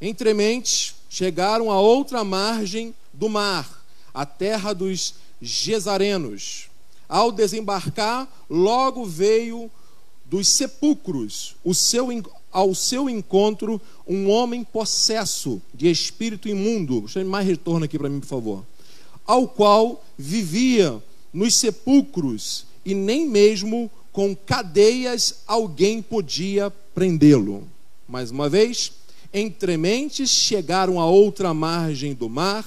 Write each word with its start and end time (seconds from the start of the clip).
Entrementes, 0.00 0.94
chegaram 1.10 1.70
a 1.70 1.78
outra 1.78 2.24
margem 2.24 2.94
do 3.12 3.28
mar, 3.28 3.84
a 4.14 4.24
terra 4.24 4.72
dos 4.72 5.14
Gesarenos. 5.42 6.68
Ao 7.08 7.30
desembarcar, 7.30 8.28
logo 8.48 9.04
veio 9.04 9.70
dos 10.24 10.48
sepulcros 10.48 11.56
o 11.64 11.74
seu, 11.74 12.08
ao 12.52 12.74
seu 12.74 13.10
encontro 13.10 13.80
um 14.06 14.30
homem 14.30 14.62
possesso 14.62 15.60
de 15.74 15.90
espírito 15.90 16.48
imundo. 16.48 17.06
Chame 17.08 17.28
mais 17.28 17.46
retorno 17.46 17.84
aqui 17.84 17.98
para 17.98 18.08
mim, 18.08 18.20
por 18.20 18.26
favor. 18.26 18.64
Ao 19.26 19.46
qual 19.48 20.04
vivia 20.16 21.02
nos 21.32 21.56
sepulcros 21.56 22.64
e 22.84 22.94
nem 22.94 23.28
mesmo 23.28 23.90
com 24.12 24.34
cadeias 24.34 25.42
alguém 25.46 26.00
podia 26.00 26.70
prendê-lo. 26.94 27.66
Mais 28.08 28.30
uma 28.30 28.48
vez, 28.48 28.92
entrementes 29.32 30.30
chegaram 30.30 31.00
a 31.00 31.06
outra 31.06 31.54
margem 31.54 32.14
do 32.14 32.28
mar, 32.28 32.64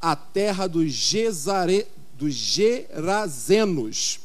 a 0.00 0.16
terra 0.16 0.66
dos, 0.66 0.92
Gesare, 0.92 1.86
dos 2.18 2.34
Gerazenos. 2.34 4.20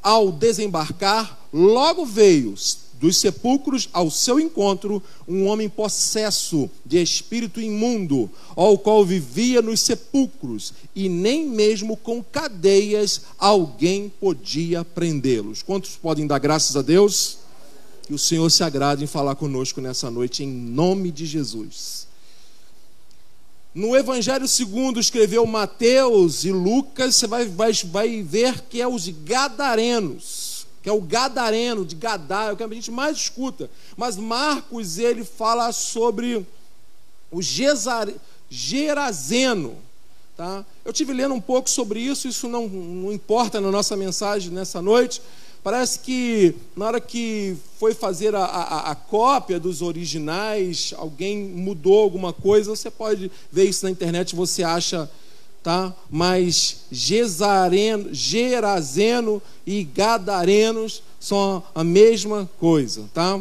Ao 0.00 0.30
desembarcar, 0.30 1.48
logo 1.52 2.06
veio 2.06 2.54
dos 3.00 3.16
sepulcros 3.16 3.88
ao 3.92 4.10
seu 4.10 4.40
encontro 4.40 5.02
um 5.26 5.46
homem 5.46 5.68
possesso 5.68 6.68
de 6.84 7.00
espírito 7.00 7.60
imundo, 7.60 8.30
ao 8.56 8.76
qual 8.76 9.04
vivia 9.04 9.62
nos 9.62 9.80
sepulcros, 9.80 10.72
e 10.94 11.08
nem 11.08 11.46
mesmo 11.46 11.96
com 11.96 12.22
cadeias 12.22 13.22
alguém 13.38 14.08
podia 14.20 14.84
prendê-los. 14.84 15.62
Quantos 15.62 15.96
podem 15.96 16.26
dar 16.26 16.38
graças 16.38 16.76
a 16.76 16.82
Deus? 16.82 17.38
Que 18.08 18.14
o 18.14 18.18
Senhor 18.18 18.50
se 18.50 18.64
agrade 18.64 19.04
em 19.04 19.06
falar 19.06 19.34
conosco 19.34 19.82
nessa 19.82 20.10
noite, 20.10 20.42
em 20.42 20.48
nome 20.48 21.10
de 21.10 21.26
Jesus. 21.26 22.08
No 23.74 23.94
Evangelho 23.94 24.48
segundo 24.48 24.98
escreveu 24.98 25.44
Mateus 25.44 26.42
e 26.42 26.50
Lucas, 26.50 27.16
você 27.16 27.26
vai, 27.26 27.44
vai, 27.44 27.70
vai 27.84 28.22
ver 28.22 28.62
que 28.62 28.80
é 28.80 28.88
os 28.88 29.10
gadarenos, 29.10 30.66
que 30.82 30.88
é 30.88 30.92
o 30.92 31.02
gadareno, 31.02 31.84
de 31.84 31.94
Gadá, 31.94 32.44
é 32.44 32.52
o 32.52 32.56
que 32.56 32.62
a 32.62 32.68
gente 32.68 32.90
mais 32.90 33.14
escuta. 33.14 33.70
Mas 33.94 34.16
Marcos, 34.16 34.96
ele 34.96 35.22
fala 35.22 35.70
sobre 35.70 36.46
o 37.30 37.42
Gesar, 37.42 38.08
Gerazeno. 38.48 39.76
Tá? 40.34 40.64
Eu 40.82 40.94
tive 40.94 41.12
lendo 41.12 41.34
um 41.34 41.42
pouco 41.42 41.68
sobre 41.68 42.00
isso, 42.00 42.26
isso 42.26 42.48
não, 42.48 42.66
não 42.66 43.12
importa 43.12 43.60
na 43.60 43.70
nossa 43.70 43.94
mensagem 43.98 44.50
nessa 44.50 44.80
noite, 44.80 45.20
Parece 45.62 45.98
que 45.98 46.54
na 46.76 46.86
hora 46.86 47.00
que 47.00 47.56
foi 47.78 47.92
fazer 47.92 48.34
a, 48.34 48.44
a, 48.44 48.90
a, 48.90 48.94
cópia 48.94 49.58
dos 49.58 49.82
originais, 49.82 50.94
alguém 50.96 51.38
mudou 51.38 52.00
alguma 52.00 52.32
coisa. 52.32 52.70
Você 52.70 52.90
pode 52.90 53.30
ver 53.50 53.64
isso 53.64 53.84
na 53.84 53.90
internet, 53.90 54.36
você 54.36 54.62
acha, 54.62 55.10
tá? 55.62 55.94
Mas 56.08 56.84
Gesareno, 56.90 58.14
Gerazeno 58.14 59.42
e 59.66 59.84
Gadarenos 59.84 61.02
são 61.20 61.62
a 61.74 61.82
mesma 61.82 62.48
coisa, 62.58 63.08
tá? 63.12 63.40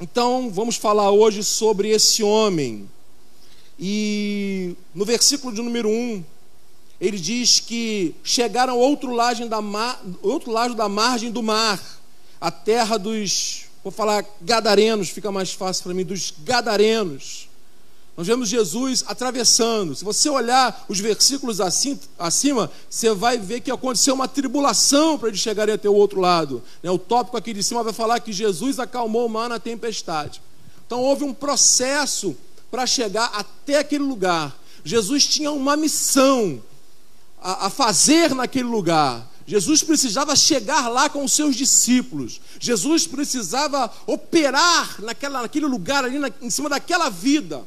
Então, 0.00 0.50
vamos 0.50 0.76
falar 0.76 1.10
hoje 1.10 1.44
sobre 1.44 1.90
esse 1.90 2.22
homem. 2.22 2.88
E 3.78 4.74
no 4.94 5.04
versículo 5.04 5.54
de 5.54 5.60
número 5.60 5.88
1, 5.88 6.24
ele 7.00 7.18
diz 7.18 7.60
que 7.60 8.14
chegaram 8.22 8.74
ao 8.74 8.78
outro 8.78 9.12
lado 9.12 9.48
da, 9.48 9.62
mar, 9.62 10.00
outro 10.22 10.52
lado 10.52 10.74
da 10.74 10.88
margem 10.88 11.30
do 11.30 11.42
mar, 11.42 11.80
a 12.38 12.50
terra 12.50 12.98
dos, 12.98 13.62
vou 13.82 13.90
falar 13.90 14.24
gadarenos, 14.42 15.08
fica 15.08 15.32
mais 15.32 15.52
fácil 15.52 15.84
para 15.84 15.94
mim, 15.94 16.04
dos 16.04 16.32
gadarenos. 16.44 17.48
Nós 18.16 18.26
vemos 18.26 18.50
Jesus 18.50 19.02
atravessando. 19.06 19.94
Se 19.94 20.04
você 20.04 20.28
olhar 20.28 20.84
os 20.88 21.00
versículos 21.00 21.58
assim, 21.58 21.98
acima, 22.18 22.70
você 22.88 23.14
vai 23.14 23.38
ver 23.38 23.62
que 23.62 23.70
aconteceu 23.70 24.14
uma 24.14 24.28
tribulação 24.28 25.18
para 25.18 25.28
eles 25.28 25.40
chegarem 25.40 25.74
até 25.74 25.88
o 25.88 25.94
outro 25.94 26.20
lado. 26.20 26.62
Né, 26.82 26.90
o 26.90 26.98
tópico 26.98 27.38
aqui 27.38 27.54
de 27.54 27.62
cima 27.62 27.82
vai 27.82 27.94
falar 27.94 28.20
que 28.20 28.30
Jesus 28.30 28.78
acalmou 28.78 29.24
o 29.24 29.30
mar 29.30 29.48
na 29.48 29.58
tempestade. 29.58 30.42
Então 30.86 31.00
houve 31.00 31.24
um 31.24 31.32
processo 31.32 32.36
para 32.70 32.86
chegar 32.86 33.30
até 33.32 33.78
aquele 33.78 34.04
lugar. 34.04 34.54
Jesus 34.84 35.26
tinha 35.26 35.50
uma 35.50 35.74
missão 35.74 36.60
a, 37.40 37.66
a 37.66 37.70
fazer 37.70 38.34
naquele 38.34 38.68
lugar. 38.68 39.28
Jesus 39.46 39.82
precisava 39.82 40.36
chegar 40.36 40.88
lá 40.88 41.08
com 41.08 41.24
os 41.24 41.32
seus 41.32 41.56
discípulos. 41.56 42.40
Jesus 42.60 43.06
precisava 43.06 43.92
operar 44.06 45.02
naquela, 45.02 45.42
naquele 45.42 45.66
lugar 45.66 46.04
ali, 46.04 46.18
na, 46.18 46.30
em 46.40 46.50
cima 46.50 46.68
daquela 46.68 47.08
vida. 47.08 47.66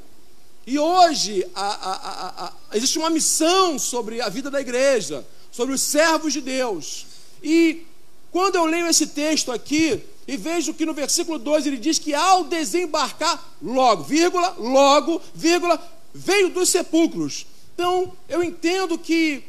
E 0.65 0.79
hoje 0.79 1.45
a, 1.53 2.45
a, 2.45 2.53
existe 2.77 2.97
uma 2.97 3.09
missão 3.09 3.77
sobre 3.77 4.21
a 4.21 4.29
vida 4.29 4.49
da 4.49 4.61
igreja, 4.61 5.25
sobre 5.51 5.75
os 5.75 5.81
servos 5.81 6.31
de 6.31 6.39
Deus. 6.39 7.05
E 7.43 7.85
quando 8.31 8.55
eu 8.55 8.65
leio 8.65 8.87
esse 8.87 9.07
texto 9.07 9.51
aqui 9.51 10.01
e 10.25 10.37
vejo 10.37 10.73
que 10.73 10.85
no 10.85 10.93
versículo 10.93 11.37
2 11.37 11.67
ele 11.67 11.77
diz 11.77 11.99
que 11.99 12.13
ao 12.13 12.45
desembarcar, 12.45 13.43
logo, 13.61 14.03
vírgula, 14.03 14.55
logo, 14.57 15.21
vírgula, 15.35 15.77
veio 16.13 16.49
dos 16.49 16.69
sepulcros. 16.69 17.45
Então 17.73 18.13
eu 18.29 18.41
entendo 18.41 18.97
que 18.97 19.43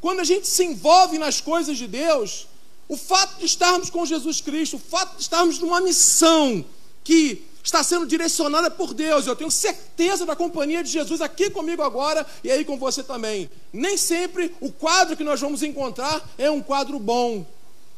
quando 0.00 0.20
a 0.20 0.24
gente 0.24 0.46
se 0.46 0.64
envolve 0.64 1.18
nas 1.18 1.40
coisas 1.40 1.76
de 1.76 1.86
Deus, 1.86 2.46
o 2.88 2.96
fato 2.96 3.38
de 3.38 3.46
estarmos 3.46 3.90
com 3.90 4.06
Jesus 4.06 4.40
Cristo, 4.40 4.76
o 4.76 4.78
fato 4.78 5.16
de 5.16 5.22
estarmos 5.22 5.58
numa 5.58 5.80
missão 5.80 6.64
que 7.04 7.42
está 7.62 7.82
sendo 7.82 8.06
direcionada 8.06 8.70
por 8.70 8.94
Deus, 8.94 9.26
eu 9.26 9.36
tenho 9.36 9.50
certeza 9.50 10.24
da 10.24 10.34
companhia 10.34 10.82
de 10.82 10.90
Jesus 10.90 11.20
aqui 11.20 11.50
comigo 11.50 11.82
agora 11.82 12.26
e 12.42 12.50
aí 12.50 12.64
com 12.64 12.78
você 12.78 13.02
também. 13.02 13.50
Nem 13.72 13.96
sempre 13.96 14.54
o 14.60 14.72
quadro 14.72 15.16
que 15.16 15.24
nós 15.24 15.40
vamos 15.40 15.62
encontrar 15.62 16.26
é 16.38 16.50
um 16.50 16.62
quadro 16.62 16.98
bom, 16.98 17.46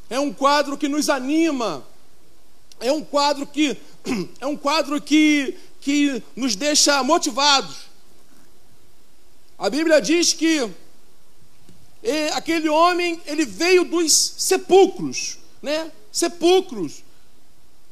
é 0.08 0.18
um 0.18 0.32
quadro 0.32 0.76
que 0.76 0.88
nos 0.88 1.08
anima, 1.08 1.84
é 2.80 2.90
um 2.90 3.02
quadro 3.02 3.46
que 3.46 3.76
é 4.40 4.46
um 4.46 4.56
quadro 4.56 5.00
que, 5.00 5.56
que 5.80 6.22
nos 6.34 6.56
deixa 6.56 7.02
motivados. 7.04 7.90
A 9.58 9.68
Bíblia 9.68 10.00
diz 10.00 10.32
que 10.32 10.68
e 12.02 12.28
aquele 12.32 12.68
homem, 12.68 13.20
ele 13.26 13.44
veio 13.44 13.84
dos 13.84 14.34
sepulcros, 14.38 15.38
né? 15.62 15.90
Sepulcros. 16.10 17.04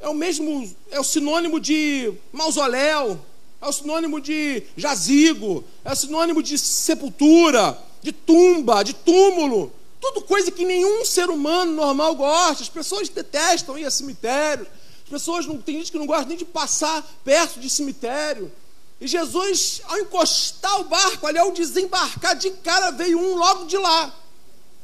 É 0.01 0.09
o 0.09 0.15
mesmo, 0.15 0.73
é 0.91 0.99
o 0.99 1.05
sinônimo 1.05 1.59
de 1.61 2.13
mausoléu, 2.33 3.21
é 3.61 3.67
o 3.67 3.73
sinônimo 3.73 4.21
de 4.21 4.63
jazigo, 4.77 5.65
é 5.85 5.93
o 5.93 5.97
sinônimo 5.97 6.43
de 6.43 6.57
sepultura, 6.57 7.77
de 8.01 8.13
tumba, 8.13 8.83
de 8.83 8.95
túmulo. 8.95 9.73
Tudo 10.01 10.23
coisa 10.23 10.51
que 10.51 10.65
nenhum 10.65 11.05
ser 11.05 11.29
humano 11.29 11.73
normal 11.73 12.15
gosta. 12.15 12.63
As 12.63 12.69
pessoas 12.69 13.09
detestam 13.09 13.77
ir 13.77 13.85
a 13.85 13.91
cemitérios. 13.91 14.69
As 15.05 15.11
pessoas 15.11 15.47
não 15.47 15.61
tem 15.61 15.79
gente 15.79 15.91
que 15.91 15.99
não 15.99 16.07
gosta 16.07 16.27
nem 16.27 16.37
de 16.37 16.45
passar 16.45 17.03
perto 17.25 17.59
de 17.59 17.69
cemitério. 17.69 18.53
E 19.01 19.07
Jesus, 19.07 19.81
ao 19.85 19.99
encostar 19.99 20.81
o 20.81 20.85
barco 20.85 21.27
ali, 21.27 21.39
ao 21.39 21.53
desembarcar 21.53 22.35
de 22.35 22.51
cara, 22.51 22.91
veio 22.91 23.19
um 23.19 23.37
logo 23.37 23.67
de 23.67 23.77
lá. 23.77 24.13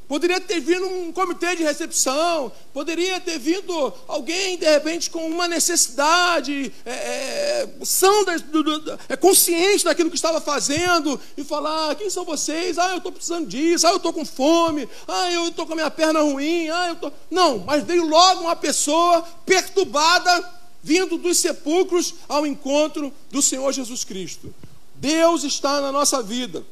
Poderia 0.07 0.39
ter 0.39 0.61
vindo 0.61 0.87
um 0.87 1.11
comitê 1.11 1.57
de 1.57 1.63
recepção, 1.63 2.53
poderia 2.75 3.19
ter 3.19 3.39
vindo 3.39 3.93
alguém, 4.07 4.59
de 4.59 4.67
repente, 4.67 5.09
com 5.09 5.27
uma 5.27 5.49
necessidade, 5.49 6.71
é, 6.85 6.91
é, 6.93 7.69
são 7.83 8.23
da, 8.23 8.37
do, 8.37 8.63
do, 8.63 8.99
é, 9.09 9.17
consciente 9.17 9.83
daquilo 9.83 10.11
que 10.11 10.17
estava 10.17 10.43
fazendo, 10.43 11.19
e 11.39 11.43
falar: 11.43 11.91
ah, 11.91 11.95
quem 11.95 12.11
são 12.11 12.23
vocês? 12.23 12.79
Ah, 12.79 12.91
eu 12.91 12.99
estou 12.99 13.11
precisando 13.11 13.49
disso, 13.49 13.87
ah, 13.87 13.91
eu 13.91 13.97
estou 13.97 14.13
com 14.13 14.27
fome, 14.27 14.87
ah, 15.09 15.33
eu 15.33 15.49
estou 15.49 15.67
com 15.67 15.73
a 15.73 15.77
minha 15.77 15.91
perna 15.91 16.21
ruim, 16.21 16.69
ah, 16.69 16.89
eu 16.89 16.95
estou. 16.95 17.13
Não, 17.31 17.61
mas 17.61 17.83
veio 17.83 18.07
logo 18.07 18.43
uma 18.43 18.57
pessoa 18.57 19.23
perturbada 19.47 20.43
vindo 20.85 21.17
dos 21.17 21.39
sepulcros 21.39 22.15
ao 22.29 22.47
encontro 22.47 23.11
do 23.31 23.41
Senhor 23.41 23.73
Jesus 23.73 24.05
Cristo. 24.05 24.55
Deus 24.97 25.43
está 25.43 25.81
na 25.81 25.91
nossa 25.91 26.23
vida. 26.23 26.63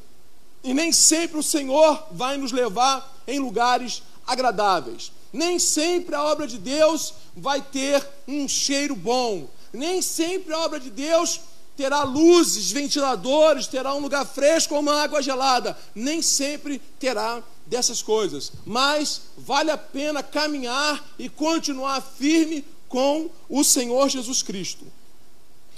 E 0.63 0.71
nem 0.71 0.91
sempre 0.91 1.39
o 1.39 1.43
Senhor 1.43 2.01
vai 2.11 2.37
nos 2.37 2.51
levar 2.51 3.21
em 3.27 3.39
lugares 3.39 4.03
agradáveis. 4.25 5.11
Nem 5.33 5.57
sempre 5.57 6.13
a 6.13 6.23
obra 6.23 6.45
de 6.45 6.59
Deus 6.59 7.15
vai 7.35 7.59
ter 7.59 8.07
um 8.27 8.47
cheiro 8.47 8.95
bom. 8.95 9.49
Nem 9.73 9.99
sempre 9.99 10.53
a 10.53 10.59
obra 10.59 10.79
de 10.79 10.91
Deus 10.91 11.41
terá 11.75 12.03
luzes, 12.03 12.71
ventiladores, 12.71 13.65
terá 13.65 13.95
um 13.95 13.99
lugar 13.99 14.27
fresco 14.27 14.75
ou 14.75 14.81
uma 14.81 15.01
água 15.01 15.23
gelada. 15.23 15.75
Nem 15.95 16.21
sempre 16.21 16.79
terá 16.99 17.41
dessas 17.65 18.03
coisas. 18.03 18.51
Mas 18.63 19.21
vale 19.35 19.71
a 19.71 19.77
pena 19.77 20.21
caminhar 20.21 21.03
e 21.17 21.27
continuar 21.27 21.99
firme 21.99 22.63
com 22.93 23.27
o 23.49 23.63
Senhor 23.63 24.07
Jesus 24.07 24.43
Cristo. 24.43 24.85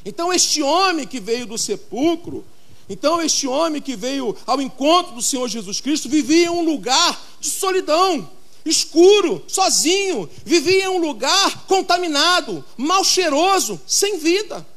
Então, 0.03 0.33
este 0.33 0.61
homem 0.61 1.07
que 1.07 1.21
veio 1.21 1.45
do 1.45 1.57
sepulcro, 1.57 2.43
então, 2.89 3.21
este 3.21 3.47
homem 3.47 3.81
que 3.81 3.95
veio 3.95 4.35
ao 4.45 4.61
encontro 4.61 5.15
do 5.15 5.21
Senhor 5.21 5.47
Jesus 5.47 5.79
Cristo, 5.79 6.09
vivia 6.09 6.47
em 6.47 6.49
um 6.49 6.61
lugar 6.61 7.25
de 7.39 7.49
solidão, 7.49 8.29
escuro, 8.65 9.41
sozinho, 9.47 10.29
vivia 10.43 10.83
em 10.83 10.89
um 10.89 10.97
lugar 10.97 11.65
contaminado, 11.67 12.61
mal 12.75 13.05
cheiroso, 13.05 13.79
sem 13.87 14.17
vida. 14.17 14.67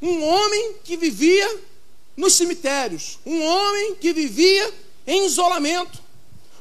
um 0.00 0.24
homem 0.24 0.76
que 0.84 0.96
vivia 0.96 1.60
nos 2.16 2.32
cemitérios, 2.32 3.18
um 3.26 3.42
homem 3.42 3.94
que 3.96 4.10
vivia 4.14 4.72
em 5.06 5.26
isolamento. 5.26 6.02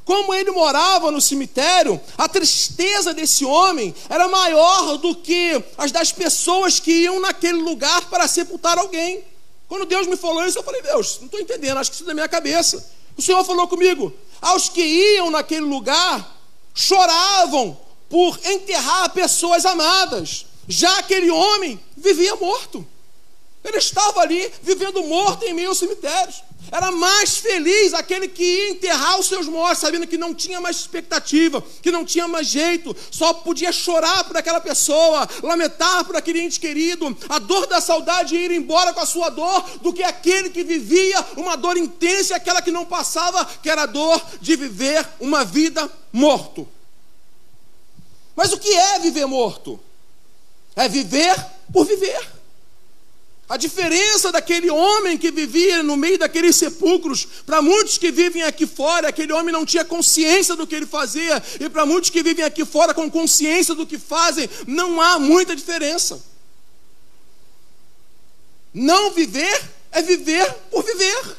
Como 0.06 0.34
ele 0.34 0.52
morava 0.52 1.12
no 1.12 1.22
cemitério, 1.22 2.00
a 2.18 2.28
tristeza 2.28 3.14
desse 3.14 3.46
homem 3.46 3.96
era 4.10 4.28
maior 4.28 4.98
do 4.98 5.16
que 5.16 5.64
as 5.78 5.92
das 5.92 6.12
pessoas 6.12 6.80
que 6.80 6.92
iam 6.92 7.22
naquele 7.22 7.60
lugar 7.60 8.10
para 8.10 8.28
sepultar 8.28 8.78
alguém. 8.78 9.24
Quando 9.68 9.86
Deus 9.86 10.06
me 10.08 10.18
falou 10.18 10.46
isso, 10.46 10.60
eu 10.60 10.64
falei: 10.64 10.82
Deus, 10.82 11.20
não 11.20 11.26
estou 11.26 11.40
entendendo, 11.40 11.78
acho 11.78 11.90
que 11.90 11.96
isso 11.96 12.04
é 12.04 12.08
da 12.08 12.14
minha 12.14 12.28
cabeça. 12.28 12.86
O 13.18 13.22
Senhor 13.22 13.44
falou 13.46 13.68
comigo: 13.68 14.14
aos 14.42 14.68
que 14.68 14.82
iam 14.82 15.32
naquele 15.32 15.66
lugar 15.66 16.38
choravam 16.74 17.78
por 18.10 18.38
enterrar 18.44 19.10
pessoas 19.12 19.66
amadas, 19.66 20.46
já 20.68 21.00
aquele 21.00 21.32
homem 21.32 21.80
vivia 21.96 22.36
morto. 22.36 22.86
Ele 23.64 23.78
estava 23.78 24.22
ali 24.22 24.52
vivendo 24.62 25.04
morto 25.04 25.46
em 25.46 25.54
meio 25.54 25.70
aos 25.70 25.80
cemitérios. 25.80 26.44
Era 26.72 26.92
mais 26.92 27.38
feliz 27.38 27.94
aquele 27.94 28.28
que 28.28 28.44
ia 28.44 28.70
enterrar 28.72 29.20
os 29.20 29.28
seus 29.28 29.48
mortos, 29.48 29.80
sabendo 29.80 30.08
que 30.08 30.18
não 30.18 30.34
tinha 30.34 30.60
mais 30.60 30.78
expectativa, 30.78 31.64
que 31.82 31.92
não 31.92 32.04
tinha 32.04 32.28
mais 32.28 32.48
jeito, 32.48 32.96
só 33.12 33.34
podia 33.34 33.72
chorar 33.72 34.24
por 34.24 34.36
aquela 34.38 34.60
pessoa, 34.60 35.28
lamentar 35.44 36.04
por 36.06 36.16
aquele 36.16 36.42
ente 36.42 36.60
querido, 36.60 37.16
a 37.30 37.38
dor 37.38 37.68
da 37.68 37.80
saudade 37.80 38.36
ir 38.36 38.52
embora 38.52 38.94
com 38.94 39.02
a 39.02 39.06
sua 39.06 39.30
dor, 39.30 39.62
do 39.82 39.94
que 39.94 40.04
aquele 40.04 40.50
que 40.50 40.64
vivia 40.64 41.24
uma 41.38 41.56
dor 41.56 41.78
intensa, 41.78 42.36
aquela 42.36 42.62
que 42.62 42.72
não 42.72 42.86
passava, 42.86 43.46
que 43.62 43.70
era 43.70 43.84
a 43.84 43.88
dor 43.88 44.20
de 44.42 44.56
viver 44.56 45.08
uma 45.20 45.46
vida 45.46 45.90
morto. 46.12 46.68
Mas 48.36 48.52
o 48.52 48.58
que 48.58 48.74
é 48.74 49.00
viver 49.00 49.26
morto? 49.28 49.80
É 50.76 50.90
viver 50.90 51.36
por 51.72 51.86
viver. 51.86 52.43
A 53.48 53.58
diferença 53.58 54.32
daquele 54.32 54.70
homem 54.70 55.18
que 55.18 55.30
vivia 55.30 55.84
no 55.84 55.98
meio 55.98 56.18
daqueles 56.18 56.56
sepulcros, 56.56 57.28
para 57.46 57.62
muitos 57.62 57.98
que 57.98 58.10
vivem 58.10 58.42
aqui 58.44 58.66
fora, 58.66 59.10
aquele 59.10 59.34
homem 59.34 59.52
não 59.52 59.66
tinha 59.66 59.84
consciência 59.84 60.56
do 60.56 60.66
que 60.66 60.74
ele 60.74 60.86
fazia, 60.86 61.44
e 61.60 61.70
para 61.70 61.86
muitos 61.86 62.10
que 62.10 62.24
vivem 62.24 62.46
aqui 62.46 62.64
fora 62.64 62.94
com 62.94 63.12
consciência 63.12 63.76
do 63.76 63.86
que 63.86 63.98
fazem, 63.98 64.50
não 64.66 65.02
há 65.02 65.20
muita 65.20 65.56
diferença. 65.56 66.24
Não 68.74 69.12
viver 69.12 69.62
é 69.92 70.02
viver 70.02 70.52
por 70.72 70.84
viver, 70.84 71.38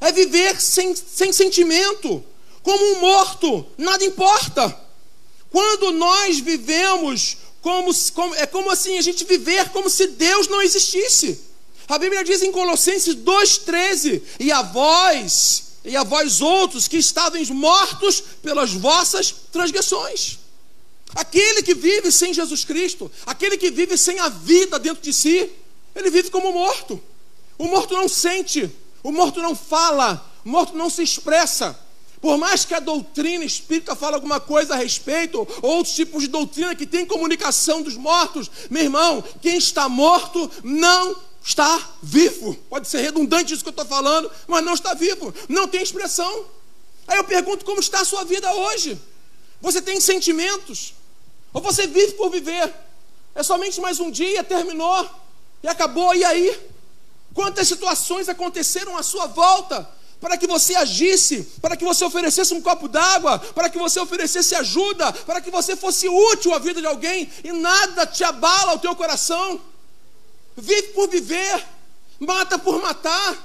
é 0.00 0.10
viver 0.10 0.60
sem, 0.60 0.94
sem 0.96 1.32
sentimento, 1.32 2.24
como 2.62 2.84
um 2.94 3.00
morto, 3.00 3.64
nada 3.78 4.04
importa. 4.04 4.76
Quando 5.50 5.92
nós 5.92 6.40
vivemos 6.40 7.38
como, 7.60 7.92
como, 8.12 8.34
é 8.34 8.46
como 8.46 8.70
assim 8.70 8.98
a 8.98 9.02
gente 9.02 9.24
viver 9.24 9.70
como 9.70 9.90
se 9.90 10.06
Deus 10.08 10.48
não 10.48 10.62
existisse. 10.62 11.40
A 11.88 11.98
Bíblia 11.98 12.24
diz 12.24 12.42
em 12.42 12.52
Colossenses 12.52 13.14
2,13: 13.14 14.22
E 14.40 14.50
a 14.50 14.62
vós, 14.62 15.62
e 15.84 15.96
a 15.96 16.02
vós 16.02 16.40
outros 16.40 16.88
que 16.88 16.96
estáveis 16.96 17.48
mortos 17.50 18.20
pelas 18.42 18.72
vossas 18.72 19.34
transgressões. 19.52 20.38
Aquele 21.14 21.62
que 21.62 21.74
vive 21.74 22.10
sem 22.10 22.34
Jesus 22.34 22.64
Cristo, 22.64 23.10
aquele 23.24 23.56
que 23.56 23.70
vive 23.70 23.96
sem 23.96 24.18
a 24.18 24.28
vida 24.28 24.78
dentro 24.78 25.02
de 25.02 25.12
si, 25.12 25.50
ele 25.94 26.10
vive 26.10 26.30
como 26.30 26.52
morto. 26.52 27.02
O 27.56 27.66
morto 27.66 27.94
não 27.94 28.08
sente, 28.08 28.70
o 29.02 29.10
morto 29.10 29.40
não 29.40 29.54
fala, 29.54 30.34
o 30.44 30.48
morto 30.48 30.76
não 30.76 30.90
se 30.90 31.02
expressa. 31.02 31.78
Por 32.26 32.36
mais 32.38 32.64
que 32.64 32.74
a 32.74 32.80
doutrina 32.80 33.44
espírita 33.44 33.94
fale 33.94 34.16
alguma 34.16 34.40
coisa 34.40 34.74
a 34.74 34.76
respeito, 34.76 35.46
outros 35.62 35.94
tipos 35.94 36.22
de 36.22 36.26
doutrina 36.26 36.74
que 36.74 36.84
tem 36.84 37.06
comunicação 37.06 37.82
dos 37.82 37.96
mortos, 37.96 38.50
meu 38.68 38.82
irmão, 38.82 39.22
quem 39.40 39.56
está 39.56 39.88
morto 39.88 40.50
não 40.64 41.16
está 41.40 41.80
vivo. 42.02 42.52
Pode 42.68 42.88
ser 42.88 43.00
redundante 43.00 43.54
isso 43.54 43.62
que 43.62 43.68
eu 43.68 43.70
estou 43.70 43.86
falando, 43.86 44.28
mas 44.48 44.64
não 44.64 44.74
está 44.74 44.92
vivo, 44.92 45.32
não 45.48 45.68
tem 45.68 45.80
expressão. 45.80 46.46
Aí 47.06 47.16
eu 47.16 47.22
pergunto 47.22 47.64
como 47.64 47.78
está 47.78 48.00
a 48.00 48.04
sua 48.04 48.24
vida 48.24 48.52
hoje? 48.52 49.00
Você 49.60 49.80
tem 49.80 50.00
sentimentos? 50.00 50.94
Ou 51.54 51.62
você 51.62 51.86
vive 51.86 52.14
por 52.14 52.28
viver? 52.28 52.74
É 53.36 53.42
somente 53.44 53.80
mais 53.80 54.00
um 54.00 54.10
dia, 54.10 54.42
terminou 54.42 55.08
e 55.62 55.68
acabou, 55.68 56.12
e 56.12 56.24
aí? 56.24 56.60
Quantas 57.32 57.68
situações 57.68 58.28
aconteceram 58.28 58.96
à 58.96 59.04
sua 59.04 59.28
volta 59.28 59.88
para 60.20 60.36
que 60.36 60.46
você 60.46 60.74
agisse, 60.74 61.42
para 61.60 61.76
que 61.76 61.84
você 61.84 62.04
oferecesse 62.04 62.54
um 62.54 62.60
copo 62.60 62.88
d'água, 62.88 63.38
para 63.38 63.68
que 63.68 63.78
você 63.78 64.00
oferecesse 64.00 64.54
ajuda, 64.54 65.12
para 65.12 65.40
que 65.40 65.50
você 65.50 65.76
fosse 65.76 66.08
útil 66.08 66.54
à 66.54 66.58
vida 66.58 66.80
de 66.80 66.86
alguém 66.86 67.30
e 67.44 67.52
nada 67.52 68.06
te 68.06 68.24
abala 68.24 68.74
o 68.74 68.78
teu 68.78 68.94
coração. 68.96 69.60
Vive 70.56 70.88
por 70.88 71.08
viver, 71.08 71.64
mata 72.18 72.58
por 72.58 72.80
matar. 72.80 73.36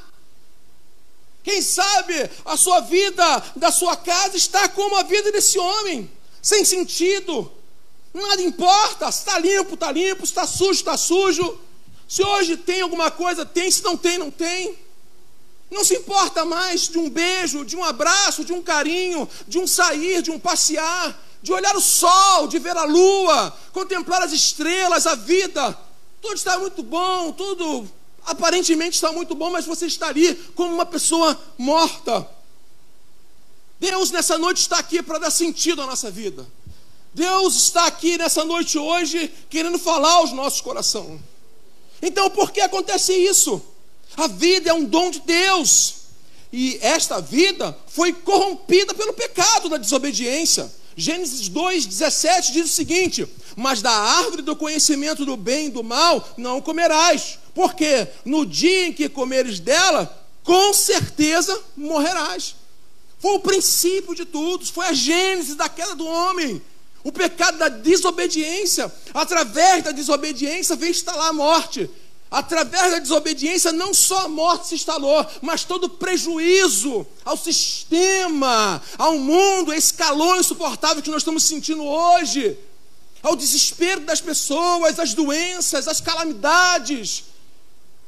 Quem 1.43 1.61
sabe 1.61 2.29
a 2.45 2.55
sua 2.55 2.79
vida 2.81 3.43
da 3.55 3.71
sua 3.71 3.97
casa 3.97 4.37
está 4.37 4.69
como 4.69 4.95
a 4.95 5.03
vida 5.03 5.31
desse 5.31 5.59
homem, 5.59 6.09
sem 6.41 6.63
sentido. 6.63 7.51
Nada 8.13 8.41
importa, 8.41 9.09
está 9.09 9.39
limpo, 9.39 9.73
está 9.73 9.91
limpo, 9.91 10.23
está 10.23 10.45
sujo, 10.45 10.71
está 10.71 10.95
sujo. 10.97 11.59
Se 12.07 12.23
hoje 12.23 12.57
tem 12.57 12.81
alguma 12.81 13.09
coisa, 13.09 13.45
tem, 13.45 13.71
se 13.71 13.83
não 13.83 13.97
tem, 13.97 14.17
não 14.17 14.29
tem. 14.29 14.77
Não 15.71 15.85
se 15.85 15.95
importa 15.95 16.43
mais 16.43 16.89
de 16.89 16.99
um 16.99 17.09
beijo, 17.09 17.63
de 17.63 17.77
um 17.77 17.83
abraço, 17.83 18.43
de 18.43 18.51
um 18.51 18.61
carinho, 18.61 19.27
de 19.47 19.57
um 19.57 19.65
sair, 19.65 20.21
de 20.21 20.29
um 20.29 20.37
passear, 20.37 21.17
de 21.41 21.53
olhar 21.53 21.75
o 21.77 21.81
sol, 21.81 22.45
de 22.45 22.59
ver 22.59 22.75
a 22.75 22.83
lua, 22.83 23.57
contemplar 23.71 24.21
as 24.21 24.33
estrelas, 24.33 25.07
a 25.07 25.15
vida. 25.15 25.77
Tudo 26.21 26.35
está 26.35 26.59
muito 26.59 26.83
bom, 26.83 27.31
tudo 27.31 27.89
aparentemente 28.25 28.95
está 28.95 29.13
muito 29.13 29.33
bom, 29.33 29.49
mas 29.49 29.65
você 29.65 29.85
está 29.85 30.09
ali 30.09 30.35
como 30.55 30.73
uma 30.73 30.85
pessoa 30.85 31.39
morta. 31.57 32.29
Deus 33.79 34.11
nessa 34.11 34.37
noite 34.37 34.57
está 34.57 34.77
aqui 34.77 35.01
para 35.01 35.19
dar 35.19 35.31
sentido 35.31 35.81
à 35.81 35.87
nossa 35.87 36.11
vida. 36.11 36.45
Deus 37.13 37.55
está 37.55 37.85
aqui 37.85 38.17
nessa 38.17 38.43
noite 38.43 38.77
hoje 38.77 39.33
querendo 39.49 39.79
falar 39.79 40.15
aos 40.15 40.33
nossos 40.33 40.59
corações. 40.59 41.19
Então, 42.01 42.29
por 42.29 42.51
que 42.51 42.59
acontece 42.59 43.13
isso? 43.13 43.61
A 44.17 44.27
vida 44.27 44.69
é 44.69 44.73
um 44.73 44.85
dom 44.85 45.11
de 45.11 45.19
Deus. 45.21 45.95
E 46.51 46.77
esta 46.81 47.21
vida 47.21 47.77
foi 47.87 48.11
corrompida 48.11 48.93
pelo 48.93 49.13
pecado 49.13 49.69
da 49.69 49.77
desobediência. 49.77 50.71
Gênesis 50.95 51.49
2,17 51.49 52.51
diz 52.51 52.65
o 52.65 52.73
seguinte: 52.73 53.27
Mas 53.55 53.81
da 53.81 53.91
árvore 53.91 54.41
do 54.41 54.55
conhecimento 54.55 55.25
do 55.25 55.37
bem 55.37 55.67
e 55.67 55.71
do 55.71 55.83
mal 55.83 56.27
não 56.37 56.61
comerás, 56.61 57.39
porque 57.55 58.07
no 58.25 58.45
dia 58.45 58.87
em 58.87 58.93
que 58.93 59.07
comeres 59.07 59.59
dela, 59.59 60.21
com 60.43 60.73
certeza 60.73 61.57
morrerás. 61.77 62.55
Foi 63.19 63.35
o 63.35 63.39
princípio 63.39 64.15
de 64.15 64.25
tudo, 64.25 64.65
foi 64.65 64.87
a 64.87 64.93
gênese 64.93 65.55
da 65.55 65.69
queda 65.69 65.95
do 65.95 66.05
homem. 66.05 66.61
O 67.03 67.11
pecado 67.11 67.57
da 67.57 67.67
desobediência, 67.67 68.91
através 69.13 69.83
da 69.83 69.91
desobediência, 69.91 70.75
veio 70.75 70.91
instalar 70.91 71.29
a 71.29 71.33
morte. 71.33 71.89
Através 72.31 72.91
da 72.91 72.99
desobediência, 72.99 73.73
não 73.73 73.93
só 73.93 74.21
a 74.21 74.29
morte 74.29 74.67
se 74.67 74.75
instalou, 74.75 75.25
mas 75.41 75.65
todo 75.65 75.89
prejuízo 75.89 77.05
ao 77.25 77.35
sistema, 77.35 78.81
ao 78.97 79.17
mundo, 79.17 79.73
esse 79.73 79.93
calor 79.93 80.39
insuportável 80.39 81.03
que 81.03 81.09
nós 81.09 81.23
estamos 81.23 81.43
sentindo 81.43 81.83
hoje, 81.83 82.57
ao 83.21 83.35
desespero 83.35 83.99
das 84.01 84.21
pessoas, 84.21 84.97
as 84.97 85.13
doenças, 85.13 85.89
as 85.89 85.99
calamidades, 85.99 87.25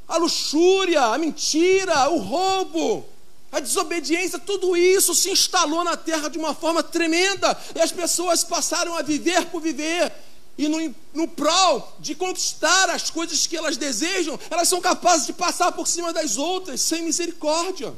a 0.07 0.15
luxúria, 0.15 1.01
a 1.01 1.17
mentira, 1.17 2.09
o 2.09 2.17
roubo, 2.17 3.05
a 3.51 3.59
desobediência, 3.59 4.39
tudo 4.39 4.77
isso 4.77 5.13
se 5.13 5.31
instalou 5.31 5.83
na 5.83 5.97
terra 5.97 6.29
de 6.29 6.37
uma 6.37 6.55
forma 6.55 6.81
tremenda 6.81 7.57
e 7.75 7.81
as 7.81 7.91
pessoas 7.91 8.41
passaram 8.41 8.95
a 8.95 9.01
viver 9.01 9.47
por 9.47 9.61
viver 9.61 10.13
e 10.57 10.67
no, 10.67 10.95
no 11.13 11.27
prol 11.27 11.95
de 11.99 12.13
conquistar 12.13 12.89
as 12.89 13.09
coisas 13.09 13.47
que 13.47 13.57
elas 13.57 13.75
desejam, 13.75 14.39
elas 14.49 14.67
são 14.67 14.79
capazes 14.79 15.25
de 15.25 15.33
passar 15.33 15.71
por 15.71 15.87
cima 15.87 16.13
das 16.13 16.37
outras 16.37 16.81
sem 16.81 17.03
misericórdia. 17.03 17.93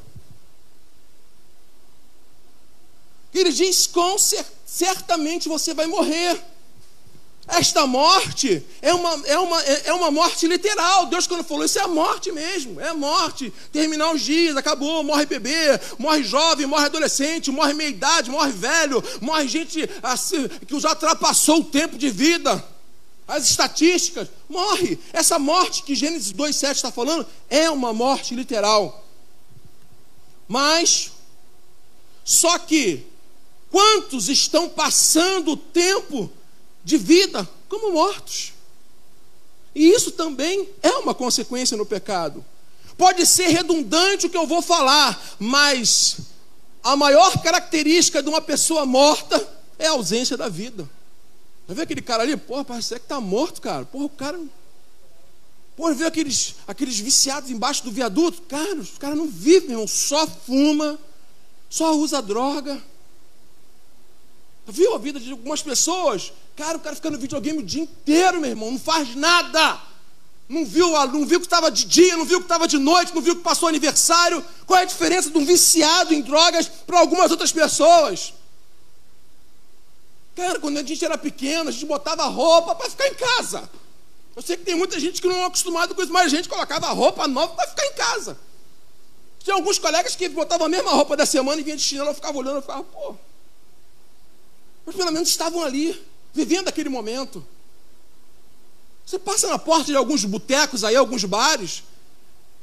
Ele 3.33 3.51
diz: 3.51 3.85
com 3.88 4.15
certamente 4.65 5.50
você 5.50 5.74
vai 5.74 5.88
morrer. 5.88 6.41
Esta 7.47 7.85
morte 7.85 8.63
é 8.81 8.93
uma, 8.93 9.27
é, 9.27 9.37
uma, 9.37 9.61
é 9.61 9.93
uma 9.93 10.09
morte 10.09 10.47
literal. 10.47 11.05
Deus, 11.05 11.27
quando 11.27 11.43
falou 11.43 11.63
isso, 11.63 11.77
é 11.77 11.83
a 11.83 11.87
morte 11.87 12.31
mesmo. 12.31 12.81
É 12.81 12.89
a 12.89 12.93
morte. 12.93 13.53
Terminar 13.71 14.13
os 14.13 14.21
dias, 14.21 14.57
acabou. 14.57 15.03
Morre 15.03 15.25
bebê, 15.25 15.79
morre 15.99 16.23
jovem, 16.23 16.65
morre 16.65 16.85
adolescente, 16.85 17.51
morre 17.51 17.73
meia-idade, 17.73 18.31
morre 18.31 18.51
velho, 18.51 19.03
morre 19.21 19.47
gente 19.47 19.87
assim, 20.01 20.47
que 20.47 20.79
já 20.79 20.89
ultrapassou 20.89 21.59
o 21.59 21.63
tempo 21.63 21.97
de 21.97 22.09
vida. 22.09 22.63
As 23.27 23.47
estatísticas, 23.47 24.27
morre. 24.49 24.99
Essa 25.13 25.37
morte 25.37 25.83
que 25.83 25.95
Gênesis 25.95 26.33
2,7 26.33 26.71
está 26.71 26.91
falando 26.91 27.27
é 27.49 27.69
uma 27.69 27.93
morte 27.93 28.33
literal. 28.33 29.03
Mas, 30.47 31.11
só 32.23 32.57
que, 32.57 33.05
quantos 33.71 34.29
estão 34.29 34.67
passando 34.67 35.51
o 35.51 35.57
tempo 35.57 36.31
de 36.86 36.98
vida 36.98 37.50
como 37.68 37.92
mortos. 37.92 38.54
E 39.74 39.89
isso 39.89 40.12
também 40.12 40.70
é 40.82 40.92
uma 40.92 41.13
consequência 41.13 41.75
no 41.75 41.86
pecado. 41.86 42.46
Pode 42.96 43.25
ser 43.25 43.48
redundante 43.48 44.27
o 44.27 44.30
que 44.30 44.38
eu 44.38 44.48
vou 44.48 44.62
falar, 44.62 45.20
mas 45.38 46.18
a 46.82 46.96
maior 46.96 47.42
característica 47.42 48.24
de 48.24 48.30
uma 48.30 48.39
pessoa 48.39 48.86
morta 48.86 49.46
é 49.77 49.88
a 49.88 49.92
ausência 49.92 50.38
da 50.38 50.48
vida. 50.48 50.89
Já 51.68 51.74
vê 51.74 51.82
aquele 51.82 52.01
cara 52.01 52.24
ali? 52.24 52.38
Porra, 52.38 52.63
parece 52.63 52.94
que 52.94 53.01
está 53.01 53.20
morto, 53.20 53.60
cara. 53.60 53.84
Porra, 53.86 54.06
o 54.06 54.10
cara. 54.10 54.39
Porra, 55.75 55.94
vê 55.94 56.06
aqueles, 56.06 56.56
aqueles 56.68 56.98
viciados 57.00 57.50
embaixo 57.50 57.84
do 57.84 57.92
viaduto? 57.92 58.44
Cara, 58.44 58.75
os 58.75 58.98
caras 58.98 59.18
não 59.18 59.27
vivem, 59.27 59.72
irmão. 59.72 59.88
Só 59.88 60.25
fuma, 60.27 60.98
só 61.70 61.98
usa 61.98 62.22
droga. 62.22 62.82
Viu 64.67 64.95
a 64.95 64.98
vida 64.98 65.19
de 65.19 65.31
algumas 65.31 65.62
pessoas? 65.62 66.34
Cara, 66.55 66.77
o 66.77 66.79
cara 66.79 66.95
fica 66.95 67.12
no 67.12 67.17
videogame 67.17 67.60
o 67.60 67.63
dia 67.63 67.84
inteiro, 67.84 68.41
meu 68.41 68.50
irmão, 68.50 68.72
não 68.72 68.79
faz 68.79 69.15
nada. 69.15 69.79
Não 70.48 70.65
viu, 70.65 70.91
não 71.07 71.25
viu 71.25 71.39
que 71.39 71.45
estava 71.45 71.72
de 71.72 71.86
dia, 71.86 72.15
não 72.17 72.25
viu 72.25 72.39
que 72.39 72.45
estava 72.45 72.67
de 72.67 72.77
noite, 72.77 73.13
não 73.13 73.22
viu 73.22 73.36
que 73.36 73.41
passou 73.41 73.67
aniversário. 73.67 74.43
Qual 74.65 74.79
é 74.79 74.84
a 74.84 74.86
diferença 74.86 75.29
de 75.29 75.38
um 75.38 75.45
viciado 75.45 76.13
em 76.13 76.22
drogas 76.22 76.67
para 76.67 77.00
algumas 77.00 77.31
outras 77.31 77.51
pessoas? 77.51 78.34
Cara, 80.36 80.60
quando 80.60 80.77
a 80.77 80.84
gente 80.84 81.03
era 81.03 81.17
pequeno, 81.17 81.69
a 81.69 81.72
gente 81.72 81.86
botava 81.86 82.25
roupa 82.25 82.75
para 82.75 82.89
ficar 82.89 83.07
em 83.07 83.13
casa. 83.13 83.69
Eu 84.36 84.41
sei 84.41 84.57
que 84.57 84.65
tem 84.65 84.75
muita 84.75 85.00
gente 85.00 85.22
que 85.22 85.27
não 85.27 85.36
é 85.36 85.45
acostumado 85.45 85.95
com 85.95 86.01
isso, 86.01 86.12
mas 86.12 86.25
a 86.25 86.36
gente 86.36 86.50
colocava 86.50 86.88
roupa 86.88 87.27
nova 87.27 87.53
para 87.53 87.67
ficar 87.67 87.86
em 87.86 87.93
casa. 87.93 88.38
Tinha 89.39 89.55
alguns 89.55 89.79
colegas 89.79 90.15
que 90.15 90.27
botavam 90.29 90.67
a 90.67 90.69
mesma 90.69 90.91
roupa 90.91 91.15
da 91.15 91.25
semana 91.25 91.62
e 91.62 91.63
vinha 91.63 91.77
de 91.77 91.81
chinelo, 91.81 92.10
eu 92.10 92.15
ficava 92.15 92.38
olhando, 92.38 92.57
eu 92.57 92.62
ficava, 92.62 92.84
pô. 92.84 93.15
Mas 94.86 94.96
pelo 94.96 95.12
menos 95.12 95.30
estavam 95.30 95.62
ali, 95.62 96.00
vivendo 96.34 96.68
aquele 96.68 96.89
momento. 96.89 97.46
Você 99.06 99.20
passa 99.20 99.48
na 99.48 99.60
porta 99.60 99.86
de 99.86 99.96
alguns 99.96 100.25
botecos 100.25 100.84
aí, 100.84 100.96
alguns 100.96 101.24
bares, 101.24 101.84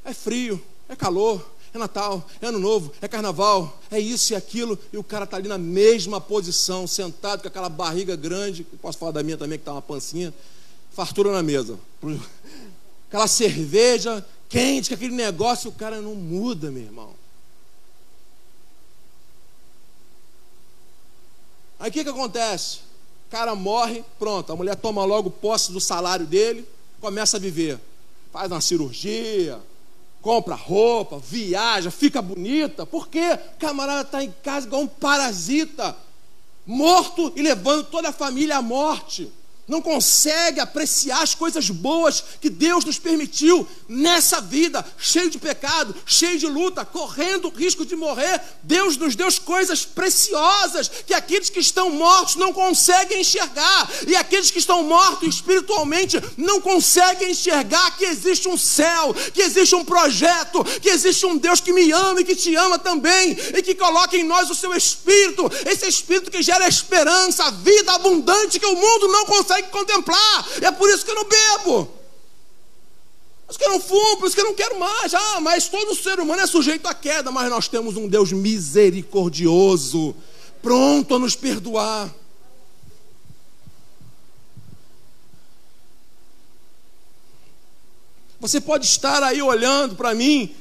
é 0.05 0.13
frio, 0.13 0.63
é 0.89 0.97
calor, 0.97 1.45
é 1.73 1.79
Natal, 1.79 2.29
é 2.41 2.47
Ano 2.47 2.59
Novo, 2.59 2.93
é 3.01 3.09
Carnaval, 3.09 3.81
é 3.91 3.99
isso 3.99 4.33
e 4.33 4.37
aquilo, 4.37 4.79
e 4.93 4.99
o 4.99 5.05
cara 5.05 5.25
está 5.25 5.37
ali 5.37 5.49
na 5.49 5.57
mesma 5.57 6.21
posição, 6.21 6.87
sentado 6.87 7.43
com 7.43 7.49
aquela 7.49 7.69
barriga 7.69 8.15
grande, 8.17 8.65
posso 8.81 8.99
falar 8.99 9.13
da 9.13 9.23
minha 9.23 9.39
também, 9.39 9.59
que 9.59 9.63
está 9.63 9.73
uma 9.73 9.83
pancinha, 9.83 10.35
fartura 10.93 11.33
na 11.33 11.43
mesa. 11.43 11.79
Aquela 13.09 13.27
cerveja 13.27 14.25
quente, 14.49 14.93
aquele 14.93 15.15
negócio, 15.15 15.71
o 15.71 15.73
cara 15.73 16.01
não 16.01 16.15
muda, 16.15 16.71
meu 16.71 16.83
irmão. 16.83 17.15
Aí 21.83 21.91
o 21.91 21.93
que, 21.93 22.05
que 22.05 22.11
acontece? 22.11 22.79
cara 23.29 23.57
morre, 23.57 24.05
pronto, 24.19 24.53
a 24.53 24.57
mulher 24.57 24.77
toma 24.77 25.05
logo 25.05 25.31
posse 25.31 25.73
do 25.73 25.81
salário 25.81 26.27
dele, 26.27 26.69
começa 27.01 27.39
a 27.39 27.41
viver. 27.41 27.81
Faz 28.31 28.53
uma 28.53 28.61
cirurgia, 28.61 29.59
compra 30.21 30.55
roupa, 30.55 31.19
viaja, 31.19 31.91
fica 31.91 32.23
bonita. 32.23 32.87
Por 32.87 33.09
quê? 33.09 33.37
O 33.55 33.59
camarada 33.59 34.03
está 34.03 34.23
em 34.23 34.33
casa 34.45 34.67
igual 34.67 34.83
um 34.83 34.87
parasita, 34.87 35.97
morto 36.65 37.33
e 37.35 37.43
levando 37.43 37.85
toda 37.87 38.11
a 38.11 38.13
família 38.13 38.59
à 38.59 38.63
morte 38.63 39.33
não 39.73 39.81
consegue 39.81 40.61
apreciar 40.61 41.23
as 41.23 41.35
coisas 41.35 41.71
boas 41.71 42.23
que 42.43 42.51
Deus 42.51 42.85
nos 42.85 42.99
permitiu 42.99 43.67
nessa 43.89 44.39
vida, 44.39 44.85
cheio 44.99 45.31
de 45.31 45.39
pecado, 45.39 45.97
cheio 46.05 46.39
de 46.39 46.47
luta, 46.47 46.85
correndo 46.85 47.49
o 47.49 47.51
risco 47.51 47.87
de 47.87 47.97
morrer. 47.97 48.39
Deus 48.63 48.99
nos 48.99 49.17
deu 49.17 49.33
coisas 49.41 49.87
preciosas 49.87 50.91
que 51.07 51.15
aqueles 51.15 51.49
que 51.49 51.61
estão 51.61 51.89
mortos 51.89 52.37
não 52.37 52.53
conseguem 52.53 53.23
enxergar, 53.23 53.91
e 54.07 54.15
aqueles 54.15 54.51
que 54.51 54.59
estão 54.59 54.83
mortos 54.83 55.37
espiritualmente 55.37 56.21
não 56.37 56.61
conseguem 56.61 57.31
enxergar 57.31 57.97
que 57.97 58.05
existe 58.05 58.49
um 58.49 58.59
céu, 58.59 59.15
que 59.33 59.41
existe 59.41 59.75
um 59.75 59.85
projeto, 59.85 60.63
que 60.83 60.91
existe 60.91 61.25
um 61.25 61.39
Deus 61.39 61.61
que 61.63 61.73
me 61.73 61.91
ama 61.93 62.21
e 62.21 62.25
que 62.25 62.37
te 62.37 62.55
ama 62.55 62.79
também, 62.79 63.33
e 63.57 63.63
que 63.63 63.75
coloca 63.75 64.15
em 64.19 64.25
nós 64.25 64.51
o 64.51 64.55
seu 64.55 64.75
espírito, 64.75 65.51
esse 65.65 65.89
espírito 65.89 66.31
que 66.31 66.43
gera 66.43 66.69
esperança, 66.69 67.51
vida 67.53 67.93
abundante 67.93 68.61
que 68.61 68.67
o 68.67 68.77
mundo 68.77 69.09
não 69.09 69.25
consegue 69.25 69.62
consegue 69.63 69.71
contemplar. 69.71 70.49
É 70.61 70.71
por 70.71 70.89
isso 70.91 71.05
que 71.05 71.11
eu 71.11 71.15
não 71.15 71.25
bebo. 71.25 71.87
Por 73.47 73.51
isso 73.51 73.59
que 73.59 73.65
eu 73.65 73.71
não 73.71 73.81
fumo, 73.81 74.17
por 74.17 74.27
isso 74.27 74.35
que 74.35 74.41
eu 74.41 74.47
não 74.47 74.55
quero 74.55 74.79
mais. 74.79 75.15
Ah, 75.15 75.41
mas 75.41 75.69
todo 75.69 75.95
ser 75.95 76.19
humano 76.19 76.43
é 76.43 76.47
sujeito 76.47 76.87
à 76.87 76.95
queda, 76.95 77.31
mas 77.31 77.51
nós 77.51 77.69
temos 77.69 77.97
um 77.97 78.09
Deus 78.09 78.33
misericordioso, 78.33 80.15
pronto 80.63 81.15
a 81.15 81.19
nos 81.19 81.37
perdoar. 81.37 82.13
Você 88.41 88.61
pode 88.61 88.87
estar 88.87 89.23
aí 89.23 89.41
olhando 89.41 89.95
para 89.95 90.15
mim, 90.15 90.53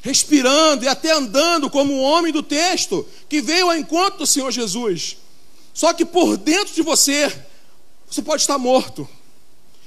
respirando 0.00 0.84
e 0.84 0.88
até 0.88 1.12
andando 1.12 1.68
como 1.68 1.92
o 1.92 2.00
homem 2.00 2.32
do 2.32 2.42
texto 2.42 3.06
que 3.28 3.42
veio 3.42 3.66
ao 3.66 3.76
encontro 3.76 4.20
do 4.20 4.26
Senhor 4.26 4.50
Jesus. 4.50 5.18
Só 5.72 5.92
que 5.92 6.04
por 6.04 6.36
dentro 6.36 6.74
de 6.74 6.82
você, 6.82 7.28
você 8.08 8.20
pode 8.20 8.42
estar 8.42 8.58
morto. 8.58 9.08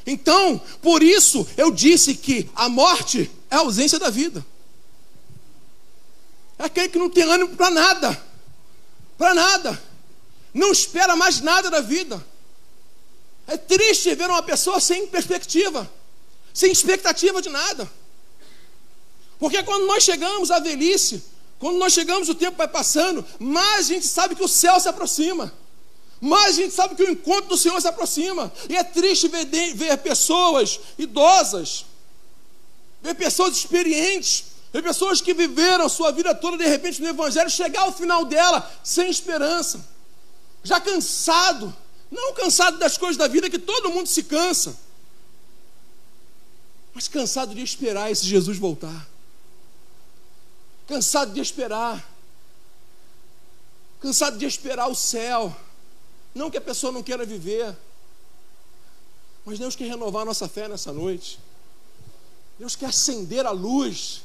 Então, 0.05 0.59
por 0.81 1.03
isso 1.03 1.47
eu 1.57 1.71
disse 1.71 2.15
que 2.15 2.49
a 2.55 2.67
morte 2.69 3.29
é 3.49 3.55
a 3.55 3.59
ausência 3.59 3.99
da 3.99 4.09
vida. 4.09 4.45
É 6.57 6.65
aquele 6.65 6.89
que 6.89 6.97
não 6.97 7.09
tem 7.09 7.23
ânimo 7.23 7.55
para 7.55 7.69
nada. 7.69 8.25
Para 9.17 9.33
nada. 9.33 9.83
Não 10.53 10.71
espera 10.71 11.15
mais 11.15 11.41
nada 11.41 11.69
da 11.69 11.81
vida. 11.81 12.25
É 13.47 13.57
triste 13.57 14.15
ver 14.15 14.29
uma 14.29 14.41
pessoa 14.41 14.79
sem 14.79 15.05
perspectiva, 15.05 15.91
sem 16.53 16.71
expectativa 16.71 17.41
de 17.41 17.49
nada. 17.49 17.89
Porque 19.37 19.61
quando 19.63 19.85
nós 19.85 20.03
chegamos 20.03 20.49
à 20.49 20.59
velhice, 20.59 21.23
quando 21.59 21.77
nós 21.77 21.93
chegamos, 21.93 22.29
o 22.29 22.35
tempo 22.35 22.57
vai 22.57 22.67
passando, 22.67 23.23
mais 23.37 23.85
a 23.85 23.93
gente 23.93 24.07
sabe 24.07 24.35
que 24.35 24.43
o 24.43 24.47
céu 24.47 24.79
se 24.79 24.87
aproxima 24.87 25.53
mais 26.25 26.57
a 26.57 26.61
gente 26.63 26.73
sabe 26.73 26.95
que 26.95 27.03
o 27.03 27.11
encontro 27.11 27.49
do 27.49 27.57
Senhor 27.57 27.79
se 27.79 27.87
aproxima. 27.87 28.51
E 28.67 28.75
é 28.75 28.83
triste 28.83 29.27
ver, 29.27 29.45
ver 29.45 29.97
pessoas 29.99 30.79
idosas, 30.97 31.85
ver 32.99 33.13
pessoas 33.13 33.55
experientes, 33.55 34.45
ver 34.73 34.81
pessoas 34.81 35.21
que 35.21 35.35
viveram 35.35 35.85
a 35.85 35.89
sua 35.89 36.11
vida 36.11 36.33
toda, 36.33 36.57
de 36.57 36.67
repente, 36.67 36.99
no 36.99 37.07
Evangelho, 37.07 37.49
chegar 37.49 37.81
ao 37.81 37.93
final 37.93 38.25
dela 38.25 38.67
sem 38.83 39.07
esperança, 39.07 39.87
já 40.63 40.81
cansado, 40.81 41.73
não 42.09 42.33
cansado 42.33 42.79
das 42.79 42.97
coisas 42.97 43.17
da 43.17 43.27
vida, 43.27 43.47
que 43.47 43.59
todo 43.59 43.91
mundo 43.91 44.07
se 44.07 44.23
cansa, 44.23 44.75
mas 46.91 47.07
cansado 47.07 47.53
de 47.53 47.61
esperar 47.61 48.11
esse 48.11 48.25
Jesus 48.25 48.57
voltar, 48.57 49.07
cansado 50.87 51.33
de 51.33 51.39
esperar, 51.39 52.03
cansado 54.01 54.39
de 54.39 54.45
esperar 54.47 54.87
o 54.87 54.95
céu 54.95 55.55
não 56.35 56.51
que 56.51 56.57
a 56.57 56.61
pessoa 56.61 56.91
não 56.91 57.01
queira 57.01 57.25
viver, 57.25 57.75
mas 59.45 59.57
Deus 59.57 59.75
quer 59.75 59.85
renovar 59.85 60.23
a 60.23 60.25
nossa 60.25 60.49
fé 60.49 60.67
nessa 60.67 60.91
noite. 60.91 61.39
Deus 62.59 62.75
quer 62.75 62.87
acender 62.87 63.45
a 63.45 63.51
luz 63.51 64.23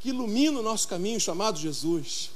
que 0.00 0.08
ilumina 0.08 0.60
o 0.60 0.62
nosso 0.62 0.88
caminho, 0.88 1.20
chamado 1.20 1.58
Jesus. 1.58 2.30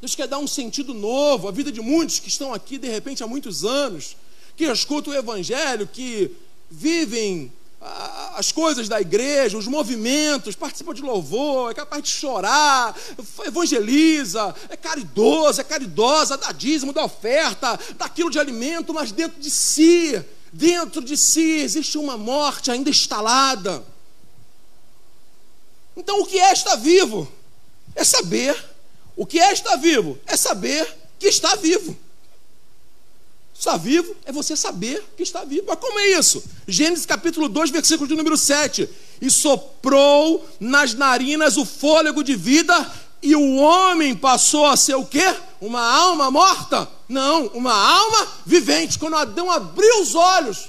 Deus 0.00 0.14
quer 0.14 0.28
dar 0.28 0.38
um 0.38 0.46
sentido 0.46 0.94
novo 0.94 1.48
à 1.48 1.50
vida 1.50 1.72
de 1.72 1.80
muitos 1.80 2.18
que 2.18 2.28
estão 2.28 2.54
aqui, 2.54 2.78
de 2.78 2.88
repente, 2.88 3.22
há 3.22 3.26
muitos 3.26 3.64
anos, 3.64 4.16
que 4.56 4.64
escutam 4.64 5.12
o 5.12 5.16
Evangelho, 5.16 5.86
que 5.86 6.36
vivem 6.70 7.52
as 7.80 8.52
coisas 8.52 8.88
da 8.88 9.00
igreja, 9.00 9.56
os 9.56 9.66
movimentos, 9.66 10.56
participa 10.56 10.92
de 10.92 11.02
louvor, 11.02 11.70
é 11.70 11.74
capaz 11.74 12.02
de 12.02 12.10
chorar, 12.10 12.94
evangeliza, 13.44 14.54
é 14.68 14.76
caridoso, 14.76 15.60
é 15.60 15.64
caridosa, 15.64 16.36
dá 16.36 16.52
dízimo, 16.52 16.92
dá 16.92 17.04
oferta, 17.04 17.78
dá 17.96 18.06
aquilo 18.06 18.30
de 18.30 18.38
alimento, 18.38 18.92
mas 18.92 19.12
dentro 19.12 19.40
de 19.40 19.50
si, 19.50 20.22
dentro 20.52 21.02
de 21.02 21.16
si 21.16 21.60
existe 21.60 21.96
uma 21.98 22.16
morte 22.16 22.70
ainda 22.70 22.90
instalada. 22.90 23.84
Então 25.96 26.20
o 26.20 26.26
que 26.26 26.38
é 26.38 26.52
estar 26.52 26.76
vivo? 26.76 27.30
É 27.94 28.04
saber. 28.04 28.54
O 29.16 29.24
que 29.24 29.40
é 29.40 29.52
estar 29.52 29.76
vivo? 29.76 30.18
É 30.26 30.36
saber 30.36 30.94
que 31.18 31.26
está 31.26 31.54
vivo. 31.56 31.96
Estar 33.58 33.76
vivo 33.78 34.14
é 34.24 34.32
você 34.32 34.54
saber 34.54 35.02
que 35.16 35.22
está 35.22 35.44
vivo. 35.44 35.64
Mas 35.66 35.78
como 35.78 35.98
é 35.98 36.10
isso? 36.18 36.44
Gênesis 36.68 37.06
capítulo 37.06 37.48
2, 37.48 37.70
versículo 37.70 38.06
de 38.06 38.14
número 38.14 38.36
7. 38.36 38.88
E 39.20 39.30
soprou 39.30 40.46
nas 40.60 40.92
narinas 40.92 41.56
o 41.56 41.64
fôlego 41.64 42.22
de 42.22 42.36
vida, 42.36 42.74
e 43.22 43.34
o 43.34 43.56
homem 43.56 44.14
passou 44.14 44.66
a 44.66 44.76
ser 44.76 44.94
o 44.94 45.06
quê? 45.06 45.24
Uma 45.60 45.80
alma 45.80 46.30
morta? 46.30 46.88
Não, 47.08 47.46
uma 47.48 47.72
alma 47.72 48.28
vivente. 48.44 48.98
Quando 48.98 49.16
Adão 49.16 49.50
abriu 49.50 50.02
os 50.02 50.14
olhos, 50.14 50.68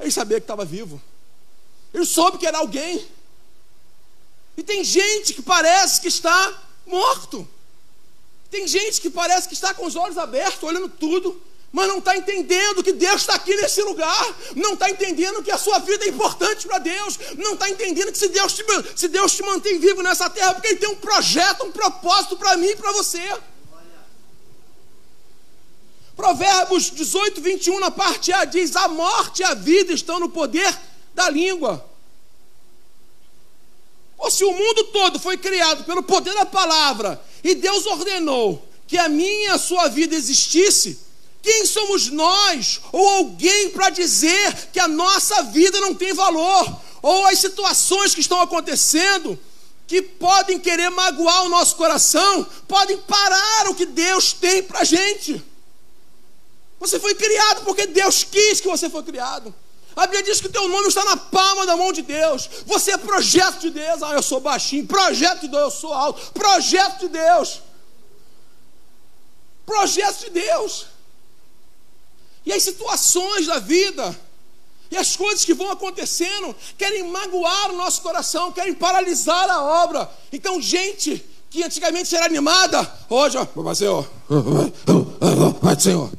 ele 0.00 0.10
sabia 0.10 0.40
que 0.40 0.44
estava 0.44 0.64
vivo. 0.64 1.00
Ele 1.92 2.06
soube 2.06 2.38
que 2.38 2.46
era 2.46 2.58
alguém. 2.58 3.06
E 4.56 4.62
tem 4.62 4.82
gente 4.82 5.34
que 5.34 5.42
parece 5.42 6.00
que 6.00 6.08
está 6.08 6.52
morto. 6.86 7.46
Tem 8.50 8.66
gente 8.66 9.00
que 9.00 9.10
parece 9.10 9.46
que 9.46 9.54
está 9.54 9.74
com 9.74 9.86
os 9.86 9.94
olhos 9.94 10.16
abertos, 10.16 10.62
olhando 10.62 10.88
tudo, 10.88 11.40
mas 11.70 11.86
não 11.86 11.98
está 11.98 12.16
entendendo 12.16 12.82
que 12.82 12.92
Deus 12.92 13.20
está 13.20 13.34
aqui 13.34 13.54
nesse 13.56 13.82
lugar, 13.82 14.26
não 14.56 14.72
está 14.72 14.88
entendendo 14.88 15.42
que 15.42 15.50
a 15.50 15.58
sua 15.58 15.78
vida 15.80 16.04
é 16.04 16.08
importante 16.08 16.66
para 16.66 16.78
Deus, 16.78 17.18
não 17.36 17.54
está 17.54 17.68
entendendo 17.68 18.10
que 18.10 18.18
se 18.18 18.28
Deus, 18.28 18.54
te, 18.54 18.64
se 18.96 19.08
Deus 19.08 19.34
te 19.34 19.42
mantém 19.42 19.78
vivo 19.78 20.02
nessa 20.02 20.30
terra, 20.30 20.54
porque 20.54 20.68
Ele 20.68 20.78
tem 20.78 20.88
um 20.88 20.96
projeto, 20.96 21.64
um 21.64 21.72
propósito 21.72 22.36
para 22.36 22.56
mim 22.56 22.68
e 22.68 22.76
para 22.76 22.92
você. 22.92 23.20
Provérbios 26.16 26.90
18, 26.90 27.40
21, 27.40 27.78
na 27.78 27.90
parte 27.90 28.32
A, 28.32 28.44
diz: 28.44 28.74
A 28.74 28.88
morte 28.88 29.42
e 29.42 29.44
a 29.44 29.54
vida 29.54 29.92
estão 29.92 30.18
no 30.18 30.28
poder 30.28 30.76
da 31.14 31.30
língua. 31.30 31.88
Ou 34.16 34.30
se 34.30 34.42
o 34.42 34.52
mundo 34.52 34.84
todo 34.84 35.20
foi 35.20 35.36
criado 35.36 35.84
pelo 35.84 36.02
poder 36.02 36.34
da 36.34 36.44
palavra 36.44 37.22
e 37.44 37.54
Deus 37.54 37.86
ordenou 37.86 38.66
que 38.86 38.98
a 38.98 39.08
minha 39.08 39.44
e 39.44 39.48
a 39.50 39.58
sua 39.58 39.86
vida 39.88 40.16
existisse, 40.16 40.98
quem 41.42 41.64
somos 41.64 42.08
nós 42.08 42.80
ou 42.92 43.08
alguém 43.08 43.70
para 43.70 43.90
dizer 43.90 44.70
que 44.72 44.80
a 44.80 44.88
nossa 44.88 45.42
vida 45.44 45.80
não 45.80 45.94
tem 45.94 46.12
valor? 46.12 46.80
Ou 47.00 47.26
as 47.26 47.38
situações 47.38 48.14
que 48.14 48.20
estão 48.20 48.40
acontecendo 48.40 49.38
que 49.86 50.02
podem 50.02 50.58
querer 50.58 50.90
magoar 50.90 51.44
o 51.44 51.48
nosso 51.48 51.74
coração, 51.76 52.46
podem 52.66 52.98
parar 52.98 53.68
o 53.68 53.74
que 53.74 53.86
Deus 53.86 54.34
tem 54.34 54.62
para 54.62 54.80
a 54.80 54.84
gente. 54.84 55.42
Você 56.78 57.00
foi 57.00 57.14
criado 57.14 57.64
porque 57.64 57.86
Deus 57.86 58.22
quis 58.22 58.60
que 58.60 58.68
você 58.68 58.90
foi 58.90 59.02
criado. 59.02 59.54
A 59.96 60.02
Bíblia 60.02 60.22
diz 60.22 60.40
que 60.40 60.46
o 60.46 60.52
teu 60.52 60.68
nome 60.68 60.88
está 60.88 61.04
na 61.04 61.16
palma 61.16 61.66
da 61.66 61.76
mão 61.76 61.92
de 61.92 62.02
Deus. 62.02 62.48
Você 62.66 62.92
é 62.92 62.96
projeto 62.98 63.60
de 63.60 63.70
Deus. 63.70 64.02
Ah, 64.02 64.12
eu 64.12 64.22
sou 64.22 64.38
baixinho. 64.38 64.86
Projeto 64.86 65.40
de 65.40 65.48
Deus, 65.48 65.62
eu 65.62 65.80
sou 65.80 65.92
alto. 65.92 66.32
Projeto 66.32 67.00
de 67.00 67.08
Deus. 67.08 67.62
Projeto 69.66 70.26
de 70.26 70.30
Deus. 70.30 70.86
E 72.48 72.52
as 72.54 72.62
situações 72.62 73.46
da 73.46 73.58
vida, 73.58 74.18
e 74.90 74.96
as 74.96 75.14
coisas 75.14 75.44
que 75.44 75.52
vão 75.52 75.70
acontecendo, 75.70 76.56
querem 76.78 77.02
magoar 77.02 77.70
o 77.72 77.76
nosso 77.76 78.00
coração, 78.00 78.50
querem 78.50 78.72
paralisar 78.72 79.50
a 79.50 79.62
obra. 79.84 80.10
Então, 80.32 80.58
gente 80.58 81.22
que 81.50 81.62
antigamente 81.62 82.16
era 82.16 82.24
animada, 82.24 82.90
hoje, 83.10 83.36
ó, 83.36 83.46
vai, 83.54 83.74
Senhor, 83.74 84.08
vai, 85.60 85.78
Senhor. 85.78 86.10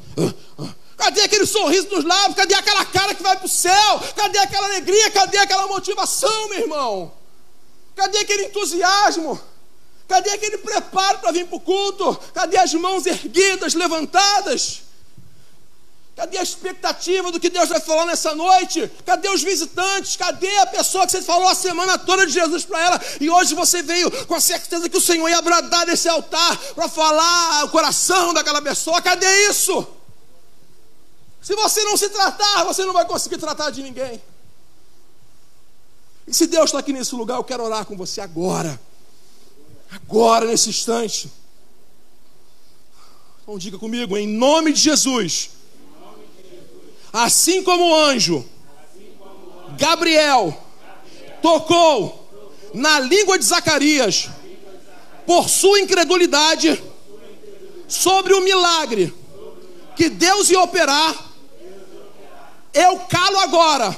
Cadê 0.95 1.21
aquele 1.21 1.47
sorriso 1.47 1.89
nos 1.89 2.05
lábios? 2.05 2.35
Cadê 2.35 2.53
aquela 2.53 2.85
cara 2.85 3.15
que 3.15 3.23
vai 3.23 3.35
para 3.35 3.47
o 3.47 3.49
céu? 3.49 3.99
Cadê 4.15 4.37
aquela 4.37 4.67
alegria? 4.67 5.09
Cadê 5.09 5.39
aquela 5.39 5.65
motivação, 5.65 6.49
meu 6.49 6.59
irmão? 6.59 7.11
Cadê 7.95 8.19
aquele 8.19 8.45
entusiasmo? 8.45 9.39
Cadê 10.07 10.29
aquele 10.29 10.59
preparo 10.59 11.17
para 11.17 11.31
vir 11.31 11.47
para 11.47 11.57
o 11.57 11.59
culto? 11.59 12.15
Cadê 12.35 12.57
as 12.57 12.71
mãos 12.75 13.07
erguidas, 13.07 13.73
levantadas? 13.73 14.88
Cadê 16.19 16.37
a 16.37 16.43
expectativa 16.43 17.31
do 17.31 17.39
que 17.39 17.49
Deus 17.49 17.69
vai 17.69 17.79
falar 17.79 18.05
nessa 18.05 18.35
noite? 18.35 18.91
Cadê 19.05 19.29
os 19.29 19.41
visitantes? 19.41 20.17
Cadê 20.17 20.53
a 20.57 20.65
pessoa 20.65 21.05
que 21.05 21.13
você 21.13 21.21
falou 21.21 21.47
a 21.47 21.55
semana 21.55 21.97
toda 21.97 22.27
de 22.27 22.33
Jesus 22.33 22.65
para 22.65 22.81
ela? 22.81 23.01
E 23.21 23.29
hoje 23.29 23.55
você 23.55 23.81
veio 23.81 24.11
com 24.25 24.35
a 24.35 24.41
certeza 24.41 24.89
que 24.89 24.97
o 24.97 24.99
Senhor 24.99 25.29
ia 25.29 25.41
bradar 25.41 25.87
nesse 25.87 26.09
altar 26.09 26.57
para 26.75 26.89
falar 26.89 27.63
o 27.63 27.69
coração 27.69 28.33
daquela 28.33 28.61
pessoa. 28.61 29.01
Cadê 29.01 29.47
isso? 29.47 29.87
Se 31.41 31.55
você 31.55 31.85
não 31.85 31.95
se 31.95 32.09
tratar, 32.09 32.65
você 32.65 32.83
não 32.83 32.91
vai 32.91 33.05
conseguir 33.05 33.37
tratar 33.37 33.69
de 33.69 33.81
ninguém. 33.81 34.21
E 36.27 36.33
se 36.33 36.47
Deus 36.47 36.65
está 36.65 36.79
aqui 36.79 36.91
nesse 36.91 37.15
lugar, 37.15 37.37
eu 37.37 37.45
quero 37.45 37.63
orar 37.63 37.85
com 37.85 37.95
você 37.95 38.19
agora. 38.19 38.77
Agora, 39.89 40.45
nesse 40.47 40.67
instante. 40.67 41.31
Então 43.41 43.57
diga 43.57 43.79
comigo, 43.79 44.17
em 44.17 44.27
nome 44.27 44.73
de 44.73 44.81
Jesus 44.81 45.58
Assim 47.11 47.63
como 47.63 47.89
o 47.89 47.95
anjo 47.95 48.45
Gabriel 49.77 50.55
tocou 51.41 52.29
na 52.73 52.99
língua 52.99 53.37
de 53.37 53.45
Zacarias 53.45 54.29
por 55.25 55.49
sua 55.49 55.79
incredulidade 55.79 56.81
sobre 57.87 58.33
o 58.33 58.41
milagre 58.41 59.13
que 59.95 60.09
Deus 60.09 60.49
ia 60.49 60.61
operar, 60.61 61.13
eu 62.73 62.99
calo 62.99 63.39
agora, 63.39 63.97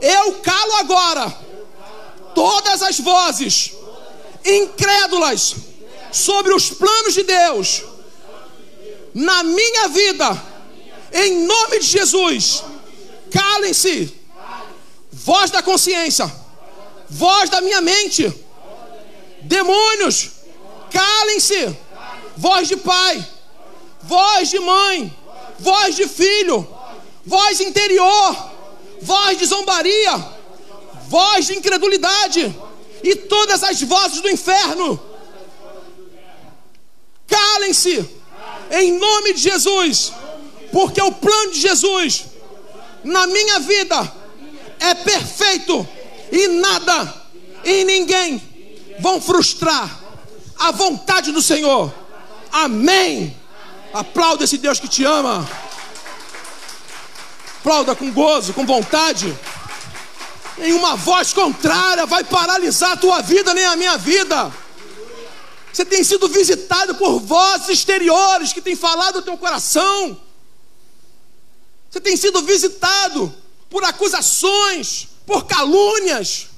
eu 0.00 0.34
calo 0.34 0.76
agora 0.76 1.38
todas 2.34 2.82
as 2.82 3.00
vozes 3.00 3.72
incrédulas 4.44 5.56
sobre 6.12 6.54
os 6.54 6.70
planos 6.70 7.14
de 7.14 7.24
Deus 7.24 7.82
na 9.12 9.42
minha 9.42 9.88
vida 9.88 10.55
em 11.16 11.46
nome 11.46 11.78
de 11.78 11.86
Jesus, 11.86 12.62
calem-se. 13.30 14.14
Voz 15.10 15.50
da 15.50 15.62
consciência, 15.62 16.30
voz 17.08 17.48
da 17.48 17.60
minha 17.60 17.80
mente. 17.80 18.32
Demônios, 19.42 20.30
calem-se. 20.90 21.76
Voz 22.36 22.68
de 22.68 22.76
pai, 22.76 23.26
voz 24.02 24.50
de 24.50 24.58
mãe, 24.58 25.16
voz 25.58 25.96
de 25.96 26.06
filho, 26.06 26.68
voz 27.24 27.60
interior, 27.62 28.50
voz 29.00 29.38
de 29.38 29.46
zombaria, 29.46 30.22
voz 31.08 31.46
de 31.46 31.56
incredulidade 31.56 32.54
e 33.02 33.16
todas 33.16 33.62
as 33.62 33.80
vozes 33.80 34.20
do 34.20 34.28
inferno. 34.28 35.00
Calem-se, 37.26 38.06
em 38.70 38.98
nome 38.98 39.32
de 39.32 39.40
Jesus. 39.40 40.12
Porque 40.76 41.00
o 41.00 41.10
plano 41.10 41.52
de 41.52 41.58
Jesus 41.58 42.26
na 43.02 43.26
minha 43.26 43.60
vida 43.60 44.12
é 44.78 44.92
perfeito 44.94 45.88
e 46.30 46.48
nada 46.48 47.14
e 47.64 47.82
ninguém 47.84 48.42
vão 49.00 49.18
frustrar 49.18 49.88
a 50.58 50.70
vontade 50.72 51.32
do 51.32 51.40
Senhor. 51.40 51.90
Amém. 52.52 53.34
Aplauda 53.90 54.44
esse 54.44 54.58
Deus 54.58 54.78
que 54.78 54.86
te 54.86 55.02
ama. 55.02 55.48
Aplauda 57.60 57.94
com 57.94 58.12
gozo, 58.12 58.52
com 58.52 58.66
vontade. 58.66 59.34
Nenhuma 60.58 60.94
voz 60.94 61.32
contrária 61.32 62.04
vai 62.04 62.22
paralisar 62.22 62.92
a 62.92 62.96
tua 62.98 63.22
vida 63.22 63.54
nem 63.54 63.64
a 63.64 63.76
minha 63.76 63.96
vida. 63.96 64.52
Você 65.72 65.86
tem 65.86 66.04
sido 66.04 66.28
visitado 66.28 66.96
por 66.96 67.18
vozes 67.18 67.70
exteriores 67.70 68.52
que 68.52 68.60
têm 68.60 68.76
falado 68.76 69.16
no 69.16 69.22
teu 69.22 69.38
coração. 69.38 70.25
Você 71.96 72.00
tem 72.00 72.16
sido 72.18 72.42
visitado 72.42 73.34
por 73.70 73.82
acusações, 73.82 75.08
por 75.24 75.46
calúnias. 75.46 76.48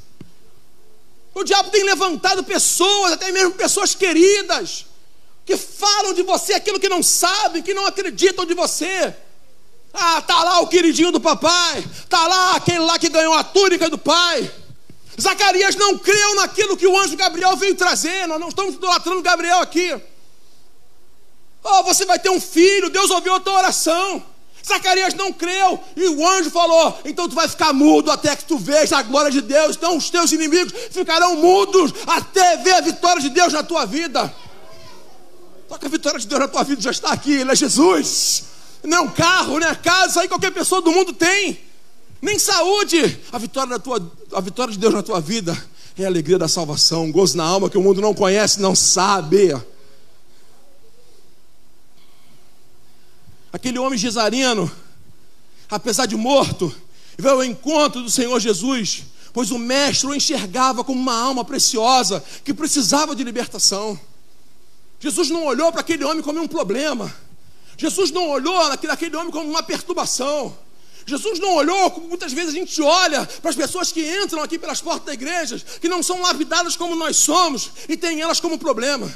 O 1.32 1.44
diabo 1.44 1.70
tem 1.70 1.84
levantado 1.84 2.42
pessoas, 2.42 3.12
até 3.12 3.30
mesmo 3.30 3.52
pessoas 3.52 3.94
queridas, 3.94 4.86
que 5.46 5.56
falam 5.56 6.12
de 6.12 6.24
você 6.24 6.54
aquilo 6.54 6.80
que 6.80 6.88
não 6.88 7.04
sabem, 7.04 7.62
que 7.62 7.72
não 7.72 7.86
acreditam 7.86 8.44
de 8.44 8.52
você. 8.52 9.14
Ah, 9.94 10.20
tá 10.22 10.42
lá 10.42 10.58
o 10.58 10.66
queridinho 10.66 11.12
do 11.12 11.20
papai, 11.20 11.88
tá 12.08 12.26
lá 12.26 12.56
aquele 12.56 12.80
lá 12.80 12.98
que 12.98 13.08
ganhou 13.08 13.34
a 13.34 13.44
túnica 13.44 13.88
do 13.88 13.96
pai. 13.96 14.50
Zacarias 15.20 15.76
não 15.76 15.96
creu 15.96 16.34
naquilo 16.34 16.76
que 16.76 16.86
o 16.88 16.98
anjo 16.98 17.16
Gabriel 17.16 17.56
veio 17.56 17.76
trazer. 17.76 18.26
Nós 18.26 18.40
não 18.40 18.48
estamos 18.48 18.74
idolatrando 18.74 19.22
Gabriel 19.22 19.60
aqui. 19.60 19.94
Oh, 21.62 21.84
você 21.84 22.04
vai 22.04 22.18
ter 22.18 22.28
um 22.28 22.40
filho, 22.40 22.90
Deus 22.90 23.08
ouviu 23.12 23.36
a 23.36 23.40
tua 23.40 23.54
oração. 23.54 24.36
Zacarias 24.66 25.14
não 25.14 25.32
creu, 25.32 25.80
e 25.96 26.08
o 26.08 26.28
anjo 26.28 26.50
falou: 26.50 27.00
então 27.04 27.28
tu 27.28 27.34
vai 27.34 27.48
ficar 27.48 27.72
mudo 27.72 28.10
até 28.10 28.36
que 28.36 28.44
tu 28.44 28.58
veja 28.58 28.98
a 28.98 29.02
glória 29.02 29.30
de 29.30 29.40
Deus. 29.40 29.76
Então 29.76 29.96
os 29.96 30.10
teus 30.10 30.32
inimigos 30.32 30.72
ficarão 30.90 31.36
mudos 31.36 31.92
até 32.06 32.56
ver 32.58 32.72
a 32.72 32.80
vitória 32.80 33.20
de 33.20 33.30
Deus 33.30 33.52
na 33.52 33.62
tua 33.62 33.86
vida. 33.86 34.32
Só 35.68 35.76
que 35.76 35.86
a 35.86 35.88
vitória 35.88 36.18
de 36.18 36.26
Deus 36.26 36.40
na 36.40 36.48
tua 36.48 36.64
vida 36.64 36.80
já 36.80 36.90
está 36.90 37.12
aqui, 37.12 37.32
Ele 37.32 37.50
é 37.50 37.56
Jesus. 37.56 38.44
Não 38.82 38.98
é 38.98 39.00
um 39.00 39.08
carro, 39.08 39.58
não 39.58 39.68
é 39.68 39.74
casa, 39.74 40.20
aí 40.20 40.28
qualquer 40.28 40.50
pessoa 40.50 40.80
do 40.80 40.92
mundo 40.92 41.12
tem. 41.12 41.58
Nem 42.20 42.38
saúde. 42.38 43.20
A 43.30 43.38
vitória, 43.38 43.70
da 43.70 43.78
tua, 43.78 44.00
a 44.32 44.40
vitória 44.40 44.72
de 44.72 44.78
Deus 44.78 44.94
na 44.94 45.02
tua 45.02 45.20
vida 45.20 45.56
é 45.96 46.04
a 46.04 46.08
alegria 46.08 46.38
da 46.38 46.48
salvação, 46.48 47.04
um 47.04 47.12
gozo 47.12 47.36
na 47.36 47.44
alma 47.44 47.68
que 47.68 47.76
o 47.76 47.82
mundo 47.82 48.00
não 48.00 48.14
conhece, 48.14 48.60
não 48.60 48.74
sabe. 48.74 49.52
Aquele 53.52 53.78
homem 53.78 53.98
Gesareno, 53.98 54.70
apesar 55.70 56.06
de 56.06 56.16
morto, 56.16 56.74
veio 57.16 57.36
ao 57.36 57.44
encontro 57.44 58.02
do 58.02 58.10
Senhor 58.10 58.38
Jesus, 58.38 59.04
pois 59.32 59.50
o 59.50 59.58
Mestre 59.58 60.08
o 60.08 60.14
enxergava 60.14 60.84
como 60.84 61.00
uma 61.00 61.14
alma 61.14 61.44
preciosa 61.44 62.22
que 62.44 62.52
precisava 62.52 63.14
de 63.16 63.24
libertação. 63.24 63.98
Jesus 65.00 65.30
não 65.30 65.46
olhou 65.46 65.70
para 65.70 65.80
aquele 65.80 66.04
homem 66.04 66.22
como 66.22 66.40
um 66.40 66.48
problema. 66.48 67.14
Jesus 67.76 68.10
não 68.10 68.28
olhou 68.28 68.68
naquele 68.68 69.16
homem 69.16 69.30
como 69.30 69.48
uma 69.48 69.62
perturbação. 69.62 70.56
Jesus 71.06 71.38
não 71.38 71.54
olhou 71.54 71.90
como 71.90 72.08
muitas 72.08 72.32
vezes 72.32 72.50
a 72.50 72.58
gente 72.58 72.82
olha 72.82 73.24
para 73.24 73.50
as 73.50 73.56
pessoas 73.56 73.90
que 73.90 74.22
entram 74.22 74.42
aqui 74.42 74.58
pelas 74.58 74.80
portas 74.80 75.06
da 75.06 75.14
igreja, 75.14 75.58
que 75.80 75.88
não 75.88 76.02
são 76.02 76.20
lapidadas 76.20 76.76
como 76.76 76.94
nós 76.94 77.16
somos, 77.16 77.70
e 77.88 77.96
tem 77.96 78.20
elas 78.20 78.40
como 78.40 78.58
problema. 78.58 79.10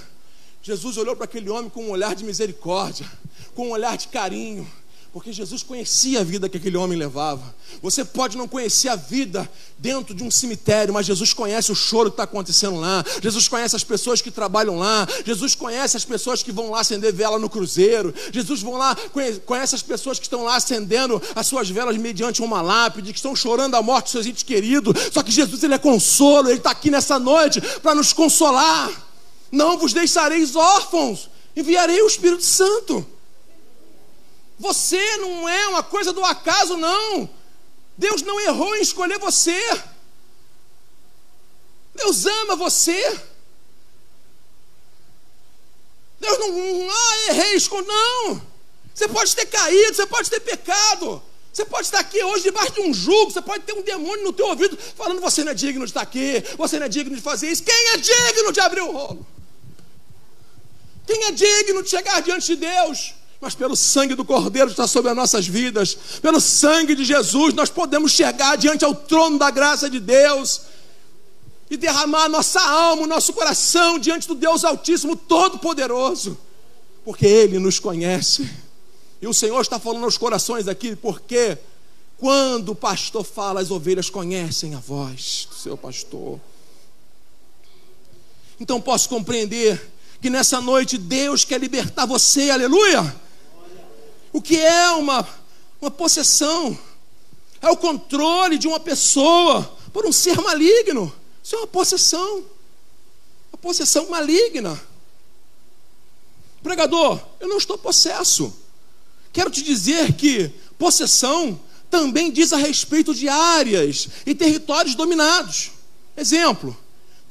Jesus 0.63 0.97
olhou 0.97 1.17
para 1.17 1.25
aquele 1.25 1.51
homem 1.51 1.69
com 1.69 1.87
um 1.87 1.91
olhar 1.91 2.15
de 2.15 2.25
misericórdia, 2.25 3.05
com 3.55 3.67
um 3.67 3.71
olhar 3.73 3.97
de 3.97 4.07
carinho, 4.07 4.65
porque 5.13 5.31
Jesus 5.31 5.63
conhecia 5.63 6.21
a 6.21 6.25
vida 6.25 6.49
que 6.49 6.57
aquele 6.57 6.77
homem 6.77 6.97
levava. 6.97 7.55
Você 7.83 8.03
pode 8.03 8.39
não 8.39 8.49
conhecer 8.49 8.89
a 8.89 8.97
vida 8.97 9.51
dentro 9.77 10.15
de 10.15 10.23
um 10.23 10.31
cemitério, 10.31 10.95
mas 10.95 11.05
Jesus 11.05 11.35
conhece 11.35 11.71
o 11.71 11.75
choro 11.75 12.11
que 12.11 12.15
está 12.15 12.23
acontecendo 12.23 12.81
lá. 12.81 13.05
Jesus 13.21 13.47
conhece 13.47 13.77
as 13.77 13.85
pessoas 13.85 14.23
que 14.23 14.31
trabalham 14.31 14.79
lá. 14.79 15.07
Jesus 15.27 15.55
conhece 15.55 15.99
as 15.99 16.05
pessoas 16.05 16.43
que 16.43 16.51
vão 16.51 16.71
lá 16.71 16.81
acender 16.81 17.13
vela 17.13 17.39
no 17.39 17.51
cruzeiro. 17.51 18.15
Jesus 18.33 18.63
vão 18.63 18.79
lá 18.79 18.97
conhece 19.45 19.75
as 19.75 19.83
pessoas 19.83 20.19
que 20.19 20.25
estão 20.25 20.45
lá 20.45 20.57
acendendo 20.57 21.21
as 21.35 21.47
suas 21.47 21.69
velas 21.69 21.97
mediante 21.99 22.41
uma 22.41 22.63
lápide, 22.63 23.13
que 23.13 23.19
estão 23.19 23.37
chorando 23.37 23.75
a 23.75 23.83
morte 23.83 24.05
dos 24.05 24.13
seus 24.13 24.27
entes 24.27 24.45
queridos. 24.45 24.95
Só 25.13 25.23
que 25.23 25.33
Jesus 25.33 25.63
ele 25.63 25.75
é 25.75 25.79
consolo. 25.79 26.49
Ele 26.49 26.59
está 26.59 26.71
aqui 26.71 26.91
nessa 26.91 27.19
noite 27.19 27.61
para 27.83 27.95
nos 27.95 28.15
consolar. 28.15 29.12
Não 29.53 29.77
vos 29.77 29.93
deixareis 29.93 30.57
órfãos. 30.57 31.29
Enviarei 31.55 32.01
o 32.01 32.07
Espírito 32.07 32.43
Santo. 32.43 33.07
Você 34.59 35.19
não 35.19 35.47
é 35.47 35.69
uma 35.69 35.83
coisa 35.83 36.13
do 36.13 36.25
acaso, 36.25 36.79
não. 36.79 37.29
Deus 37.99 38.23
não 38.23 38.41
errou 38.41 38.75
em 38.77 38.81
escolher 38.81 39.19
você. 39.19 39.61
Deus 41.95 42.25
ama 42.25 42.57
você. 42.57 43.21
Deus 46.19 46.39
não, 46.39 46.91
ah, 46.91 47.31
errei, 47.31 47.55
escolhi. 47.55 47.87
Não. 47.87 48.41
Você 48.95 49.09
pode 49.09 49.35
ter 49.37 49.47
caído, 49.47 49.95
você 49.95 50.07
pode 50.07 50.31
ter 50.31 50.41
pecado. 50.41 51.23
Você 51.53 51.67
pode 51.67 51.87
estar 51.87 51.99
aqui 51.99 52.23
hoje 52.25 52.45
debaixo 52.45 52.73
de 52.73 52.81
um 52.81 52.95
jugo, 52.95 53.31
você 53.31 53.43
pode 53.43 53.65
ter 53.65 53.75
um 53.75 53.83
demônio 53.83 54.25
no 54.25 54.33
teu 54.33 54.47
ouvido 54.47 54.79
falando: 54.97 55.21
você 55.21 55.45
não 55.45 55.53
é 55.53 55.55
digno 55.55 55.85
de 55.85 55.91
estar 55.91 56.01
aqui, 56.01 56.43
você 56.57 56.79
não 56.79 56.87
é 56.87 56.89
digno 56.89 57.15
de 57.15 57.21
fazer 57.21 57.51
isso. 57.51 57.63
Quem 57.63 57.89
é 57.89 57.97
digno 57.99 58.53
de 58.53 58.61
abrir 58.61 58.81
o 58.81 58.91
rolo? 58.91 59.27
Quem 61.13 61.25
é 61.25 61.31
digno 61.31 61.83
de 61.83 61.91
chegar 61.91 62.23
diante 62.23 62.47
de 62.47 62.57
Deus? 62.57 63.15
mas 63.39 63.57
pelo 63.57 63.75
sangue 63.75 64.15
do 64.15 64.25
Cordeiro 64.25 64.69
que 64.69 64.73
está 64.73 64.87
sobre 64.87 65.11
as 65.11 65.17
nossas 65.17 65.49
vidas, 65.49 65.99
pelo 66.23 66.41
sangue 66.41 66.95
de 66.95 67.05
Jesus, 67.05 67.53
nós 67.55 67.69
podemos 67.69 68.13
chegar 68.13 68.57
diante 68.57 68.85
ao 68.85 68.95
trono 68.95 69.37
da 69.37 69.51
graça 69.51 69.91
de 69.91 69.99
Deus 69.99 70.61
e 71.69 71.77
derramar 71.77 72.29
nossa 72.29 72.61
alma, 72.61 73.05
nosso 73.05 73.33
coração 73.33 73.99
diante 73.99 74.29
do 74.29 74.37
Deus 74.37 74.65
Altíssimo 74.65 75.17
Todo-Poderoso, 75.17 76.39
porque 77.05 77.27
Ele 77.27 77.59
nos 77.59 77.81
conhece. 77.81 78.49
E 79.21 79.27
o 79.27 79.35
Senhor 79.35 79.61
está 79.61 79.77
falando 79.81 80.05
aos 80.05 80.17
corações 80.17 80.69
aqui, 80.69 80.95
porque 80.95 81.59
quando 82.19 82.69
o 82.69 82.77
pastor 82.77 83.25
fala, 83.25 83.61
as 83.61 83.73
ovelhas 83.73 84.09
conhecem 84.09 84.77
a 84.77 84.79
voz 84.79 85.49
do 85.51 85.57
seu 85.57 85.77
pastor. 85.77 86.41
Então 88.61 88.81
posso 88.81 89.09
compreender 89.09 89.92
que 90.23 90.31
nessa 90.31 90.61
noite 90.61 90.97
Deus 90.97 91.45
quer 91.45 91.61
libertar 91.61 92.07
você, 92.07 92.49
aleluia 92.49 93.21
o 94.33 94.41
que 94.41 94.57
é 94.57 94.91
uma, 94.93 95.29
uma 95.81 95.91
possessão? 95.91 96.77
É 97.61 97.69
o 97.69 97.77
controle 97.77 98.59
de 98.59 98.67
uma 98.67 98.81
pessoa 98.81 99.63
por 99.93 100.07
um 100.07 100.13
ser 100.13 100.41
maligno. 100.41 101.15
Isso 101.45 101.55
é 101.55 101.59
uma 101.59 101.67
possessão. 101.67 102.45
Uma 103.53 103.59
possessão 103.61 104.09
maligna. 104.09 104.81
Pregador, 106.63 107.21
eu 107.39 107.49
não 107.49 107.59
estou 107.59 107.77
possesso. 107.77 108.57
Quero 109.33 109.51
te 109.51 109.63
dizer 109.63 110.15
que 110.15 110.51
possessão 110.79 111.61
também 111.91 112.33
diz 112.33 112.53
a 112.53 112.57
respeito 112.57 113.15
de 113.15 113.29
áreas 113.29 114.09
e 114.25 114.35
territórios 114.35 114.95
dominados. 114.95 115.73
Exemplo: 116.17 116.77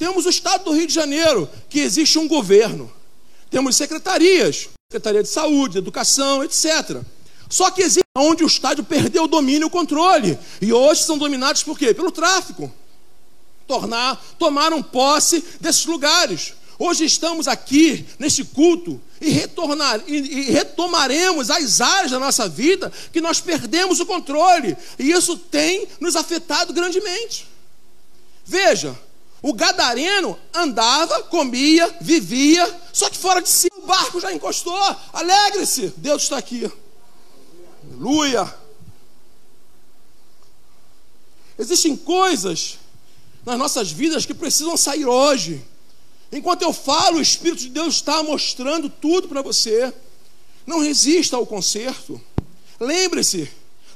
temos 0.01 0.25
o 0.25 0.29
estado 0.29 0.63
do 0.63 0.71
Rio 0.71 0.87
de 0.87 0.93
Janeiro, 0.95 1.47
que 1.69 1.79
existe 1.79 2.17
um 2.17 2.27
governo. 2.27 2.91
Temos 3.51 3.75
secretarias, 3.75 4.67
Secretaria 4.91 5.21
de 5.21 5.29
Saúde, 5.29 5.77
Educação, 5.77 6.43
etc. 6.43 7.03
Só 7.47 7.69
que 7.69 7.83
existe 7.83 8.01
onde 8.17 8.43
o 8.43 8.47
estádio 8.47 8.83
perdeu 8.83 9.25
o 9.25 9.27
domínio 9.27 9.61
e 9.61 9.65
o 9.65 9.69
controle. 9.69 10.39
E 10.59 10.73
hoje 10.73 11.03
são 11.03 11.19
dominados 11.19 11.61
por 11.61 11.77
quê? 11.77 11.93
Pelo 11.93 12.11
tráfico. 12.11 12.73
Tornar, 13.67 14.19
tomaram 14.39 14.81
posse 14.81 15.45
desses 15.59 15.85
lugares. 15.85 16.55
Hoje 16.79 17.05
estamos 17.05 17.47
aqui 17.47 18.03
nesse 18.17 18.43
culto 18.43 18.99
e, 19.21 19.29
retornar, 19.29 20.01
e, 20.07 20.15
e 20.15 20.41
retomaremos 20.49 21.51
as 21.51 21.79
áreas 21.79 22.09
da 22.09 22.17
nossa 22.17 22.49
vida 22.49 22.91
que 23.13 23.21
nós 23.21 23.39
perdemos 23.39 23.99
o 23.99 24.05
controle. 24.07 24.75
E 24.97 25.11
isso 25.11 25.37
tem 25.37 25.87
nos 25.99 26.15
afetado 26.15 26.73
grandemente. 26.73 27.47
Veja, 28.43 28.97
o 29.41 29.53
gadareno 29.53 30.37
andava, 30.53 31.23
comia, 31.23 31.95
vivia, 31.99 32.79
só 32.93 33.09
que 33.09 33.17
fora 33.17 33.41
de 33.41 33.49
si 33.49 33.69
o 33.75 33.87
barco 33.87 34.19
já 34.19 34.31
encostou. 34.31 34.77
Alegre-se, 35.11 35.93
Deus 35.97 36.23
está 36.23 36.37
aqui. 36.37 36.71
Aleluia. 37.83 38.53
Existem 41.57 41.95
coisas 41.95 42.77
nas 43.43 43.57
nossas 43.57 43.91
vidas 43.91 44.25
que 44.25 44.33
precisam 44.33 44.77
sair 44.77 45.05
hoje. 45.05 45.65
Enquanto 46.31 46.61
eu 46.61 46.71
falo, 46.71 47.17
o 47.17 47.21
Espírito 47.21 47.63
de 47.63 47.69
Deus 47.69 47.95
está 47.95 48.21
mostrando 48.21 48.89
tudo 48.89 49.27
para 49.27 49.41
você. 49.41 49.91
Não 50.67 50.81
resista 50.81 51.35
ao 51.35 51.47
conserto. 51.47 52.21
Lembre-se, 52.79 53.51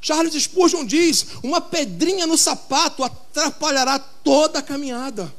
Charles 0.06 0.36
Spurgeon 0.36 0.86
diz: 0.86 1.26
uma 1.42 1.60
pedrinha 1.60 2.28
no 2.28 2.38
sapato 2.38 3.04
atrapalhará 3.04 3.98
toda 3.98 4.60
a 4.60 4.62
caminhada. 4.62 5.34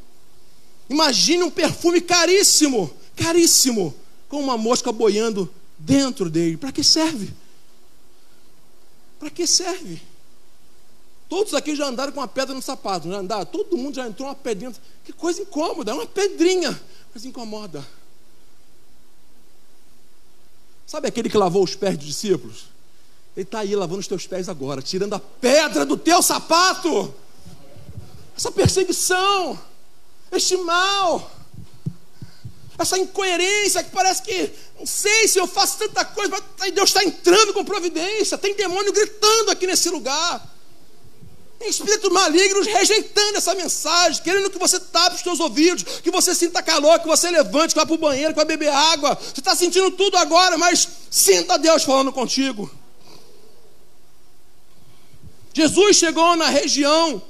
Imagine 0.91 1.45
um 1.45 1.51
perfume 1.51 2.01
caríssimo, 2.01 2.93
caríssimo, 3.15 3.95
com 4.29 4.41
uma 4.41 4.59
mosca 4.59 4.91
boiando 4.91 5.49
dentro 5.79 6.29
dele. 6.29 6.57
Para 6.57 6.73
que 6.73 6.83
serve? 6.83 7.33
Para 9.21 9.31
que 9.31 9.47
serve? 9.47 10.03
Todos 11.29 11.55
aqui 11.55 11.77
já 11.77 11.87
andaram 11.87 12.13
com 12.13 12.19
uma 12.19 12.27
pedra 12.27 12.53
no 12.53 12.61
sapato, 12.61 13.09
já 13.09 13.19
andaram, 13.19 13.47
todo 13.47 13.77
mundo 13.77 13.95
já 13.95 14.09
entrou 14.09 14.29
uma 14.29 14.35
pedrinha. 14.35 14.75
Que 15.05 15.13
coisa 15.13 15.43
incômoda, 15.43 15.93
é 15.93 15.95
uma 15.95 16.07
pedrinha, 16.07 16.81
mas 17.15 17.25
incomoda. 17.25 17.87
Sabe 20.85 21.07
aquele 21.07 21.31
que 21.31 21.37
lavou 21.37 21.63
os 21.63 21.77
pés 21.77 21.97
dos 21.97 22.07
discípulos? 22.07 22.76
Ele 23.37 23.45
está 23.45 23.59
aí 23.59 23.77
lavando 23.77 24.01
os 24.01 24.09
teus 24.09 24.27
pés 24.27 24.49
agora, 24.49 24.81
tirando 24.81 25.15
a 25.15 25.21
pedra 25.21 25.85
do 25.85 25.97
teu 25.97 26.23
sapato. 26.23 27.15
Essa 28.35 28.51
perseguição, 28.51 29.59
este 30.33 30.57
mal, 30.57 31.31
essa 32.79 32.99
incoerência 32.99 33.83
que 33.85 33.91
parece 33.91 34.23
que, 34.23 34.51
não 34.79 34.87
sei 34.87 35.29
se 35.29 35.39
eu 35.39 35.47
faço 35.47 35.79
tanta 35.79 36.05
coisa, 36.05 36.35
mas 36.59 36.73
Deus 36.73 36.89
está 36.89 37.05
entrando 37.05 37.53
com 37.53 37.63
providência. 37.63 38.39
Tem 38.39 38.55
demônio 38.55 38.93
gritando 38.93 39.51
aqui 39.51 39.67
nesse 39.67 39.91
lugar. 39.91 40.55
Tem 41.59 41.69
espíritos 41.69 42.11
malignos 42.11 42.67
rejeitando 42.67 43.37
essa 43.37 43.55
mensagem, 43.55 44.23
querendo 44.23 44.51
que 44.51 44.59
você 44.59 44.81
tape 44.81 45.17
os 45.17 45.23
seus 45.23 45.41
ouvidos, 45.41 46.01
que 46.01 46.11
você 46.11 46.35
sinta 46.35 46.63
calor, 46.63 47.01
que 47.01 47.07
você 47.07 47.31
levante, 47.31 47.75
que 47.75 47.81
vá 47.81 47.87
para 47.87 47.95
o 47.95 47.99
banheiro, 47.99 48.33
que 48.33 48.39
vá 48.39 48.45
beber 48.45 48.69
água. 48.69 49.15
Você 49.15 49.41
está 49.41 49.55
sentindo 49.57 49.91
tudo 49.91 50.17
agora, 50.17 50.57
mas 50.57 50.89
sinta 51.11 51.59
Deus 51.59 51.83
falando 51.83 52.13
contigo. 52.13 52.71
Jesus 55.57 55.97
chegou 55.97 56.37
na 56.37 56.51
região 56.51 57.23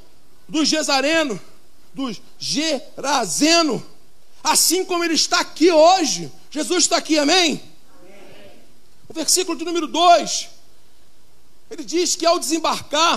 dos 0.48 0.68
Gesareno, 0.68 1.40
dos 1.94 2.20
Gerazeno, 2.36 3.80
assim 4.42 4.84
como 4.84 5.04
ele 5.04 5.14
está 5.14 5.38
aqui 5.38 5.70
hoje. 5.70 6.32
Jesus 6.50 6.82
está 6.82 6.96
aqui, 6.96 7.16
amém? 7.20 7.62
amém? 8.00 8.52
O 9.08 9.14
versículo 9.14 9.56
de 9.56 9.64
número 9.64 9.86
2, 9.86 10.48
ele 11.70 11.84
diz 11.84 12.16
que 12.16 12.26
ao 12.26 12.40
desembarcar, 12.40 13.16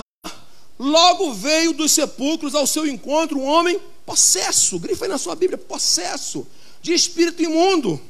logo 0.78 1.34
veio 1.34 1.72
dos 1.72 1.90
sepulcros 1.90 2.54
ao 2.54 2.64
seu 2.64 2.86
encontro 2.86 3.36
um 3.36 3.46
homem 3.46 3.80
possesso, 4.06 4.78
grifa 4.78 5.06
aí 5.06 5.10
na 5.10 5.18
sua 5.18 5.34
Bíblia, 5.34 5.58
possesso, 5.58 6.46
de 6.80 6.94
espírito 6.94 7.42
imundo. 7.42 8.00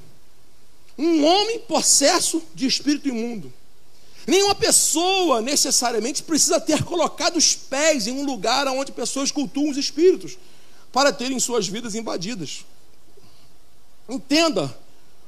Um 0.98 1.24
homem 1.24 1.60
possesso 1.60 2.42
de 2.54 2.66
espírito 2.66 3.08
imundo. 3.08 3.50
Nenhuma 4.30 4.54
pessoa 4.54 5.42
necessariamente 5.42 6.22
precisa 6.22 6.60
ter 6.60 6.84
colocado 6.84 7.36
os 7.36 7.56
pés 7.56 8.06
em 8.06 8.12
um 8.12 8.24
lugar 8.24 8.68
onde 8.68 8.92
pessoas 8.92 9.32
cultuam 9.32 9.70
os 9.70 9.76
espíritos 9.76 10.38
para 10.92 11.12
terem 11.12 11.40
suas 11.40 11.66
vidas 11.66 11.96
invadidas. 11.96 12.64
Entenda, 14.08 14.72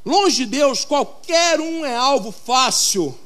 longe 0.04 0.44
de 0.44 0.46
Deus, 0.46 0.84
qualquer 0.84 1.58
um 1.58 1.84
é 1.84 1.96
alvo 1.96 2.30
fácil. 2.30 3.18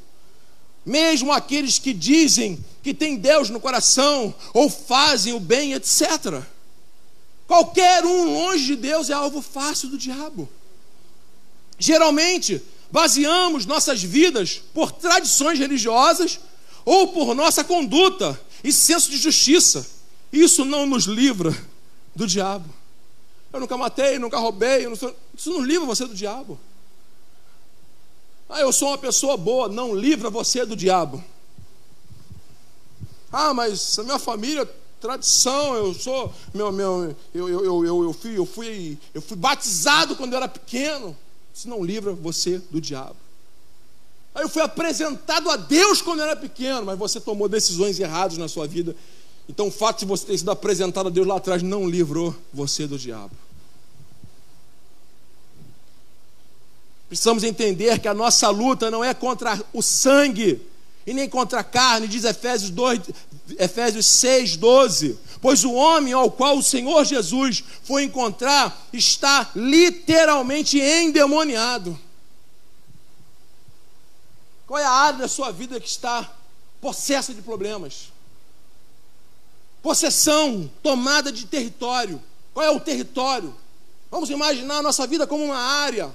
Mesmo 0.83 1.31
aqueles 1.31 1.79
que 1.79 1.93
dizem 1.93 2.65
que 2.83 2.95
tem 2.95 3.19
Deus 3.19 3.51
no 3.51 3.61
coração 3.61 4.35
ou 4.55 4.71
fazem 4.71 5.35
o 5.35 5.41
bem, 5.41 5.75
etc. 5.75 6.43
Qualquer 7.47 8.03
um 8.03 8.33
longe 8.33 8.65
de 8.65 8.77
Deus 8.77 9.11
é 9.11 9.13
alvo 9.13 9.43
fácil 9.43 9.91
do 9.91 9.99
diabo. 9.99 10.49
Geralmente, 11.79 12.63
baseamos 12.97 13.67
nossas 13.67 14.03
vidas 14.03 14.63
por 14.73 14.91
tradições 14.91 15.59
religiosas 15.59 16.41
ou 16.83 17.09
por 17.09 17.35
nossa 17.35 17.63
conduta 17.63 18.41
e 18.65 18.73
senso 18.73 19.11
de 19.11 19.19
justiça. 19.19 19.87
Isso 20.33 20.65
não 20.65 20.87
nos 20.87 21.05
livra 21.05 21.55
do 22.15 22.27
diabo. 22.27 22.67
Eu 23.53 23.61
nunca 23.61 23.77
matei, 23.77 24.19
nunca 24.19 24.39
roubei, 24.39 24.89
não 24.89 24.97
sou... 24.97 25.15
isso 25.37 25.51
não 25.51 25.61
livra 25.61 25.85
você 25.87 26.07
do 26.07 26.15
diabo. 26.15 26.59
Ah, 28.49 28.61
eu 28.61 28.73
sou 28.73 28.89
uma 28.89 28.97
pessoa 28.97 29.37
boa. 29.37 29.69
Não 29.69 29.95
livra 29.95 30.31
você 30.31 30.65
do 30.65 30.75
diabo. 30.75 31.23
Ah, 33.31 33.53
mas 33.53 33.99
a 33.99 34.05
minha 34.05 34.19
família, 34.19 34.65
tradição, 35.03 35.75
eu 35.75 35.93
sou. 35.93 36.33
Meu, 36.55 36.73
meu, 36.73 37.15
eu, 37.35 37.47
eu, 37.47 37.85
eu, 37.85 38.05
eu, 38.05 38.13
fui, 38.15 38.39
eu, 38.39 38.47
fui, 38.47 38.99
eu 39.13 39.21
fui 39.21 39.37
batizado 39.37 40.17
quando 40.17 40.33
eu 40.33 40.39
era 40.39 40.49
pequeno. 40.49 41.15
Isso 41.57 41.71
não 41.71 41.83
livra 41.83 42.13
você 42.13 42.59
do 42.71 42.83
diabo. 42.83 43.17
Aí 44.35 44.43
eu 44.43 44.49
fui 44.49 44.61
apresentado 44.61 45.49
a 45.49 45.57
Deus 45.57 46.03
quando 46.03 46.19
eu 46.19 46.27
era 46.27 46.37
pequeno, 46.37 46.85
mas 46.85 46.99
você 46.99 47.19
tomou 47.19 47.49
decisões 47.49 47.99
erradas 47.99 48.37
na 48.37 48.47
sua 48.47 48.67
vida. 48.67 48.95
Então 49.49 49.69
o 49.69 49.71
fato 49.71 50.01
de 50.01 50.05
você 50.05 50.27
ter 50.27 50.37
sido 50.37 50.51
apresentado 50.51 51.07
a 51.07 51.11
Deus 51.11 51.27
lá 51.27 51.37
atrás 51.37 51.63
não 51.63 51.89
livrou 51.89 52.37
você 52.53 52.87
do 52.87 52.99
diabo. 52.99 53.35
Precisamos 57.09 57.43
entender 57.43 58.01
que 58.01 58.09
a 58.09 58.13
nossa 58.13 58.51
luta 58.51 58.91
não 58.91 59.03
é 59.03 59.15
contra 59.15 59.59
o 59.73 59.81
sangue 59.81 60.61
e 61.07 61.15
nem 61.15 61.29
contra 61.29 61.61
a 61.61 61.65
carne, 61.65 62.09
diz 62.09 62.25
Efésios, 62.25 62.71
2, 62.71 63.01
Efésios 63.59 64.07
6, 64.07 64.57
12. 64.57 65.19
Pois 65.41 65.65
o 65.65 65.73
homem 65.73 66.13
ao 66.13 66.31
qual 66.31 66.59
o 66.59 66.63
Senhor 66.63 67.05
Jesus 67.05 67.63
foi 67.85 68.03
encontrar 68.03 68.89
está 68.93 69.51
literalmente 69.55 70.81
endemoniado. 70.81 71.97
Qual 74.67 74.81
é 74.81 74.85
a 74.85 74.91
área 74.91 75.21
da 75.21 75.29
sua 75.29 75.53
vida 75.53 75.79
que 75.79 75.89
está 75.89 76.29
possessa 76.81 77.33
de 77.33 77.41
problemas? 77.41 78.13
Possessão, 79.81 80.69
tomada 80.83 81.31
de 81.31 81.47
território. 81.47 82.21
Qual 82.53 82.67
é 82.67 82.71
o 82.71 82.81
território? 82.81 83.55
Vamos 84.11 84.29
imaginar 84.29 84.79
a 84.79 84.83
nossa 84.83 85.07
vida 85.07 85.25
como 85.25 85.45
uma 85.45 85.57
área. 85.57 86.13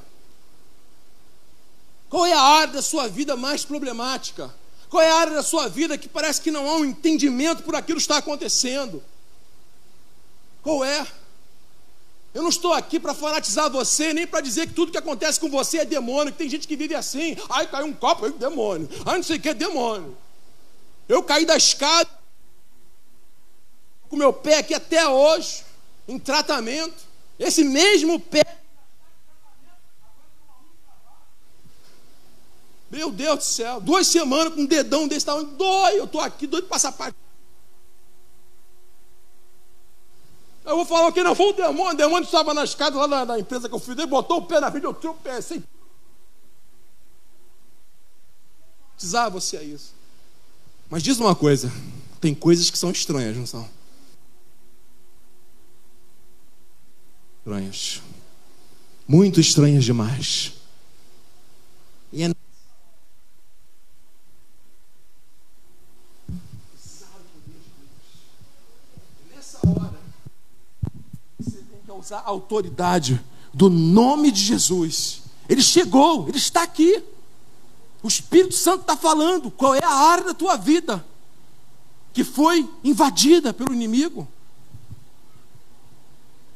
Qual 2.09 2.25
é 2.25 2.33
a 2.33 2.41
área 2.41 2.73
da 2.73 2.81
sua 2.81 3.07
vida 3.07 3.37
mais 3.37 3.63
problemática? 3.63 4.53
Qual 4.91 5.01
é 5.01 5.09
a 5.09 5.15
área 5.15 5.33
da 5.35 5.41
sua 5.41 5.69
vida 5.69 5.97
que 5.97 6.09
parece 6.09 6.41
que 6.41 6.51
não 6.51 6.69
há 6.69 6.75
um 6.75 6.83
entendimento 6.83 7.63
por 7.63 7.77
aquilo 7.77 7.95
que 7.95 8.01
está 8.01 8.17
acontecendo? 8.17 9.01
Qual 10.61 10.83
é? 10.83 11.07
Eu 12.33 12.41
não 12.41 12.49
estou 12.49 12.73
aqui 12.73 12.99
para 12.99 13.13
fanatizar 13.13 13.71
você, 13.71 14.13
nem 14.13 14.27
para 14.27 14.41
dizer 14.41 14.67
que 14.67 14.73
tudo 14.73 14.91
que 14.91 14.97
acontece 14.97 15.39
com 15.39 15.49
você 15.49 15.77
é 15.77 15.85
demônio, 15.85 16.33
que 16.33 16.37
tem 16.37 16.49
gente 16.49 16.67
que 16.67 16.75
vive 16.75 16.93
assim. 16.93 17.37
Ai, 17.49 17.67
caiu 17.67 17.85
um 17.85 17.93
copo, 17.93 18.25
é 18.25 18.31
demônio. 18.31 18.89
Ai, 19.05 19.15
não 19.15 19.23
sei 19.23 19.37
o 19.37 19.39
que 19.39 19.47
é 19.47 19.53
demônio. 19.53 20.17
Eu 21.07 21.23
caí 21.23 21.45
da 21.45 21.55
escada 21.55 22.09
com 24.09 24.17
meu 24.17 24.33
pé 24.33 24.57
aqui 24.57 24.73
até 24.73 25.07
hoje, 25.07 25.63
em 26.05 26.19
tratamento. 26.19 27.05
Esse 27.39 27.63
mesmo 27.63 28.19
pé 28.19 28.43
Meu 32.91 33.09
Deus 33.09 33.37
do 33.37 33.43
céu, 33.43 33.79
duas 33.79 34.05
semanas 34.05 34.53
com 34.53 34.61
um 34.61 34.65
dedão 34.65 35.07
desse 35.07 35.25
tamanho, 35.25 35.47
dói, 35.47 35.97
eu 35.97 36.03
estou 36.03 36.19
aqui 36.19 36.45
doido 36.45 36.65
para 36.65 36.75
passar 36.75 36.91
parte. 36.91 37.15
Eu 40.65 40.75
vou 40.75 40.85
falar 40.85 41.09
que 41.13 41.23
não 41.23 41.33
foi 41.33 41.47
o 41.47 41.53
demônio, 41.53 41.93
o 41.93 41.97
demônio 41.97 42.25
estava 42.25 42.53
na 42.53 42.65
escada 42.65 43.03
lá 43.05 43.23
da 43.23 43.39
empresa 43.39 43.69
que 43.69 43.73
eu 43.73 43.79
fui, 43.79 43.93
ele 43.93 44.05
botou 44.05 44.39
o 44.39 44.45
pé 44.45 44.59
na 44.59 44.69
frente, 44.69 44.83
eu 44.83 44.91
o 44.91 45.29
assim. 45.29 45.63
Precisava 48.93 49.39
você 49.39 49.55
é 49.55 49.63
isso. 49.63 49.93
Mas 50.89 51.01
diz 51.01 51.17
uma 51.17 51.33
coisa, 51.33 51.71
tem 52.19 52.35
coisas 52.35 52.69
que 52.69 52.77
são 52.77 52.91
estranhas, 52.91 53.37
não 53.37 53.45
são? 53.45 53.67
Estranhas. 57.39 58.01
Muito 59.07 59.39
estranhas 59.39 59.85
demais. 59.85 60.53
E 62.11 62.21
é 62.21 62.29
usar 72.01 72.19
a 72.19 72.29
autoridade 72.29 73.23
do 73.53 73.69
nome 73.69 74.31
de 74.31 74.41
Jesus. 74.41 75.21
Ele 75.47 75.61
chegou, 75.61 76.27
ele 76.27 76.37
está 76.37 76.63
aqui. 76.63 77.03
O 78.01 78.07
Espírito 78.07 78.55
Santo 78.55 78.81
está 78.81 78.97
falando 78.97 79.51
qual 79.51 79.75
é 79.75 79.83
a 79.83 79.93
área 79.93 80.25
da 80.25 80.33
tua 80.33 80.55
vida 80.55 81.05
que 82.13 82.23
foi 82.23 82.67
invadida 82.83 83.53
pelo 83.53 83.73
inimigo. 83.73 84.27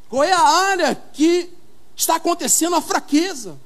Qual 0.09 0.23
é 0.23 0.33
a 0.33 0.41
área 0.41 0.95
que 0.95 1.49
está 1.95 2.15
acontecendo 2.15 2.75
a 2.75 2.81
fraqueza? 2.81 3.57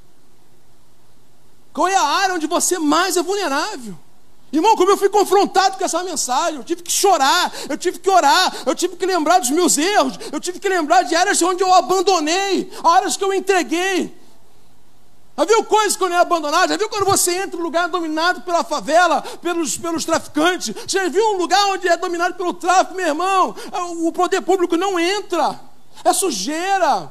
Qual 1.74 1.88
é 1.88 1.96
a 1.96 2.04
área 2.04 2.36
onde 2.36 2.48
você 2.48 2.78
mais 2.78 3.16
é 3.16 3.24
vulnerável? 3.24 3.98
Irmão, 4.52 4.76
como 4.76 4.92
eu 4.92 4.98
fui 4.98 5.10
confrontado 5.10 5.78
com 5.78 5.84
essa 5.84 6.04
mensagem, 6.04 6.56
eu 6.56 6.64
tive 6.64 6.82
que 6.82 6.92
chorar, 6.92 7.52
eu 7.70 7.78
tive 7.78 8.00
que 8.00 8.10
orar, 8.10 8.52
eu 8.66 8.74
tive 8.74 8.96
que 8.96 9.06
lembrar 9.06 9.40
dos 9.40 9.52
meus 9.52 9.78
erros, 9.78 10.18
eu 10.32 10.40
tive 10.40 10.60
que 10.60 10.68
lembrar 10.68 11.04
de 11.04 11.16
áreas 11.16 11.42
onde 11.42 11.64
eu 11.64 11.72
abandonei, 11.74 12.72
áreas 12.84 13.16
que 13.16 13.24
eu 13.24 13.34
entreguei. 13.34 14.18
Já 15.38 15.46
viu 15.46 15.64
coisas 15.64 15.96
quando 15.96 16.14
é 16.14 16.18
abandonado? 16.18 16.70
Já 16.70 16.78
viu 16.78 16.90
quando 16.90 17.06
você 17.06 17.32
entra 17.32 17.56
em 17.56 17.60
um 17.60 17.64
lugar 17.64 17.88
dominado 17.88 18.42
pela 18.42 18.62
favela, 18.62 19.22
pelos, 19.42 19.78
pelos 19.78 20.04
traficantes? 20.04 20.76
Já 20.86 21.08
viu 21.08 21.24
um 21.34 21.38
lugar 21.38 21.64
onde 21.68 21.88
é 21.88 21.96
dominado 21.96 22.34
pelo 22.36 22.54
tráfico, 22.54 22.96
meu 22.96 23.08
irmão? 23.08 23.56
O 24.02 24.12
poder 24.12 24.42
público 24.42 24.76
não 24.76 25.00
entra, 25.00 25.58
é 26.04 26.12
sujeira, 26.12 27.10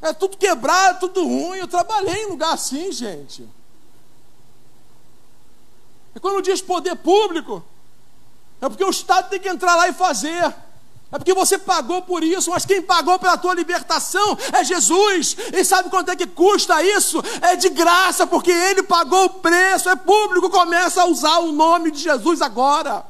é 0.00 0.12
tudo 0.12 0.36
quebrado, 0.36 1.00
tudo 1.00 1.22
ruim. 1.22 1.58
Eu 1.58 1.68
trabalhei 1.68 2.22
em 2.22 2.26
lugar 2.26 2.54
assim, 2.54 2.90
gente. 2.90 3.46
E 6.14 6.20
quando 6.20 6.42
diz 6.42 6.60
poder 6.60 6.96
público, 6.96 7.62
é 8.60 8.68
porque 8.68 8.84
o 8.84 8.90
Estado 8.90 9.28
tem 9.28 9.40
que 9.40 9.48
entrar 9.48 9.74
lá 9.74 9.88
e 9.88 9.92
fazer. 9.92 10.54
É 11.10 11.18
porque 11.18 11.34
você 11.34 11.58
pagou 11.58 12.00
por 12.00 12.24
isso, 12.24 12.50
mas 12.50 12.64
quem 12.64 12.80
pagou 12.80 13.18
pela 13.18 13.36
tua 13.36 13.52
libertação 13.52 14.38
é 14.52 14.64
Jesus. 14.64 15.36
E 15.52 15.62
sabe 15.62 15.90
quanto 15.90 16.10
é 16.10 16.16
que 16.16 16.26
custa 16.26 16.82
isso? 16.82 17.22
É 17.42 17.54
de 17.54 17.68
graça, 17.68 18.26
porque 18.26 18.50
Ele 18.50 18.82
pagou 18.82 19.24
o 19.24 19.30
preço, 19.30 19.90
é 19.90 19.96
público. 19.96 20.48
Começa 20.48 21.02
a 21.02 21.06
usar 21.06 21.38
o 21.40 21.52
nome 21.52 21.90
de 21.90 22.00
Jesus 22.00 22.40
agora. 22.40 23.04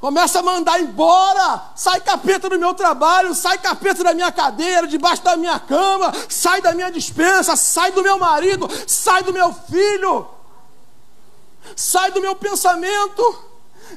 Começa 0.00 0.40
a 0.40 0.42
mandar 0.42 0.80
embora. 0.80 1.62
Sai 1.76 2.00
capeta 2.00 2.48
do 2.48 2.58
meu 2.58 2.74
trabalho, 2.74 3.34
sai 3.34 3.58
capeta 3.58 4.02
da 4.02 4.12
minha 4.12 4.32
cadeira, 4.32 4.88
debaixo 4.88 5.22
da 5.22 5.36
minha 5.36 5.60
cama, 5.60 6.12
sai 6.28 6.60
da 6.60 6.72
minha 6.72 6.90
dispensa, 6.90 7.54
sai 7.54 7.92
do 7.92 8.02
meu 8.02 8.18
marido, 8.18 8.68
sai 8.86 9.22
do 9.22 9.32
meu 9.32 9.52
filho 9.52 10.35
sai 11.74 12.10
do 12.12 12.20
meu 12.20 12.36
pensamento, 12.36 13.44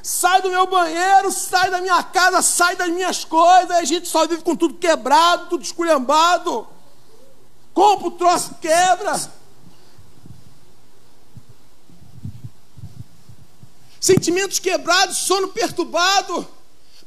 sai 0.02 0.42
do 0.42 0.50
meu 0.50 0.66
banheiro, 0.66 1.30
sai 1.30 1.70
da 1.70 1.80
minha 1.80 2.02
casa, 2.02 2.42
sai 2.42 2.76
das 2.76 2.88
minhas 2.88 3.24
coisas. 3.24 3.70
A 3.70 3.84
gente 3.84 4.08
só 4.08 4.26
vive 4.26 4.42
com 4.42 4.56
tudo 4.56 4.74
quebrado, 4.74 5.48
tudo 5.48 5.62
esculhambado. 5.62 6.66
Compra 7.72 8.08
o 8.08 8.10
troço, 8.12 8.54
quebra. 8.60 9.18
Sentimentos 14.00 14.58
quebrados, 14.58 15.18
sono 15.18 15.48
perturbado. 15.48 16.46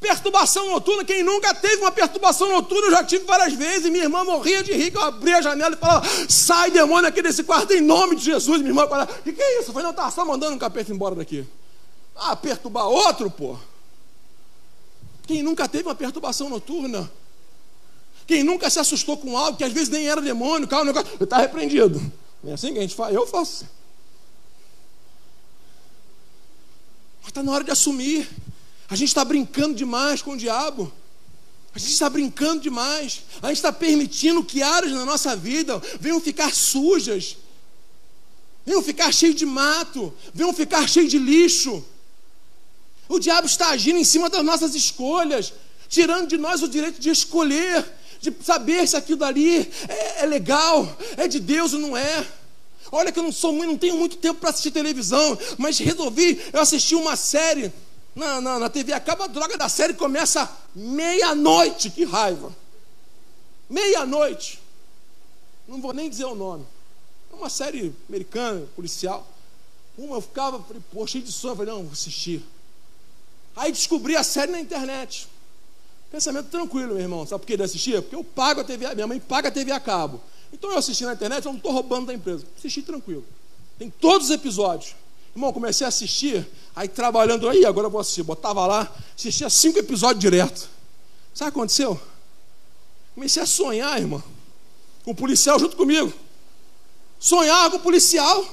Perturbação 0.04 0.70
noturna, 0.70 1.06
quem 1.06 1.24
nunca 1.24 1.56
teve 1.56 1.78
uma 1.78 1.90
perturbação 1.90 2.52
noturna, 2.52 2.88
eu 2.88 2.92
já 2.92 3.06
tive 3.06 3.24
várias 3.24 3.54
vezes. 3.54 3.90
Minha 3.90 4.04
irmã 4.04 4.26
morria 4.26 4.62
de 4.62 4.74
rir, 4.74 4.92
que 4.92 4.98
eu 4.98 5.02
abria 5.02 5.38
a 5.38 5.42
janela 5.42 5.76
e 5.76 5.78
falava: 5.78 6.06
sai 6.28 6.72
demônio 6.72 7.08
aqui 7.08 7.22
desse 7.22 7.42
quarto 7.42 7.72
em 7.72 7.80
nome 7.80 8.18
de 8.18 8.26
Jesus. 8.26 8.58
Minha 8.58 8.72
irmã 8.72 8.86
falava: 8.86 9.14
o 9.14 9.24
que, 9.24 9.32
que 9.32 9.42
é 9.42 9.60
isso? 9.60 9.70
Eu 9.70 9.74
falei: 9.74 9.84
não, 9.84 9.92
estava 9.92 10.12
só 10.12 10.26
mandando 10.26 10.56
um 10.56 10.60
capeta 10.60 10.92
embora 10.92 11.16
daqui. 11.16 11.48
Ah, 12.18 12.36
perturbar 12.36 12.86
outro, 12.86 13.32
pô. 13.32 13.58
Quem 15.26 15.42
nunca 15.42 15.70
teve 15.70 15.88
uma 15.88 15.96
perturbação 15.96 16.50
noturna? 16.50 17.10
Quem 18.28 18.44
nunca 18.44 18.70
se 18.70 18.80
assustou 18.80 19.16
com 19.16 19.38
algo 19.38 19.58
que 19.58 19.64
às 19.64 19.72
vezes 19.72 19.88
nem 19.88 20.06
era 20.10 20.20
demônio, 20.20 20.68
calma, 20.68 20.92
negócio, 20.92 21.24
está 21.24 21.38
repreendido. 21.38 22.02
É 22.46 22.52
assim 22.52 22.74
que 22.74 22.80
a 22.80 22.82
gente 22.82 22.94
faz, 22.94 23.16
eu 23.16 23.26
faço. 23.26 23.66
Mas 27.22 27.30
está 27.30 27.42
na 27.42 27.54
hora 27.54 27.64
de 27.64 27.72
assumir. 27.72 28.30
A 28.94 28.96
gente 28.96 29.08
está 29.08 29.26
brincando 29.26 29.74
demais 29.74 30.22
com 30.22 30.34
o 30.34 30.38
diabo. 30.38 30.94
A 31.74 31.80
gente 31.80 31.94
está 31.94 32.08
brincando 32.08 32.62
demais. 32.62 33.24
A 33.42 33.48
gente 33.48 33.56
está 33.56 33.74
permitindo 33.74 34.44
que 34.44 34.62
áreas 34.62 34.92
na 34.92 35.04
nossa 35.04 35.36
vida 35.36 35.82
venham 36.00 36.22
ficar 36.22 36.54
sujas, 36.54 37.38
venham 38.64 38.84
ficar 38.84 39.12
cheias 39.12 39.34
de 39.34 39.48
mato, 39.48 40.14
venham 40.32 40.54
ficar 40.54 40.88
cheias 40.88 41.10
de 41.10 41.18
lixo. 41.18 41.84
O 43.10 43.18
diabo 43.18 43.48
está 43.48 43.70
agindo 43.70 43.98
em 43.98 44.04
cima 44.04 44.30
das 44.30 44.46
nossas 44.46 44.76
escolhas, 44.76 45.54
tirando 45.90 46.28
de 46.28 46.38
nós 46.38 46.62
o 46.62 46.68
direito 46.68 47.02
de 47.02 47.10
escolher, 47.10 47.84
de 48.22 48.32
saber 48.44 48.88
se 48.88 48.96
aquilo 48.96 49.24
ali 49.24 49.58
é, 49.90 50.22
é 50.22 50.26
legal, 50.28 50.96
é 51.18 51.28
de 51.28 51.40
Deus 51.40 51.74
ou 51.74 51.80
não 51.80 51.98
é. 51.98 52.28
Olha 52.92 53.12
que 53.12 53.18
eu 53.18 53.24
não 53.24 53.32
sou 53.32 53.54
não 53.54 53.76
tenho 53.76 53.98
muito 53.98 54.18
tempo 54.18 54.40
para 54.40 54.52
assistir 54.52 54.70
televisão, 54.70 55.36
mas 55.58 55.80
resolvi 55.80 56.40
eu 56.54 56.60
assistir 56.60 56.94
uma 56.94 57.16
série 57.16 57.74
na, 58.16 58.40
na, 58.40 58.60
na 58.60 58.70
TV 58.70 58.94
acaba 58.94 59.26
a 59.26 59.28
droga 59.28 59.58
da 59.58 59.68
série 59.68 59.94
começa 59.94 60.50
meia-noite. 60.76 61.90
Que 61.90 62.06
raiva! 62.06 62.56
Meia-noite. 63.70 64.60
Não 65.68 65.82
vou 65.82 65.94
nem 65.94 66.10
dizer 66.10 66.26
o 66.26 66.36
nome. 66.36 66.66
uma 67.32 67.50
série 67.50 67.94
americana, 68.08 68.68
policial. 68.76 69.28
Uma 69.98 70.18
eu 70.18 70.22
ficava, 70.22 70.62
falei, 70.62 70.82
pô, 70.92 71.06
cheio 71.08 71.24
de 71.24 71.32
sono, 71.32 71.56
falei, 71.56 71.74
não, 71.74 71.84
vou 71.84 71.94
assistir. 71.94 72.44
Aí 73.56 73.72
descobri 73.72 74.16
a 74.16 74.24
série 74.24 74.52
na 74.52 74.60
internet. 74.60 75.28
Pensamento 76.12 76.50
tranquilo, 76.50 76.94
meu 76.94 77.02
irmão. 77.02 77.26
Sabe 77.26 77.42
por 77.42 77.48
que 77.48 77.54
ele 77.54 77.64
assistia? 77.64 78.02
Porque 78.02 78.16
eu 78.16 78.24
pago 78.24 78.62
a 78.62 78.64
TV, 78.64 78.94
minha 78.94 79.08
mãe 79.08 79.20
paga 79.20 79.50
a 79.50 79.52
TV 79.52 79.72
a 79.72 79.80
cabo. 79.80 80.22
Então 80.52 80.72
eu 80.72 80.78
assisti 80.78 81.04
na 81.06 81.14
internet, 81.14 81.46
eu 81.46 81.52
não 81.52 81.58
estou 81.58 81.72
roubando 81.72 82.08
da 82.08 82.14
empresa. 82.14 82.46
Assisti 82.58 82.84
tranquilo. 82.84 83.26
Tem 83.80 83.90
todos 83.90 84.28
os 84.28 84.34
episódios. 84.34 84.96
Irmão, 85.36 85.52
comecei 85.52 85.86
a 85.86 85.88
assistir, 85.88 86.48
aí 86.76 86.88
trabalhando, 86.88 87.50
aí 87.50 87.66
agora 87.66 87.88
eu 87.88 87.92
vou 87.92 88.02
assistir. 88.02 88.24
Botava 88.24 88.66
lá, 88.68 88.92
assistia 89.18 89.50
cinco 89.50 89.80
episódios 89.80 90.20
direto. 90.20 90.70
Sabe 91.34 91.50
o 91.50 91.54
que 91.54 91.60
aconteceu? 91.60 92.00
Comecei 93.16 93.42
a 93.42 93.46
sonhar, 93.46 94.00
irmão, 94.00 94.24
com 95.04 95.12
o 95.12 95.16
policial 95.16 95.60
junto 95.60 95.76
comigo. 95.76 96.14
Sonhava 97.20 97.72
com 97.72 97.78
o 97.78 97.80
policial. 97.80 98.46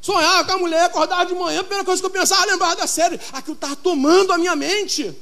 Sonhava 0.00 0.44
com 0.44 0.52
a 0.52 0.58
mulher, 0.58 0.84
acordava 0.84 1.26
de 1.26 1.34
manhã, 1.34 1.60
a 1.60 1.64
primeira 1.64 1.84
coisa 1.84 2.00
que 2.00 2.06
eu 2.06 2.10
pensava, 2.10 2.46
lembrava 2.46 2.76
da 2.76 2.86
série. 2.86 3.18
Aquilo 3.32 3.54
estava 3.54 3.74
tomando 3.74 4.32
a 4.32 4.38
minha 4.38 4.54
mente. 4.54 5.14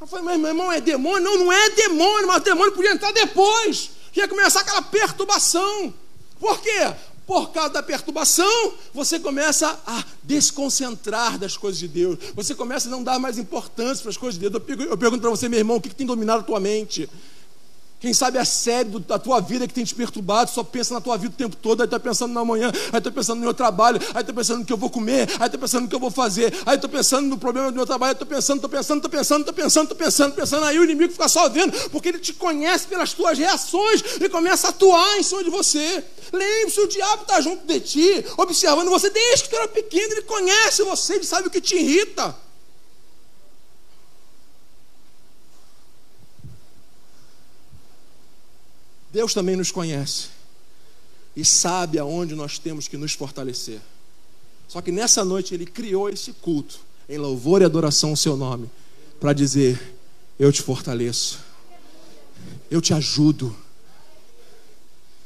Eu 0.00 0.06
falei, 0.06 0.24
mas 0.24 0.38
meu 0.38 0.48
irmão, 0.48 0.70
é 0.70 0.80
demônio? 0.80 1.22
Não, 1.24 1.38
não 1.38 1.52
é 1.52 1.70
demônio, 1.70 2.28
mas 2.28 2.36
o 2.36 2.44
demônio 2.44 2.72
podia 2.72 2.92
entrar 2.92 3.12
depois. 3.12 3.90
Ia 4.14 4.28
começar 4.28 4.60
aquela 4.60 4.82
perturbação. 4.82 5.94
Por 6.38 6.60
quê? 6.60 6.94
Por 7.26 7.50
causa 7.52 7.70
da 7.70 7.82
perturbação, 7.82 8.74
você 8.92 9.18
começa 9.18 9.80
a 9.86 10.04
desconcentrar 10.22 11.38
das 11.38 11.56
coisas 11.56 11.78
de 11.78 11.88
Deus. 11.88 12.18
Você 12.34 12.54
começa 12.54 12.88
a 12.88 12.90
não 12.90 13.02
dar 13.02 13.18
mais 13.18 13.38
importância 13.38 14.02
para 14.02 14.10
as 14.10 14.16
coisas 14.16 14.38
de 14.38 14.48
Deus. 14.48 14.62
Eu 14.90 14.98
pergunto 14.98 15.22
para 15.22 15.30
você, 15.30 15.48
meu 15.48 15.58
irmão, 15.58 15.76
o 15.76 15.80
que, 15.80 15.88
que 15.88 15.94
tem 15.94 16.06
dominado 16.06 16.40
a 16.40 16.44
tua 16.44 16.60
mente? 16.60 17.08
Quem 18.04 18.12
sabe 18.12 18.36
a 18.36 18.44
série 18.44 18.90
da 19.00 19.18
tua 19.18 19.40
vida 19.40 19.66
que 19.66 19.72
tem 19.72 19.82
te 19.82 19.94
perturbado, 19.94 20.50
só 20.50 20.62
pensa 20.62 20.92
na 20.92 21.00
tua 21.00 21.16
vida 21.16 21.32
o 21.32 21.38
tempo 21.38 21.56
todo, 21.56 21.80
aí 21.80 21.86
está 21.86 21.98
pensando 21.98 22.34
na 22.34 22.44
manhã, 22.44 22.70
aí 22.92 22.98
está 22.98 23.10
pensando 23.10 23.38
no 23.38 23.44
meu 23.44 23.54
trabalho, 23.54 23.98
aí 24.12 24.20
está 24.20 24.30
pensando 24.30 24.58
no 24.58 24.66
que 24.66 24.72
eu 24.74 24.76
vou 24.76 24.90
comer, 24.90 25.26
aí 25.40 25.46
está 25.46 25.56
pensando 25.56 25.84
no 25.84 25.88
que 25.88 25.94
eu 25.94 25.98
vou 25.98 26.10
fazer, 26.10 26.52
aí 26.66 26.74
estou 26.74 26.90
pensando 26.90 27.26
no 27.26 27.38
problema 27.38 27.70
do 27.70 27.74
meu 27.74 27.86
trabalho, 27.86 28.12
estou 28.12 28.26
pensando, 28.26 28.56
estou 28.56 28.68
pensando, 28.68 28.98
estou 28.98 29.10
pensando, 29.10 29.40
estou 29.40 29.54
pensando, 29.54 29.84
estou 29.84 29.96
pensando, 29.96 30.34
pensando, 30.34 30.64
aí 30.66 30.78
o 30.78 30.84
inimigo 30.84 31.14
fica 31.14 31.30
só 31.30 31.48
vendo, 31.48 31.72
porque 31.88 32.10
ele 32.10 32.18
te 32.18 32.34
conhece 32.34 32.86
pelas 32.88 33.14
tuas 33.14 33.38
reações 33.38 34.04
e 34.20 34.28
começa 34.28 34.66
a 34.66 34.70
atuar 34.70 35.18
em 35.18 35.22
cima 35.22 35.42
de 35.42 35.48
você. 35.48 36.04
Lembre-se, 36.30 36.80
o 36.80 36.86
diabo 36.86 37.22
está 37.22 37.40
junto 37.40 37.66
de 37.66 37.80
ti, 37.80 38.26
observando 38.36 38.90
você 38.90 39.08
desde 39.08 39.44
que 39.44 39.48
tu 39.48 39.56
era 39.56 39.68
pequeno, 39.68 40.12
ele 40.12 40.22
conhece 40.24 40.82
você, 40.82 41.14
ele 41.14 41.24
sabe 41.24 41.48
o 41.48 41.50
que 41.50 41.58
te 41.58 41.74
irrita. 41.74 42.36
Deus 49.14 49.32
também 49.32 49.54
nos 49.54 49.70
conhece 49.70 50.26
e 51.36 51.44
sabe 51.44 52.00
aonde 52.00 52.34
nós 52.34 52.58
temos 52.58 52.88
que 52.88 52.96
nos 52.96 53.12
fortalecer. 53.12 53.80
Só 54.66 54.82
que 54.82 54.90
nessa 54.90 55.24
noite 55.24 55.54
ele 55.54 55.64
criou 55.64 56.08
esse 56.08 56.32
culto 56.32 56.80
em 57.08 57.16
louvor 57.16 57.62
e 57.62 57.64
adoração 57.64 58.10
ao 58.10 58.16
seu 58.16 58.36
nome 58.36 58.68
para 59.20 59.32
dizer: 59.32 59.96
Eu 60.36 60.52
te 60.52 60.60
fortaleço, 60.60 61.38
eu 62.68 62.80
te 62.80 62.92
ajudo. 62.92 63.54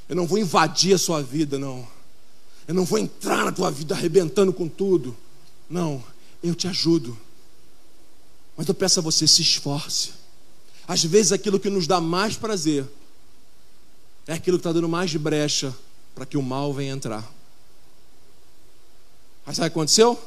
Eu 0.07 0.16
não 0.16 0.27
vou 0.27 0.37
invadir 0.37 0.94
a 0.94 0.98
sua 0.98 1.22
vida, 1.22 1.59
não. 1.59 1.88
Eu 2.66 2.74
não 2.74 2.85
vou 2.85 2.98
entrar 2.98 3.46
na 3.46 3.53
tua 3.53 3.70
vida 3.70 3.94
arrebentando 3.94 4.53
com 4.53 4.68
tudo. 4.68 5.16
Não, 5.68 6.05
eu 6.42 6.55
te 6.55 6.68
ajudo. 6.68 7.18
Mas 8.55 8.68
eu 8.68 8.74
peço 8.74 9.01
a 9.01 9.03
você, 9.03 9.27
se 9.27 9.40
esforce. 9.40 10.11
Às 10.87 11.03
vezes 11.05 11.33
aquilo 11.33 11.59
que 11.59 11.70
nos 11.70 11.87
dá 11.87 12.03
mais 12.03 12.37
prazer 12.37 12.87
é 14.29 14.35
aquilo 14.35 14.59
que 14.59 14.61
está 14.61 14.73
dando 14.73 14.88
mais 14.88 15.12
brecha 15.17 15.75
para 16.14 16.27
que 16.27 16.37
o 16.37 16.43
mal 16.43 16.73
venha 16.73 16.93
entrar. 16.93 17.27
Aí 19.47 19.55
sabe 19.55 19.69
o 19.69 19.71
que 19.71 19.79
aconteceu? 19.79 20.21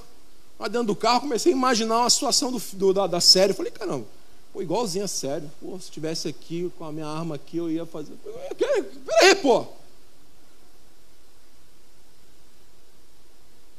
Lá 0.60 0.68
dentro 0.68 0.88
do 0.88 0.96
carro, 0.96 1.22
comecei 1.22 1.54
a 1.54 1.56
imaginar 1.56 2.00
uma 2.00 2.10
situação 2.10 2.52
do, 2.52 2.60
do 2.74 2.94
da, 2.94 3.06
da 3.06 3.22
série. 3.22 3.54
Falei, 3.54 3.72
caramba, 3.72 4.08
pô, 4.52 4.62
igualzinho 4.64 5.06
a 5.06 5.08
série. 5.08 5.48
Pô, 5.62 5.78
se 5.78 5.86
estivesse 5.86 6.28
aqui 6.28 6.72
com 6.80 6.86
a 6.86 6.92
minha 6.92 7.06
arma 7.06 7.36
aqui, 7.36 7.58
eu 7.58 7.70
ia 7.70 7.86
fazer. 7.86 8.14
Peraí, 8.58 9.36
pô! 9.36 9.68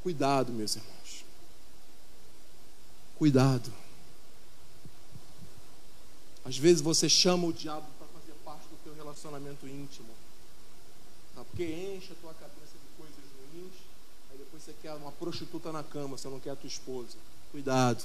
Cuidado, 0.04 0.52
meus 0.52 0.76
irmãos. 0.76 1.24
Cuidado. 3.18 3.72
Às 6.44 6.56
vezes 6.56 6.80
você 6.80 7.08
chama 7.08 7.48
o 7.48 7.52
diabo 7.52 7.86
para 7.98 8.06
fazer 8.20 8.32
parte 8.44 8.62
do 8.68 8.76
teu 8.84 8.94
relacionamento 9.12 9.66
íntimo. 9.66 10.08
Porque 11.34 11.64
enche 11.64 12.12
a 12.12 12.16
tua 12.20 12.34
cabeça 12.34 12.72
de 12.72 12.96
coisas 12.96 13.16
ruins, 13.52 13.72
aí 14.30 14.38
depois 14.38 14.62
você 14.62 14.74
quer 14.82 14.92
uma 14.94 15.12
prostituta 15.12 15.70
na 15.70 15.82
cama, 15.82 16.16
você 16.16 16.28
não 16.28 16.40
quer 16.40 16.50
a 16.50 16.56
tua 16.56 16.68
esposa. 16.68 17.16
Cuidado. 17.50 18.02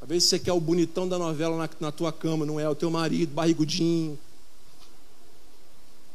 Às 0.00 0.08
vezes 0.08 0.28
você 0.28 0.38
quer 0.38 0.52
o 0.52 0.60
bonitão 0.60 1.08
da 1.08 1.18
novela 1.18 1.56
na, 1.56 1.68
na 1.78 1.92
tua 1.92 2.12
cama, 2.12 2.46
não 2.46 2.58
é 2.58 2.68
o 2.68 2.74
teu 2.74 2.90
marido, 2.90 3.32
barrigudinho. 3.32 4.18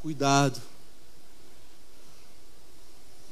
Cuidado. 0.01 0.61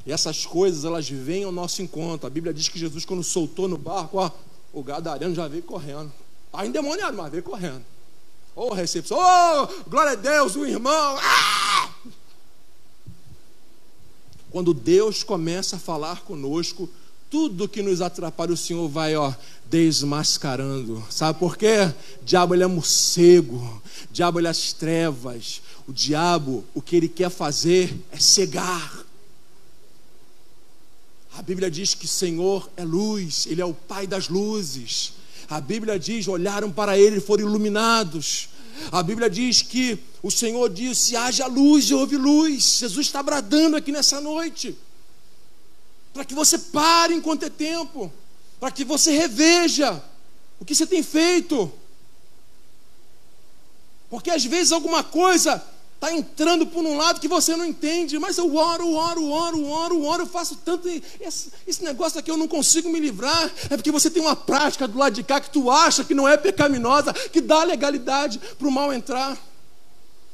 E 0.06 0.12
essas 0.12 0.46
coisas, 0.46 0.84
elas 0.84 1.10
vêm 1.10 1.46
ao 1.46 1.52
nosso 1.52 1.82
encontro. 1.82 2.28
A 2.28 2.30
Bíblia 2.30 2.54
diz 2.54 2.68
que 2.68 2.78
Jesus, 2.78 3.06
quando 3.06 3.24
soltou 3.24 3.68
no 3.68 3.78
barco, 3.78 4.18
ó, 4.18 4.30
o 4.74 4.84
gadareno 4.84 5.34
já 5.34 5.48
veio 5.48 5.64
correndo. 5.64 6.12
Está 6.48 6.66
endemoniado, 6.66 7.16
mas 7.16 7.32
veio 7.32 7.44
correndo. 7.44 7.93
Oh, 8.56 8.74
recepção, 8.74 9.18
oh, 9.18 9.90
glória 9.90 10.12
a 10.12 10.16
Deus, 10.16 10.56
o 10.56 10.66
irmão. 10.66 11.18
Ah! 11.20 11.90
Quando 14.52 14.74
Deus 14.74 15.24
começa 15.24 15.78
a 15.78 15.80
falar 15.80 16.22
conosco, 16.22 16.88
tudo 17.32 17.68
que 17.68 17.82
nos 17.82 18.00
atrapalha, 18.00 18.54
o 18.54 18.58
Senhor 18.58 18.88
vai, 18.88 19.16
ó, 19.16 19.34
desmascarando. 19.66 21.04
Sabe 21.10 21.40
por 21.40 21.58
quê? 21.58 21.92
O 22.22 22.24
diabo 22.24 22.54
ele 22.54 22.62
é 22.62 22.68
morcego, 22.68 23.56
o 23.58 24.14
diabo 24.14 24.40
ele 24.40 24.46
é 24.46 24.52
as 24.52 24.72
trevas. 24.72 25.64
O 25.88 25.92
diabo, 25.92 26.64
o 26.76 26.82
que 26.82 26.96
ele 26.96 27.10
quer 27.10 27.32
fazer 27.32 28.00
é 28.12 28.20
cegar. 28.20 29.04
A 31.36 31.42
Bíblia 31.42 31.72
diz 31.72 31.96
que 31.96 32.06
o 32.06 32.08
Senhor 32.08 32.70
é 32.78 32.84
luz, 32.84 33.48
ele 33.48 33.62
é 33.62 33.66
o 33.66 33.74
Pai 33.74 34.06
das 34.06 34.30
luzes. 34.30 35.14
A 35.54 35.62
Bíblia 35.62 36.00
diz: 36.00 36.28
olharam 36.28 36.72
para 36.72 36.98
ele 36.98 37.18
e 37.18 37.22
foram 37.22 37.46
iluminados. 37.46 38.50
A 38.92 39.04
Bíblia 39.04 39.30
diz 39.30 39.62
que 39.62 40.00
o 40.24 40.32
Senhor 40.32 40.68
disse: 40.68 41.16
haja 41.16 41.46
luz 41.46 41.86
e 41.86 41.94
houve 41.94 42.18
luz. 42.18 42.80
Jesus 42.80 43.06
está 43.06 43.22
bradando 43.22 43.78
aqui 43.78 43.92
nessa 43.92 44.20
noite. 44.20 44.76
Para 46.12 46.26
que 46.26 46.34
você 46.34 46.58
pare 46.58 47.14
enquanto 47.14 47.44
é 47.44 47.52
tempo. 47.52 48.12
Para 48.60 48.72
que 48.72 48.84
você 48.84 49.12
reveja 49.12 50.04
o 50.60 50.66
que 50.66 50.74
você 50.74 50.88
tem 50.88 51.04
feito. 51.04 51.72
Porque 54.10 54.32
às 54.32 54.44
vezes 54.44 54.72
alguma 54.72 55.04
coisa 55.04 55.64
está 56.04 56.14
entrando 56.14 56.68
por 56.68 56.84
um 56.84 56.98
lado 56.98 57.22
que 57.22 57.30
você 57.30 57.56
não 57.56 57.64
entende, 57.64 58.20
mas 58.20 58.38
eu 58.38 58.54
oro, 58.54 58.94
oro, 58.94 59.26
oro, 59.30 59.66
oro, 59.66 60.04
oro, 60.04 60.24
eu 60.24 60.28
faço 60.28 60.58
tanto. 60.58 60.90
Esse, 61.22 61.50
esse 61.66 61.82
negócio 61.82 62.20
aqui 62.20 62.30
eu 62.30 62.36
não 62.36 62.48
consigo 62.48 62.90
me 62.90 63.00
livrar. 63.00 63.50
É 63.70 63.78
porque 63.78 63.92
você 63.92 64.10
tem 64.10 64.22
uma 64.22 64.36
prática 64.36 64.86
do 64.86 64.98
lado 64.98 65.14
de 65.14 65.24
cá 65.24 65.40
que 65.40 65.50
tu 65.50 65.72
acha 65.72 66.04
que 66.04 66.14
não 66.14 66.28
é 66.28 66.36
pecaminosa, 66.36 67.14
que 67.14 67.40
dá 67.40 67.64
legalidade 67.64 68.40
para 68.60 68.68
o 68.68 68.72
mal 68.72 68.92
entrar. 68.92 69.38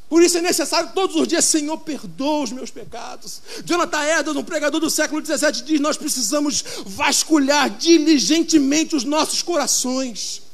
Por 0.09 0.23
isso 0.23 0.39
é 0.39 0.41
necessário 0.41 0.89
todos 0.95 1.15
os 1.15 1.27
dias, 1.27 1.45
Senhor, 1.45 1.77
perdoa 1.77 2.45
os 2.45 2.51
meus 2.51 2.71
pecados. 2.71 3.39
Jonathan 3.63 4.03
Edwards, 4.03 4.41
um 4.41 4.43
pregador 4.43 4.79
do 4.79 4.89
século 4.89 5.23
XVII, 5.23 5.63
diz: 5.63 5.79
Nós 5.79 5.97
precisamos 5.97 6.65
vasculhar 6.83 7.69
diligentemente 7.69 8.95
os 8.95 9.03
nossos 9.03 9.43
corações 9.43 10.48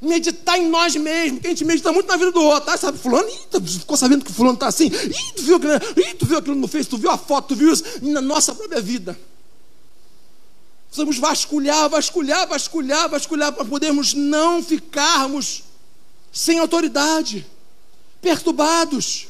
meditar 0.00 0.58
em 0.58 0.68
nós 0.68 0.94
mesmos, 0.94 1.40
que 1.40 1.46
a 1.46 1.50
gente 1.50 1.64
medita 1.64 1.92
muito 1.92 2.06
na 2.06 2.16
vida 2.16 2.30
do 2.30 2.42
outro. 2.42 2.70
Ah, 2.70 2.76
sabe, 2.76 2.98
fulano, 2.98 3.28
ih, 3.28 3.38
tu 3.50 3.60
ficou 3.60 3.96
sabendo 3.96 4.24
que 4.24 4.32
fulano 4.32 4.54
está 4.54 4.68
assim? 4.68 4.86
Ih, 4.86 5.32
tu 5.34 5.42
viu 5.42 5.56
aquilo, 5.56 5.80
tu 6.18 6.26
viu 6.26 6.38
aquilo 6.38 6.56
no 6.56 6.68
Face, 6.68 6.88
tu 6.88 6.98
viu 6.98 7.10
a 7.10 7.18
foto, 7.18 7.48
tu 7.48 7.56
viu 7.56 7.72
isso 7.72 7.84
na 8.02 8.20
nossa 8.20 8.54
própria 8.54 8.80
vida. 8.80 9.18
Precisamos 10.86 11.18
vasculhar, 11.18 11.88
vasculhar, 11.88 12.48
vasculhar, 12.48 13.08
vasculhar, 13.08 13.52
para 13.52 13.64
podermos 13.64 14.14
não 14.14 14.62
ficarmos 14.62 15.64
sem 16.32 16.58
autoridade, 16.58 17.46
perturbados. 18.22 19.26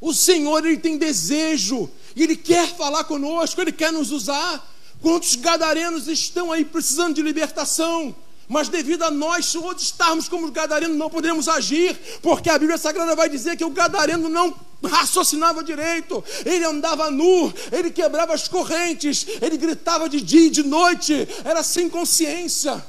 O 0.00 0.14
Senhor, 0.14 0.64
Ele 0.64 0.78
tem 0.78 0.96
desejo, 0.96 1.90
e 2.14 2.22
Ele 2.22 2.36
quer 2.36 2.68
falar 2.76 3.04
conosco, 3.04 3.60
Ele 3.60 3.72
quer 3.72 3.92
nos 3.92 4.10
usar. 4.10 4.72
Quantos 5.02 5.34
gadarenos 5.34 6.08
estão 6.08 6.52
aí 6.52 6.64
precisando 6.64 7.14
de 7.14 7.22
libertação? 7.22 8.14
Mas 8.48 8.68
devido 8.68 9.02
a 9.02 9.10
nós 9.10 9.52
todos 9.52 9.82
estarmos 9.82 10.28
como 10.28 10.50
Gadareno, 10.50 10.94
não 10.94 11.10
poderemos 11.10 11.48
agir, 11.48 11.98
porque 12.22 12.50
a 12.50 12.58
Bíblia 12.58 12.78
Sagrada 12.78 13.16
vai 13.16 13.28
dizer 13.28 13.56
que 13.56 13.64
o 13.64 13.70
Gadareno 13.70 14.28
não 14.28 14.54
raciocinava 14.84 15.64
direito, 15.64 16.22
ele 16.44 16.64
andava 16.64 17.10
nu, 17.10 17.52
ele 17.72 17.90
quebrava 17.90 18.34
as 18.34 18.46
correntes, 18.48 19.26
ele 19.40 19.56
gritava 19.56 20.08
de 20.08 20.20
dia 20.20 20.46
e 20.46 20.50
de 20.50 20.62
noite, 20.62 21.26
era 21.44 21.62
sem 21.62 21.88
consciência. 21.88 22.84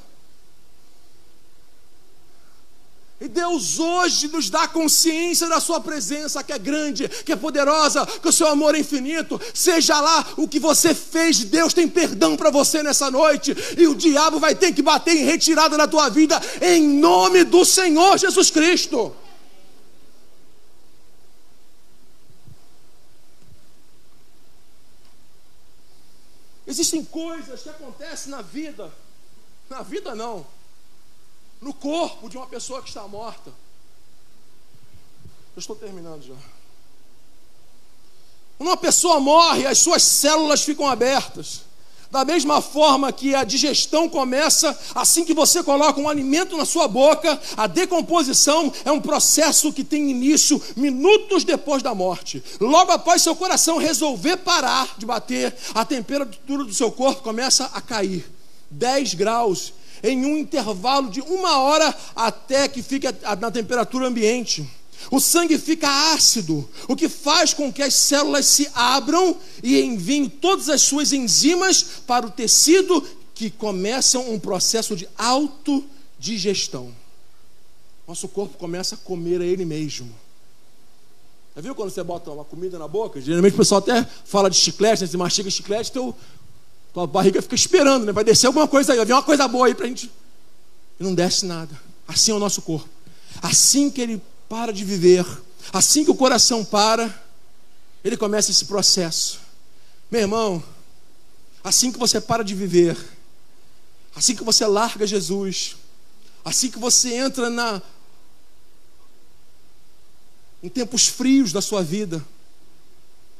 E 3.19 3.29
Deus 3.29 3.79
hoje 3.79 4.27
nos 4.27 4.49
dá 4.49 4.67
consciência 4.67 5.47
da 5.47 5.61
Sua 5.61 5.79
presença, 5.79 6.43
que 6.43 6.51
é 6.51 6.59
grande, 6.59 7.07
que 7.07 7.31
é 7.31 7.35
poderosa, 7.35 8.05
que 8.05 8.27
o 8.27 8.31
Seu 8.31 8.47
amor 8.47 8.75
é 8.75 8.79
infinito. 8.79 9.39
Seja 9.53 10.01
lá 10.01 10.33
o 10.35 10.47
que 10.47 10.59
você 10.59 10.93
fez, 10.93 11.43
Deus 11.45 11.73
tem 11.73 11.87
perdão 11.87 12.35
para 12.35 12.49
você 12.49 12.83
nessa 12.83 13.09
noite. 13.09 13.55
E 13.77 13.87
o 13.87 13.95
diabo 13.95 14.37
vai 14.37 14.53
ter 14.53 14.73
que 14.73 14.81
bater 14.81 15.15
em 15.15 15.23
retirada 15.23 15.77
da 15.77 15.87
tua 15.87 16.09
vida, 16.09 16.39
em 16.61 16.85
nome 16.85 17.45
do 17.45 17.63
Senhor 17.63 18.17
Jesus 18.17 18.51
Cristo. 18.51 19.15
Existem 26.67 27.05
coisas 27.05 27.61
que 27.61 27.69
acontecem 27.69 28.31
na 28.31 28.41
vida, 28.41 28.91
na 29.69 29.83
vida 29.83 30.13
não, 30.13 30.45
no 31.65 31.73
corpo 31.73 32.29
de 32.29 32.37
uma 32.37 32.45
pessoa 32.45 32.79
que 32.79 32.89
está 32.89 33.07
morta. 33.07 33.49
Eu 35.55 35.59
estou 35.59 35.75
terminando 35.75 36.21
já. 36.21 36.35
Quando 38.55 38.69
uma 38.69 38.77
pessoa 38.77 39.19
morre, 39.19 39.65
as 39.65 39.79
suas 39.79 40.03
células 40.03 40.61
ficam 40.61 40.87
abertas. 40.87 41.61
Da 42.11 42.23
mesma 42.23 42.61
forma 42.61 43.11
que 43.11 43.33
a 43.33 43.43
digestão 43.43 44.07
começa 44.07 44.79
assim 44.93 45.25
que 45.25 45.33
você 45.33 45.63
coloca 45.63 45.99
um 45.99 46.07
alimento 46.07 46.55
na 46.55 46.65
sua 46.65 46.87
boca, 46.87 47.41
a 47.57 47.65
decomposição 47.65 48.71
é 48.85 48.91
um 48.91 49.01
processo 49.01 49.73
que 49.73 49.83
tem 49.83 50.11
início 50.11 50.61
minutos 50.75 51.43
depois 51.43 51.81
da 51.81 51.95
morte. 51.95 52.43
Logo 52.61 52.91
após 52.91 53.23
seu 53.23 53.35
coração 53.35 53.79
resolver 53.79 54.37
parar 54.37 54.93
de 54.99 55.05
bater, 55.07 55.55
a 55.73 55.83
temperatura 55.83 56.63
do 56.63 56.73
seu 56.75 56.91
corpo 56.91 57.23
começa 57.23 57.65
a 57.73 57.81
cair. 57.81 58.31
10 58.69 59.15
graus 59.15 59.73
em 60.09 60.25
um 60.25 60.37
intervalo 60.37 61.09
de 61.09 61.21
uma 61.21 61.59
hora 61.59 61.95
até 62.15 62.67
que 62.67 62.81
fique 62.81 63.07
na 63.39 63.51
temperatura 63.51 64.07
ambiente. 64.07 64.67
O 65.11 65.19
sangue 65.19 65.57
fica 65.57 66.13
ácido, 66.13 66.67
o 66.87 66.95
que 66.95 67.07
faz 67.07 67.53
com 67.53 67.71
que 67.71 67.83
as 67.83 67.93
células 67.93 68.45
se 68.45 68.69
abram 68.73 69.37
e 69.61 69.79
enviem 69.81 70.27
todas 70.27 70.69
as 70.69 70.81
suas 70.81 71.13
enzimas 71.13 71.83
para 72.07 72.25
o 72.25 72.31
tecido 72.31 73.03
que 73.33 73.49
começam 73.49 74.31
um 74.31 74.39
processo 74.39 74.95
de 74.95 75.07
autodigestão. 75.17 76.91
Nosso 78.07 78.27
corpo 78.27 78.57
começa 78.57 78.95
a 78.95 78.97
comer 78.97 79.41
a 79.41 79.45
ele 79.45 79.65
mesmo. 79.65 80.09
Já 81.55 81.61
viu 81.61 81.75
quando 81.75 81.89
você 81.89 82.03
bota 82.03 82.31
uma 82.31 82.43
comida 82.43 82.77
na 82.77 82.87
boca? 82.87 83.19
Geralmente 83.21 83.53
o 83.53 83.57
pessoal 83.57 83.79
até 83.79 84.05
fala 84.25 84.49
de 84.49 84.57
chiclete, 84.57 85.01
né? 85.01 85.07
você 85.07 85.17
mastiga 85.17 85.49
chiclete, 85.49 85.91
teu, 85.91 86.15
tua 86.95 87.05
barriga 87.05 87.41
fica 87.41 87.55
esperando, 87.55 88.05
né? 88.05 88.13
vai 88.13 88.23
descer 88.23 88.47
alguma 88.47 88.69
coisa 88.69 88.93
aí, 88.93 88.97
vai 88.97 89.05
vir 89.05 89.11
uma 89.11 89.21
coisa 89.21 89.45
boa 89.49 89.67
aí 89.67 89.75
para 89.75 89.85
a 89.85 89.89
gente. 89.89 90.09
E 90.97 91.03
não 91.03 91.13
desce 91.13 91.45
nada. 91.45 91.77
Assim 92.07 92.31
é 92.31 92.33
o 92.33 92.39
nosso 92.39 92.61
corpo. 92.61 92.87
Assim 93.41 93.91
que 93.91 93.99
ele 93.99 94.21
para 94.47 94.71
de 94.71 94.85
viver, 94.85 95.25
assim 95.73 96.05
que 96.05 96.11
o 96.11 96.15
coração 96.15 96.63
para, 96.63 97.13
ele 98.01 98.15
começa 98.15 98.49
esse 98.49 98.63
processo. 98.63 99.41
Meu 100.09 100.21
irmão, 100.21 100.63
assim 101.61 101.91
que 101.91 101.99
você 101.99 102.21
para 102.21 102.45
de 102.45 102.55
viver, 102.55 102.95
assim 104.15 104.33
que 104.33 104.43
você 104.45 104.65
larga 104.65 105.05
Jesus, 105.05 105.75
assim 106.45 106.71
que 106.71 106.79
você 106.79 107.13
entra 107.13 107.49
na 107.49 107.81
em 110.63 110.69
tempos 110.69 111.07
frios 111.07 111.51
da 111.51 111.61
sua 111.61 111.83
vida, 111.83 112.25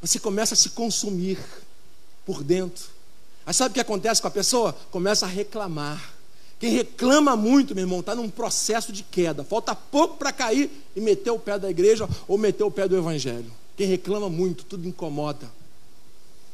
você 0.01 0.19
começa 0.19 0.55
a 0.55 0.57
se 0.57 0.71
consumir 0.71 1.39
por 2.25 2.43
dentro. 2.43 2.94
Aí 3.45 3.53
sabe 3.53 3.71
o 3.71 3.73
que 3.73 3.79
acontece 3.79 4.21
com 4.21 4.27
a 4.27 4.31
pessoa? 4.31 4.75
Começa 4.91 5.25
a 5.25 5.29
reclamar. 5.29 6.13
Quem 6.59 6.71
reclama 6.71 7.35
muito, 7.35 7.75
meu 7.75 7.83
irmão, 7.83 7.99
está 7.99 8.15
num 8.15 8.29
processo 8.29 8.91
de 8.91 9.03
queda. 9.03 9.43
Falta 9.43 9.75
pouco 9.75 10.17
para 10.17 10.31
cair 10.31 10.69
e 10.95 11.01
meter 11.01 11.29
o 11.29 11.39
pé 11.39 11.59
da 11.59 11.69
igreja 11.69 12.07
ou 12.27 12.37
meter 12.37 12.63
o 12.63 12.71
pé 12.71 12.87
do 12.87 12.97
evangelho. 12.97 13.51
Quem 13.75 13.87
reclama 13.87 14.29
muito, 14.29 14.63
tudo 14.63 14.87
incomoda. 14.87 15.51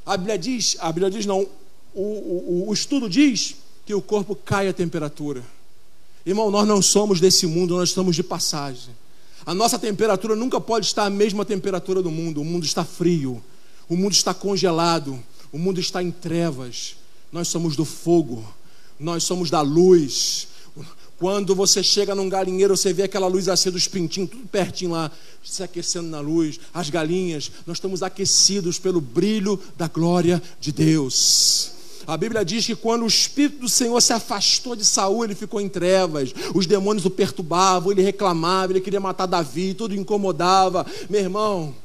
A 0.06 0.18
Bíblia 0.18 0.38
diz, 0.38 0.76
a 0.80 0.92
Bíblia 0.92 1.12
diz 1.12 1.26
não, 1.26 1.48
o, 1.94 2.02
o, 2.02 2.66
o 2.68 2.74
estudo 2.74 3.08
diz 3.10 3.56
que 3.86 3.94
o 3.94 4.02
corpo 4.02 4.36
cai 4.36 4.68
a 4.68 4.74
temperatura. 4.74 5.44
Irmão, 6.26 6.52
nós 6.52 6.68
não 6.68 6.82
somos 6.82 7.20
desse 7.20 7.46
mundo, 7.46 7.76
nós 7.76 7.89
estamos 7.89 8.16
de 8.16 8.24
passagem. 8.24 8.96
A 9.46 9.54
nossa 9.54 9.80
temperatura 9.80 10.36
nunca 10.36 10.60
pode 10.60 10.86
estar 10.86 11.06
a 11.06 11.10
mesma 11.10 11.46
temperatura 11.46 12.02
do 12.02 12.12
mundo. 12.12 12.42
O 12.42 12.46
mundo 12.46 12.66
está 12.66 12.84
frio, 12.84 13.42
o 13.89 13.96
mundo 13.96 14.14
está 14.14 14.34
congelado, 14.34 15.22
o 15.52 15.58
mundo 15.58 15.80
está 15.80 16.02
em 16.02 16.12
trevas. 16.12 16.95
Nós 17.32 17.47
somos 17.47 17.76
do 17.76 17.86
fogo 17.86 18.45
nós 19.02 19.24
somos 19.24 19.49
da 19.49 19.62
luz. 19.62 20.47
Quando 21.18 21.54
você 21.54 21.84
chega 21.84 22.16
num 22.16 22.30
galinheiro, 22.30 22.78
você 22.78 22.93
vê 22.93 23.04
aquela 23.04 23.28
luz 23.28 23.47
acesa 23.47 23.72
dos 23.72 23.88
pintinhos, 23.88 24.30
tudo 24.30 24.47
pertinho 24.47 24.91
lá, 24.91 25.12
se 25.43 25.62
aquecendo 25.62 26.08
na 26.08 26.20
luz. 26.20 26.60
As 26.74 26.89
galinhas, 26.89 27.52
nós 27.66 27.78
estamos 27.78 28.02
aquecidos 28.02 28.80
pelo 28.80 29.02
brilho 29.02 29.60
da 29.78 29.88
glória 29.88 30.41
de 30.60 30.72
Deus. 30.72 31.72
A 32.08 32.18
Bíblia 32.18 32.43
diz 32.43 32.66
que 32.66 32.76
quando 32.76 33.04
o 33.04 33.08
Espírito 33.08 33.60
do 33.60 33.70
Senhor 33.70 34.02
se 34.02 34.14
afastou 34.14 34.76
de 34.76 34.84
Saul, 34.84 35.24
ele 35.24 35.36
ficou 35.36 35.62
em 35.62 35.70
trevas. 35.70 36.34
Os 36.56 36.66
demônios 36.66 37.06
o 37.06 37.12
perturbavam, 37.12 37.91
ele 37.91 38.02
reclamava, 38.02 38.72
ele 38.72 38.82
queria 38.82 38.99
matar 38.99 39.28
Davi, 39.28 39.76
tudo 39.76 39.95
incomodava. 39.95 40.86
Meu 41.08 41.22
irmão, 41.22 41.76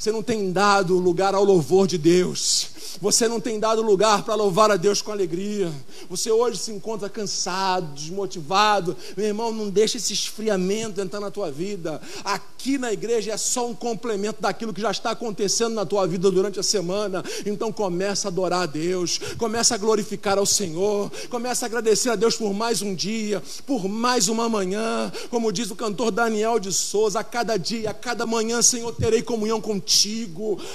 você 0.00 0.10
não 0.10 0.22
tem 0.22 0.50
dado 0.50 0.98
lugar 0.98 1.34
ao 1.34 1.44
louvor 1.44 1.86
de 1.86 1.98
Deus. 1.98 2.70
Você 3.02 3.28
não 3.28 3.38
tem 3.38 3.60
dado 3.60 3.82
lugar 3.82 4.24
para 4.24 4.34
louvar 4.34 4.70
a 4.70 4.76
Deus 4.76 5.02
com 5.02 5.12
alegria. 5.12 5.70
Você 6.08 6.30
hoje 6.30 6.58
se 6.58 6.72
encontra 6.72 7.08
cansado, 7.08 7.94
desmotivado. 7.94 8.96
Meu 9.14 9.26
irmão, 9.26 9.52
não 9.52 9.68
deixa 9.68 9.98
esse 9.98 10.14
esfriamento 10.14 11.00
entrar 11.00 11.20
na 11.20 11.30
tua 11.30 11.50
vida. 11.50 12.00
Aqui 12.24 12.78
na 12.78 12.92
igreja 12.92 13.32
é 13.32 13.36
só 13.36 13.68
um 13.68 13.74
complemento 13.74 14.40
daquilo 14.40 14.72
que 14.72 14.80
já 14.80 14.90
está 14.90 15.10
acontecendo 15.10 15.74
na 15.74 15.84
tua 15.84 16.06
vida 16.06 16.30
durante 16.30 16.58
a 16.58 16.62
semana. 16.62 17.22
Então 17.44 17.70
começa 17.70 18.28
a 18.28 18.30
adorar 18.30 18.62
a 18.62 18.66
Deus, 18.66 19.20
começa 19.36 19.74
a 19.74 19.78
glorificar 19.78 20.38
ao 20.38 20.46
Senhor, 20.46 21.12
começa 21.28 21.66
a 21.66 21.68
agradecer 21.68 22.08
a 22.08 22.16
Deus 22.16 22.36
por 22.36 22.54
mais 22.54 22.80
um 22.80 22.94
dia, 22.94 23.42
por 23.66 23.86
mais 23.86 24.28
uma 24.28 24.48
manhã. 24.48 25.12
Como 25.28 25.52
diz 25.52 25.70
o 25.70 25.76
cantor 25.76 26.10
Daniel 26.10 26.58
de 26.58 26.72
Souza, 26.72 27.20
a 27.20 27.24
cada 27.24 27.58
dia, 27.58 27.90
a 27.90 27.94
cada 27.94 28.26
manhã, 28.26 28.62
Senhor, 28.62 28.92
terei 28.94 29.22
comunhão 29.22 29.60
contigo. 29.60 29.89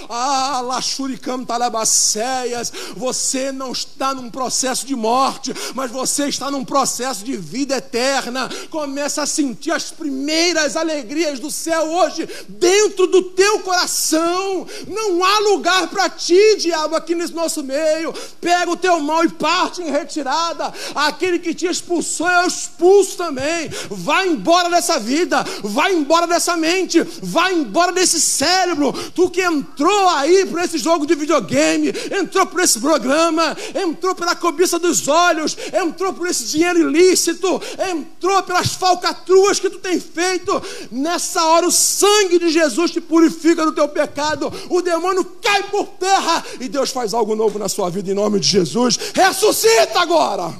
Ah, 0.09 0.61
Lachuricam 0.63 1.45
Talabas 1.45 1.89
Céias, 1.89 2.71
você 2.95 3.51
não 3.51 3.71
está 3.71 4.13
num 4.13 4.29
processo 4.29 4.85
de 4.85 4.95
morte, 4.95 5.53
mas 5.73 5.91
você 5.91 6.27
está 6.27 6.51
num 6.51 6.65
processo 6.65 7.23
de 7.23 7.37
vida 7.37 7.77
eterna. 7.77 8.49
Começa 8.69 9.23
a 9.23 9.25
sentir 9.25 9.71
as 9.71 9.91
primeiras 9.91 10.75
alegrias 10.75 11.39
do 11.39 11.49
céu 11.49 11.83
hoje 11.83 12.27
dentro 12.47 13.07
do 13.07 13.21
teu 13.21 13.59
coração. 13.59 14.67
Não 14.87 15.23
há 15.23 15.39
lugar 15.39 15.87
para 15.87 16.09
ti, 16.09 16.57
diabo, 16.57 16.95
aqui 16.95 17.15
nesse 17.15 17.33
nosso 17.33 17.63
meio. 17.63 18.13
Pega 18.41 18.69
o 18.71 18.77
teu 18.77 18.99
mal 18.99 19.23
e 19.23 19.29
parte 19.29 19.81
em 19.81 19.91
retirada. 19.91 20.73
Aquele 20.93 21.39
que 21.39 21.53
te 21.53 21.65
expulsou, 21.65 22.29
eu 22.29 22.47
expulso 22.47 23.17
também. 23.17 23.69
Vai 23.89 24.27
embora 24.27 24.69
dessa 24.69 24.99
vida, 24.99 25.43
vai 25.63 25.93
embora 25.93 26.27
dessa 26.27 26.57
mente, 26.57 27.01
vai 27.21 27.53
embora 27.53 27.91
desse 27.91 28.19
cérebro. 28.19 28.93
Tu 29.13 29.29
que 29.29 29.41
entrou 29.41 30.09
aí 30.09 30.45
para 30.45 30.65
esse 30.65 30.77
jogo 30.77 31.05
de 31.05 31.15
videogame, 31.15 31.93
entrou 32.11 32.45
por 32.45 32.61
esse 32.61 32.79
programa, 32.79 33.55
entrou 33.75 34.15
pela 34.15 34.35
cobiça 34.35 34.79
dos 34.79 35.07
olhos, 35.07 35.57
entrou 35.73 36.13
por 36.13 36.27
esse 36.27 36.45
dinheiro 36.45 36.89
ilícito, 36.89 37.61
entrou 37.91 38.41
pelas 38.43 38.73
falcatruas 38.73 39.59
que 39.59 39.69
tu 39.69 39.79
tem 39.79 39.99
feito. 39.99 40.61
Nessa 40.91 41.43
hora, 41.45 41.67
o 41.67 41.71
sangue 41.71 42.39
de 42.39 42.49
Jesus 42.49 42.91
te 42.91 43.01
purifica 43.01 43.65
do 43.65 43.71
teu 43.71 43.87
pecado, 43.87 44.51
o 44.69 44.81
demônio 44.81 45.23
cai 45.41 45.63
por 45.63 45.87
terra 45.87 46.43
e 46.59 46.67
Deus 46.67 46.89
faz 46.89 47.13
algo 47.13 47.35
novo 47.35 47.59
na 47.59 47.69
sua 47.69 47.89
vida 47.89 48.11
em 48.11 48.15
nome 48.15 48.39
de 48.39 48.47
Jesus. 48.47 48.97
Ressuscita 49.13 49.99
agora. 49.99 50.53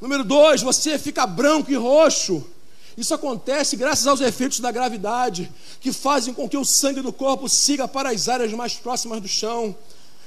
Número 0.00 0.24
dois, 0.24 0.62
você 0.62 0.98
fica 0.98 1.26
branco 1.26 1.70
e 1.70 1.76
roxo. 1.76 2.44
Isso 3.00 3.14
acontece 3.14 3.76
graças 3.76 4.06
aos 4.06 4.20
efeitos 4.20 4.60
da 4.60 4.70
gravidade, 4.70 5.50
que 5.80 5.90
fazem 5.90 6.34
com 6.34 6.46
que 6.46 6.58
o 6.58 6.66
sangue 6.66 7.00
do 7.00 7.10
corpo 7.10 7.48
siga 7.48 7.88
para 7.88 8.10
as 8.10 8.28
áreas 8.28 8.52
mais 8.52 8.74
próximas 8.74 9.22
do 9.22 9.26
chão. 9.26 9.74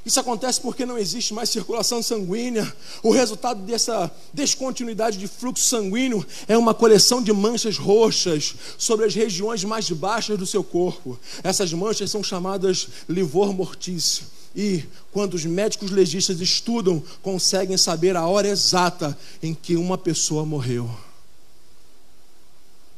Isso 0.03 0.19
acontece 0.19 0.59
porque 0.59 0.83
não 0.83 0.97
existe 0.97 1.35
mais 1.35 1.51
circulação 1.51 2.01
sanguínea. 2.01 2.75
O 3.03 3.11
resultado 3.11 3.61
dessa 3.61 4.11
descontinuidade 4.33 5.19
de 5.19 5.27
fluxo 5.27 5.63
sanguíneo 5.63 6.25
é 6.47 6.57
uma 6.57 6.73
coleção 6.73 7.21
de 7.21 7.31
manchas 7.31 7.77
roxas 7.77 8.55
sobre 8.75 9.05
as 9.05 9.13
regiões 9.13 9.63
mais 9.63 9.91
baixas 9.91 10.39
do 10.39 10.47
seu 10.47 10.63
corpo. 10.63 11.19
Essas 11.43 11.71
manchas 11.71 12.09
são 12.09 12.23
chamadas 12.23 12.87
livor 13.07 13.53
mortício. 13.53 14.25
E 14.55 14.83
quando 15.11 15.35
os 15.35 15.45
médicos 15.45 15.91
legistas 15.91 16.41
estudam, 16.41 17.03
conseguem 17.21 17.77
saber 17.77 18.17
a 18.17 18.25
hora 18.25 18.47
exata 18.47 19.15
em 19.43 19.53
que 19.53 19.75
uma 19.75 19.97
pessoa 19.97 20.43
morreu 20.43 20.89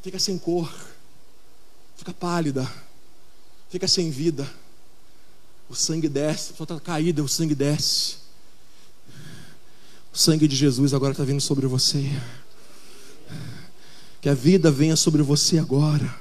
fica 0.05 0.19
sem 0.19 0.37
cor, 0.37 0.71
fica 1.97 2.13
pálida, 2.13 2.71
fica 3.71 3.87
sem 3.87 4.11
vida. 4.11 4.47
O 5.67 5.73
sangue 5.73 6.07
desce, 6.07 6.49
a 6.49 6.51
pessoa 6.51 6.77
está 6.77 6.79
caída, 6.79 7.23
o 7.23 7.27
sangue 7.27 7.55
desce. 7.55 8.17
O 10.13 10.17
sangue 10.17 10.47
de 10.47 10.55
Jesus 10.55 10.93
agora 10.93 11.13
está 11.13 11.23
vindo 11.23 11.41
sobre 11.41 11.65
você. 11.65 12.07
Que 14.21 14.29
a 14.29 14.35
vida 14.35 14.69
venha 14.69 14.95
sobre 14.95 15.23
você 15.23 15.57
agora. 15.57 16.15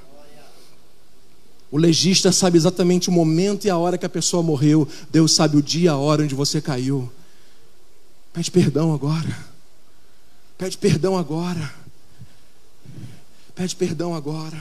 O 1.69 1.77
legista 1.77 2.31
sabe 2.31 2.57
exatamente 2.57 3.09
o 3.09 3.11
momento 3.11 3.65
e 3.65 3.69
a 3.69 3.77
hora 3.77 3.99
que 3.99 4.05
a 4.07 4.09
pessoa 4.09 4.41
morreu. 4.41 4.87
Deus 5.11 5.31
sabe 5.31 5.57
o 5.57 5.61
dia 5.61 5.85
e 5.85 5.87
a 5.89 5.95
hora 5.95 6.23
onde 6.23 6.33
você 6.33 6.59
caiu. 6.59 7.07
Pede 8.33 8.49
perdão 8.49 8.95
agora. 8.95 9.45
Pede 10.57 10.75
perdão 10.75 11.15
agora. 11.15 11.84
Pede 13.55 13.75
perdão 13.75 14.13
agora. 14.13 14.57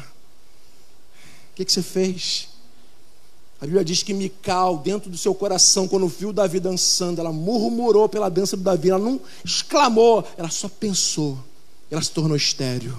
O 1.53 1.57
que, 1.57 1.64
que 1.64 1.72
você 1.72 1.82
fez? 1.82 2.49
A 3.61 3.66
Bíblia 3.66 3.84
diz 3.84 4.03
que 4.03 4.12
Mical, 4.12 4.78
dentro 4.78 5.11
do 5.11 5.16
seu 5.16 5.34
coração, 5.34 5.88
quando 5.88 6.07
viu 6.07 6.32
Davi 6.32 6.61
dançando, 6.61 7.20
ela 7.20 7.32
murmurou 7.32 8.09
pela 8.09 8.28
dança 8.28 8.57
do 8.57 8.62
Davi, 8.62 8.90
ela 8.90 8.99
não 8.99 9.20
exclamou, 9.45 10.26
ela 10.36 10.51
só 10.51 10.68
pensou. 10.68 11.38
Ela 11.90 12.03
se 12.03 12.11
tornou 12.11 12.36
estéreo. 12.36 12.97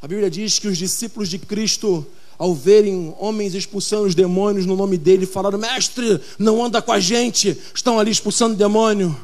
A 0.00 0.08
Bíblia 0.08 0.28
diz 0.28 0.58
que 0.58 0.66
os 0.66 0.76
discípulos 0.76 1.28
de 1.28 1.38
Cristo, 1.38 2.04
ao 2.36 2.54
verem 2.54 3.14
homens 3.18 3.54
expulsando 3.54 4.04
os 4.04 4.14
demônios 4.14 4.66
no 4.66 4.74
nome 4.76 4.98
dele, 4.98 5.26
falaram: 5.26 5.58
Mestre, 5.58 6.20
não 6.38 6.64
anda 6.64 6.82
com 6.82 6.90
a 6.90 6.98
gente, 6.98 7.56
estão 7.72 8.00
ali 8.00 8.10
expulsando 8.10 8.56
demônio. 8.56 9.16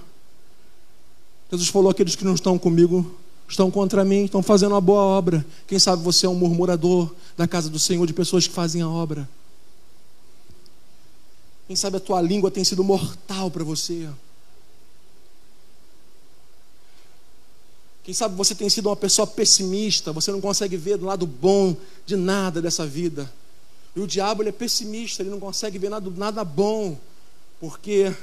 Jesus 1.50 1.68
falou: 1.68 1.90
Aqueles 1.90 2.14
que 2.14 2.24
não 2.24 2.34
estão 2.34 2.58
comigo 2.58 3.14
estão 3.48 3.70
contra 3.70 4.04
mim, 4.04 4.24
estão 4.24 4.42
fazendo 4.42 4.72
uma 4.72 4.80
boa 4.80 5.02
obra. 5.02 5.44
Quem 5.66 5.78
sabe 5.78 6.02
você 6.02 6.26
é 6.26 6.28
um 6.28 6.34
murmurador 6.34 7.14
da 7.36 7.48
casa 7.48 7.70
do 7.70 7.78
Senhor, 7.78 8.06
de 8.06 8.12
pessoas 8.12 8.46
que 8.46 8.52
fazem 8.52 8.82
a 8.82 8.88
obra. 8.88 9.28
Quem 11.66 11.76
sabe 11.76 11.96
a 11.96 12.00
tua 12.00 12.20
língua 12.20 12.50
tem 12.50 12.64
sido 12.64 12.84
mortal 12.84 13.50
para 13.50 13.64
você. 13.64 14.08
Quem 18.04 18.14
sabe 18.14 18.34
você 18.34 18.54
tem 18.54 18.70
sido 18.70 18.88
uma 18.88 18.96
pessoa 18.96 19.26
pessimista, 19.26 20.12
você 20.12 20.32
não 20.32 20.40
consegue 20.40 20.78
ver 20.78 20.96
do 20.96 21.04
lado 21.04 21.26
bom 21.26 21.76
de 22.06 22.16
nada 22.16 22.62
dessa 22.62 22.86
vida. 22.86 23.30
E 23.94 24.00
o 24.00 24.06
diabo 24.06 24.42
ele 24.42 24.48
é 24.48 24.52
pessimista, 24.52 25.22
ele 25.22 25.28
não 25.28 25.38
consegue 25.38 25.78
ver 25.78 25.90
nada, 25.90 26.10
nada 26.16 26.42
bom, 26.42 26.96
porque 27.60 28.14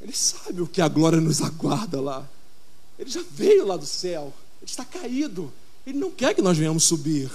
ele 0.00 0.12
sabe 0.12 0.62
o 0.62 0.66
que 0.66 0.80
a 0.80 0.88
glória 0.88 1.20
nos 1.20 1.42
aguarda 1.42 2.00
lá. 2.00 2.28
Ele 2.98 3.10
já 3.10 3.22
veio 3.30 3.66
lá 3.66 3.76
do 3.76 3.86
céu, 3.86 4.32
ele 4.60 4.70
está 4.70 4.84
caído, 4.84 5.52
ele 5.86 5.98
não 5.98 6.10
quer 6.10 6.34
que 6.34 6.42
nós 6.42 6.56
venhamos 6.56 6.84
subir. 6.84 7.30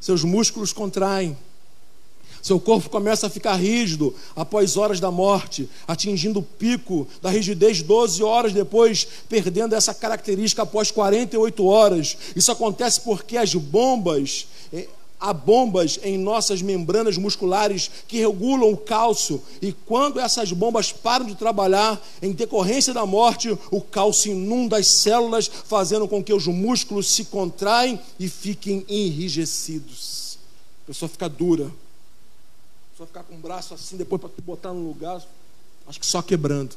Seus 0.00 0.22
músculos 0.22 0.72
contraem, 0.72 1.36
seu 2.42 2.60
corpo 2.60 2.88
começa 2.88 3.26
a 3.26 3.30
ficar 3.30 3.56
rígido 3.56 4.14
após 4.34 4.76
horas 4.76 5.00
da 5.00 5.10
morte, 5.10 5.68
atingindo 5.86 6.38
o 6.38 6.42
pico 6.42 7.06
da 7.20 7.30
rigidez 7.30 7.82
12 7.82 8.22
horas 8.22 8.52
depois, 8.52 9.06
perdendo 9.28 9.74
essa 9.74 9.92
característica 9.92 10.62
após 10.62 10.90
48 10.90 11.64
horas. 11.64 12.16
Isso 12.36 12.52
acontece 12.52 13.00
porque 13.00 13.36
as 13.36 13.54
bombas, 13.54 14.46
eh, 14.72 14.88
há 15.20 15.32
bombas 15.32 15.98
em 16.02 16.16
nossas 16.16 16.62
membranas 16.62 17.16
musculares 17.16 17.90
que 18.06 18.18
regulam 18.18 18.70
o 18.70 18.76
cálcio, 18.76 19.42
e 19.60 19.72
quando 19.72 20.20
essas 20.20 20.52
bombas 20.52 20.92
param 20.92 21.26
de 21.26 21.34
trabalhar, 21.34 22.00
em 22.22 22.32
decorrência 22.32 22.94
da 22.94 23.04
morte, 23.04 23.56
o 23.70 23.80
cálcio 23.80 24.32
inunda 24.32 24.78
as 24.78 24.86
células, 24.86 25.48
fazendo 25.48 26.06
com 26.06 26.22
que 26.22 26.32
os 26.32 26.46
músculos 26.46 27.08
se 27.08 27.24
contraem 27.24 28.00
e 28.18 28.28
fiquem 28.28 28.84
enrijecidos. 28.88 30.38
A 30.84 30.86
pessoa 30.86 31.08
fica 31.08 31.28
dura 31.28 31.70
só 32.98 33.06
ficar 33.06 33.22
com 33.22 33.36
o 33.36 33.38
braço 33.38 33.74
assim, 33.74 33.96
depois 33.96 34.20
para 34.20 34.28
botar 34.42 34.72
no 34.72 34.84
lugar, 34.84 35.24
acho 35.86 36.00
que 36.00 36.06
só 36.06 36.20
quebrando. 36.20 36.74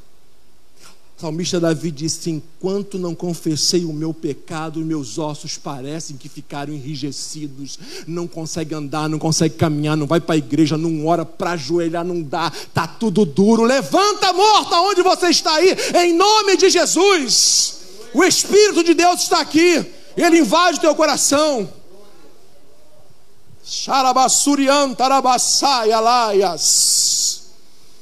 Salmista 1.22 1.60
Davi 1.60 1.92
disse: 1.92 2.30
Enquanto 2.30 2.98
não 2.98 3.14
confessei 3.14 3.84
o 3.84 3.92
meu 3.92 4.12
pecado, 4.12 4.80
meus 4.80 5.18
ossos 5.18 5.56
parecem 5.56 6.16
que 6.16 6.28
ficaram 6.28 6.72
enrijecidos. 6.72 7.78
Não 8.08 8.26
consegue 8.26 8.74
andar, 8.74 9.08
não 9.08 9.20
consegue 9.20 9.54
caminhar, 9.54 9.96
não 9.96 10.08
vai 10.08 10.20
para 10.20 10.34
a 10.34 10.38
igreja, 10.38 10.76
não 10.76 11.06
ora 11.06 11.24
para 11.24 11.52
ajoelhar, 11.52 12.04
não 12.04 12.20
dá, 12.20 12.50
tá 12.74 12.88
tudo 12.88 13.24
duro. 13.24 13.62
Levanta, 13.62 14.32
morto, 14.32 14.74
aonde 14.74 15.00
você 15.00 15.28
está 15.28 15.54
aí, 15.54 15.76
em 15.94 16.12
nome 16.12 16.56
de 16.56 16.68
Jesus. 16.68 17.76
O 18.12 18.24
Espírito 18.24 18.82
de 18.82 18.92
Deus 18.92 19.22
está 19.22 19.40
aqui, 19.40 19.86
ele 20.16 20.40
invade 20.40 20.78
o 20.78 20.80
teu 20.80 20.94
coração. 20.96 21.72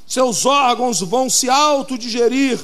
Seus 0.06 0.46
órgãos 0.46 1.02
vão 1.02 1.28
se 1.28 1.50
autodigerir. 1.50 2.58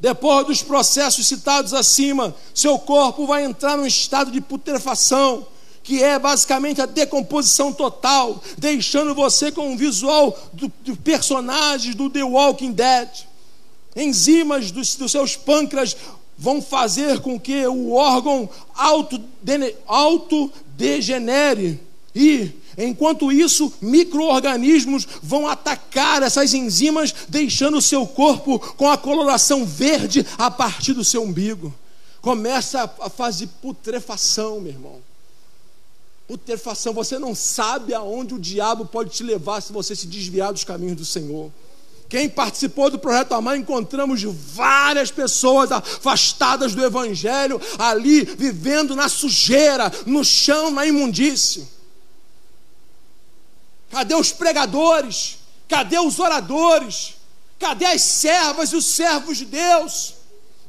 Depois 0.00 0.46
dos 0.46 0.62
processos 0.62 1.26
citados 1.26 1.74
acima, 1.74 2.34
seu 2.54 2.78
corpo 2.78 3.26
vai 3.26 3.44
entrar 3.44 3.76
num 3.76 3.86
estado 3.86 4.30
de 4.30 4.40
putrefação, 4.40 5.46
que 5.82 6.02
é 6.02 6.18
basicamente 6.18 6.80
a 6.80 6.86
decomposição 6.86 7.70
total, 7.70 8.42
deixando 8.56 9.14
você 9.14 9.52
com 9.52 9.68
um 9.68 9.76
visual 9.76 10.36
do, 10.54 10.72
personagens 10.96 11.94
do 11.94 12.08
The 12.08 12.24
Walking 12.24 12.72
Dead. 12.72 13.08
Enzimas 13.94 14.70
dos, 14.70 14.96
dos 14.96 15.12
seus 15.12 15.36
pâncreas 15.36 15.94
vão 16.38 16.62
fazer 16.62 17.20
com 17.20 17.38
que 17.38 17.66
o 17.66 17.92
órgão 17.92 18.48
auto, 18.74 19.20
auto. 19.86 20.50
E, 22.14 22.50
enquanto 22.86 23.32
isso, 23.32 23.72
micro-organismos 23.80 25.06
vão 25.22 25.46
atacar 25.46 26.22
essas 26.22 26.54
enzimas, 26.54 27.14
deixando 27.28 27.78
o 27.78 27.82
seu 27.82 28.06
corpo 28.06 28.58
com 28.76 28.88
a 28.88 28.96
coloração 28.96 29.64
verde 29.64 30.26
a 30.38 30.50
partir 30.50 30.92
do 30.92 31.04
seu 31.04 31.22
umbigo. 31.22 31.74
Começa 32.20 32.90
a 33.00 33.08
fase 33.10 33.46
putrefação, 33.46 34.60
meu 34.60 34.72
irmão. 34.72 35.00
Putrefação, 36.28 36.92
você 36.92 37.18
não 37.18 37.34
sabe 37.34 37.92
aonde 37.92 38.34
o 38.34 38.38
diabo 38.38 38.86
pode 38.86 39.10
te 39.10 39.22
levar 39.22 39.60
se 39.60 39.72
você 39.72 39.96
se 39.96 40.06
desviar 40.06 40.52
dos 40.52 40.62
caminhos 40.62 40.96
do 40.96 41.04
Senhor. 41.04 41.50
Quem 42.08 42.28
participou 42.28 42.90
do 42.90 42.98
projeto 42.98 43.34
Amar, 43.34 43.56
encontramos 43.56 44.22
várias 44.22 45.10
pessoas 45.10 45.70
afastadas 45.70 46.74
do 46.74 46.84
Evangelho, 46.84 47.60
ali 47.78 48.24
vivendo 48.24 48.96
na 48.96 49.08
sujeira, 49.08 49.92
no 50.06 50.24
chão, 50.24 50.70
na 50.70 50.84
imundície. 50.84 51.79
Cadê 53.90 54.14
os 54.14 54.32
pregadores? 54.32 55.38
Cadê 55.68 55.98
os 55.98 56.18
oradores? 56.18 57.14
Cadê 57.58 57.84
as 57.84 58.02
servas 58.02 58.72
e 58.72 58.76
os 58.76 58.86
servos 58.86 59.36
de 59.36 59.44
Deus? 59.44 60.14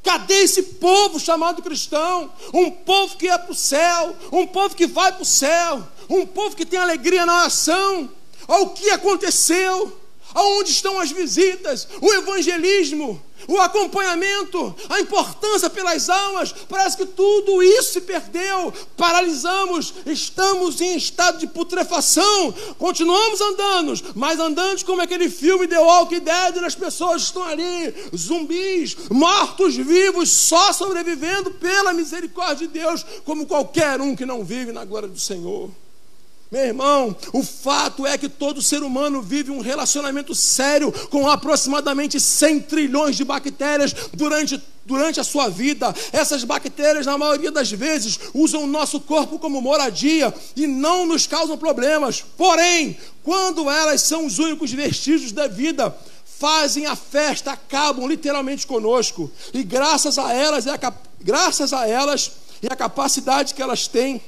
Cadê 0.04 0.34
esse 0.42 0.64
povo 0.64 1.20
chamado 1.20 1.62
cristão? 1.62 2.32
Um 2.54 2.72
povo 2.72 3.16
que 3.16 3.28
é 3.28 3.38
para 3.38 3.52
o 3.52 3.56
céu, 3.56 4.18
um 4.32 4.48
povo 4.48 4.76
que 4.76 4.88
vai 4.88 5.12
para 5.12 5.22
o 5.22 5.26
céu, 5.26 5.88
um 6.10 6.26
povo 6.26 6.56
que 6.56 6.66
tem 6.66 6.80
alegria 6.80 7.26
na 7.26 7.46
ação. 7.46 8.10
Olha 8.48 8.64
o 8.64 8.70
que 8.72 8.90
aconteceu. 8.90 10.00
Aonde 10.34 10.72
estão 10.72 10.98
as 10.98 11.12
visitas, 11.12 11.88
o 12.00 12.14
evangelismo, 12.14 13.22
o 13.48 13.58
acompanhamento, 13.60 14.76
a 14.90 15.00
importância 15.00 15.70
pelas 15.70 16.10
almas? 16.10 16.54
Parece 16.68 16.98
que 16.98 17.06
tudo 17.06 17.62
isso 17.62 17.94
se 17.94 18.02
perdeu. 18.02 18.74
Paralisamos, 18.98 19.94
estamos 20.06 20.82
em 20.82 20.96
estado 20.96 21.38
de 21.38 21.48
putrefação. 21.48 22.54
Continuamos 22.78 23.42
andando, 23.42 23.94
mas 24.16 24.40
andando 24.40 24.84
como 24.86 25.02
aquele 25.02 25.30
filme 25.30 25.68
The 25.68 25.80
Walking 25.80 26.20
Dead, 26.20 26.64
as 26.64 26.76
pessoas 26.76 27.24
estão 27.24 27.44
ali, 27.44 27.94
zumbis, 28.16 28.96
mortos 29.10 29.76
vivos, 29.76 30.30
só 30.30 30.72
sobrevivendo 30.72 31.52
pela 31.52 31.94
misericórdia 31.94 32.68
de 32.68 32.74
Deus, 32.80 33.06
como 33.26 33.46
qualquer 33.46 34.00
um 34.00 34.16
que 34.16 34.26
não 34.26 34.44
vive 34.44 34.72
na 34.72 34.86
glória 34.86 35.08
do 35.08 35.20
Senhor. 35.20 35.70
Meu 36.52 36.66
irmão, 36.66 37.16
o 37.32 37.42
fato 37.44 38.06
é 38.06 38.18
que 38.18 38.28
todo 38.28 38.62
ser 38.62 38.84
humano 38.84 39.22
vive 39.22 39.50
um 39.50 39.62
relacionamento 39.62 40.36
sério 40.36 40.92
com 41.10 41.30
aproximadamente 41.30 42.20
100 42.20 42.60
trilhões 42.64 43.16
de 43.16 43.24
bactérias 43.24 43.96
durante, 44.14 44.62
durante 44.86 45.18
a 45.18 45.24
sua 45.24 45.48
vida. 45.48 45.96
Essas 46.12 46.44
bactérias, 46.44 47.06
na 47.06 47.18
maioria 47.18 47.52
das 47.52 47.72
vezes, 47.72 48.20
usam 48.34 48.66
o 48.66 48.68
nosso 48.68 49.00
corpo 49.00 49.40
como 49.40 49.62
moradia 49.62 50.34
e 50.54 50.68
não 50.68 51.06
nos 51.06 51.26
causam 51.26 51.58
problemas. 51.58 52.22
Porém, 52.36 52.98
quando 53.24 53.70
elas 53.70 54.02
são 54.02 54.26
os 54.26 54.38
únicos 54.38 54.74
vestígios 54.74 55.32
da 55.32 55.48
vida, 55.48 55.96
fazem 56.38 56.86
a 56.86 56.98
festa, 56.98 57.54
acabam 57.54 58.06
literalmente 58.06 58.68
conosco. 58.68 59.32
E 59.54 59.64
graças 59.64 60.18
a 60.18 60.34
elas, 60.34 60.68
é 60.68 60.78
graças 61.22 61.72
a 61.72 61.88
elas 61.88 62.30
e 62.62 62.68
a 62.68 62.76
capacidade 62.76 63.54
que 63.54 63.62
elas 63.62 63.88
têm 63.88 64.22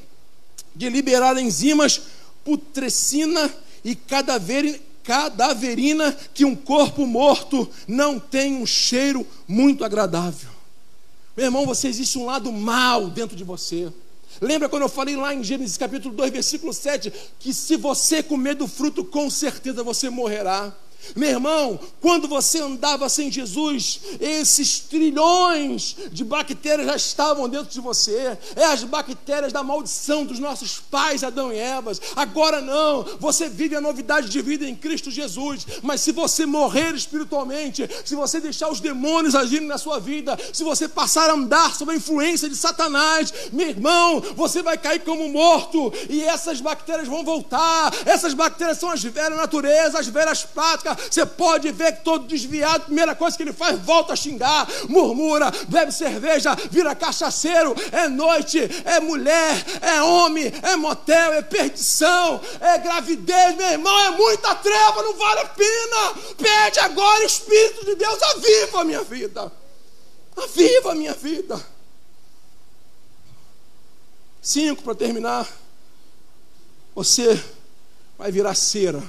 de 0.75 0.89
liberar 0.89 1.37
enzimas 1.37 2.01
putrescina 2.43 3.53
e 3.83 3.95
cadaverina 3.95 6.13
que 6.33 6.45
um 6.45 6.55
corpo 6.55 7.05
morto 7.05 7.69
não 7.87 8.19
tem 8.19 8.55
um 8.55 8.65
cheiro 8.65 9.25
muito 9.47 9.83
agradável. 9.83 10.49
Meu 11.35 11.47
irmão, 11.47 11.65
você 11.65 11.87
existe 11.87 12.17
um 12.17 12.25
lado 12.25 12.51
mal 12.51 13.09
dentro 13.09 13.35
de 13.35 13.43
você. 13.43 13.91
Lembra 14.41 14.69
quando 14.69 14.83
eu 14.83 14.89
falei 14.89 15.15
lá 15.15 15.33
em 15.33 15.43
Gênesis 15.43 15.77
capítulo 15.77 16.13
2, 16.15 16.31
versículo 16.31 16.73
7, 16.73 17.11
que 17.39 17.53
se 17.53 17.75
você 17.75 18.21
comer 18.21 18.55
do 18.55 18.67
fruto, 18.67 19.03
com 19.03 19.29
certeza 19.29 19.83
você 19.83 20.09
morrerá. 20.09 20.75
Meu 21.15 21.29
irmão, 21.29 21.79
quando 22.01 22.27
você 22.27 22.59
andava 22.59 23.07
sem 23.09 23.31
Jesus, 23.31 23.99
esses 24.19 24.79
trilhões 24.79 25.95
de 26.11 26.23
bactérias 26.23 26.87
já 26.87 26.95
estavam 26.95 27.47
dentro 27.47 27.69
de 27.69 27.79
você. 27.79 28.37
É 28.55 28.65
as 28.65 28.83
bactérias 28.83 29.53
da 29.53 29.61
maldição 29.61 30.25
dos 30.25 30.39
nossos 30.39 30.79
pais, 30.79 31.23
Adão 31.23 31.51
e 31.51 31.57
Eva. 31.57 31.91
Agora 32.15 32.61
não, 32.61 33.03
você 33.19 33.47
vive 33.47 33.75
a 33.75 33.81
novidade 33.81 34.29
de 34.29 34.41
vida 34.41 34.67
em 34.67 34.75
Cristo 34.75 35.11
Jesus. 35.11 35.65
Mas 35.81 36.01
se 36.01 36.11
você 36.11 36.45
morrer 36.45 36.95
espiritualmente, 36.95 37.87
se 38.05 38.15
você 38.15 38.39
deixar 38.39 38.69
os 38.69 38.79
demônios 38.79 39.35
agirem 39.35 39.67
na 39.67 39.77
sua 39.77 39.99
vida, 39.99 40.37
se 40.51 40.63
você 40.63 40.87
passar 40.87 41.29
a 41.29 41.33
andar 41.33 41.75
sob 41.75 41.91
a 41.91 41.95
influência 41.95 42.49
de 42.49 42.55
Satanás, 42.55 43.33
meu 43.51 43.69
irmão, 43.69 44.21
você 44.35 44.61
vai 44.61 44.77
cair 44.77 45.01
como 45.01 45.29
morto 45.29 45.93
e 46.09 46.23
essas 46.23 46.59
bactérias 46.59 47.07
vão 47.07 47.23
voltar. 47.23 47.93
Essas 48.05 48.33
bactérias 48.33 48.79
são 48.79 48.89
as 48.89 49.03
velhas 49.03 49.37
naturezas, 49.37 49.95
as 49.95 50.07
velhas 50.07 50.43
práticas 50.43 50.92
você 50.95 51.25
pode 51.25 51.71
ver 51.71 51.97
que 51.97 52.03
todo 52.03 52.27
desviado, 52.27 52.85
primeira 52.85 53.15
coisa 53.15 53.35
que 53.35 53.43
ele 53.43 53.53
faz, 53.53 53.79
volta 53.79 54.13
a 54.13 54.15
xingar, 54.15 54.67
murmura, 54.89 55.51
bebe 55.67 55.91
cerveja, 55.91 56.55
vira 56.69 56.95
cachaceiro, 56.95 57.75
é 57.91 58.07
noite, 58.07 58.59
é 58.85 58.99
mulher, 58.99 59.65
é 59.81 60.01
homem, 60.01 60.51
é 60.61 60.75
motel, 60.75 61.33
é 61.33 61.41
perdição, 61.41 62.39
é 62.59 62.77
gravidez, 62.77 63.55
meu 63.55 63.67
irmão, 63.67 63.99
é 63.99 64.11
muita 64.11 64.55
treva, 64.55 65.03
não 65.03 65.13
vale 65.13 65.39
a 65.41 65.45
pena. 65.45 66.13
Pede 66.37 66.79
agora, 66.79 67.23
Espírito 67.25 67.85
de 67.85 67.95
Deus, 67.95 68.21
aviva 68.21 68.81
a 68.81 68.83
minha 68.83 69.03
vida. 69.03 69.51
Aviva 70.35 70.91
a 70.91 70.95
minha 70.95 71.13
vida. 71.13 71.63
Cinco 74.41 74.83
para 74.83 74.95
terminar. 74.95 75.47
Você 76.95 77.41
vai 78.17 78.31
virar 78.31 78.53
cera. 78.55 79.01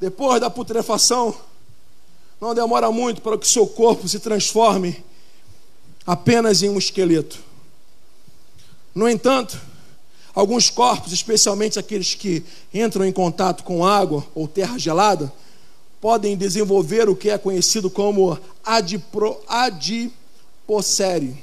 Depois 0.00 0.40
da 0.40 0.50
putrefação, 0.50 1.34
não 2.40 2.54
demora 2.54 2.90
muito 2.90 3.22
para 3.22 3.38
que 3.38 3.48
seu 3.48 3.66
corpo 3.66 4.08
se 4.08 4.18
transforme 4.18 5.02
apenas 6.06 6.62
em 6.62 6.68
um 6.68 6.78
esqueleto. 6.78 7.38
No 8.94 9.08
entanto, 9.08 9.58
alguns 10.34 10.68
corpos, 10.68 11.12
especialmente 11.12 11.78
aqueles 11.78 12.14
que 12.14 12.44
entram 12.72 13.04
em 13.04 13.12
contato 13.12 13.64
com 13.64 13.84
água 13.84 14.24
ou 14.34 14.46
terra 14.46 14.78
gelada, 14.78 15.32
podem 16.00 16.36
desenvolver 16.36 17.08
o 17.08 17.16
que 17.16 17.30
é 17.30 17.38
conhecido 17.38 17.88
como 17.88 18.38
adipro, 18.62 19.40
adipocere, 19.48 21.34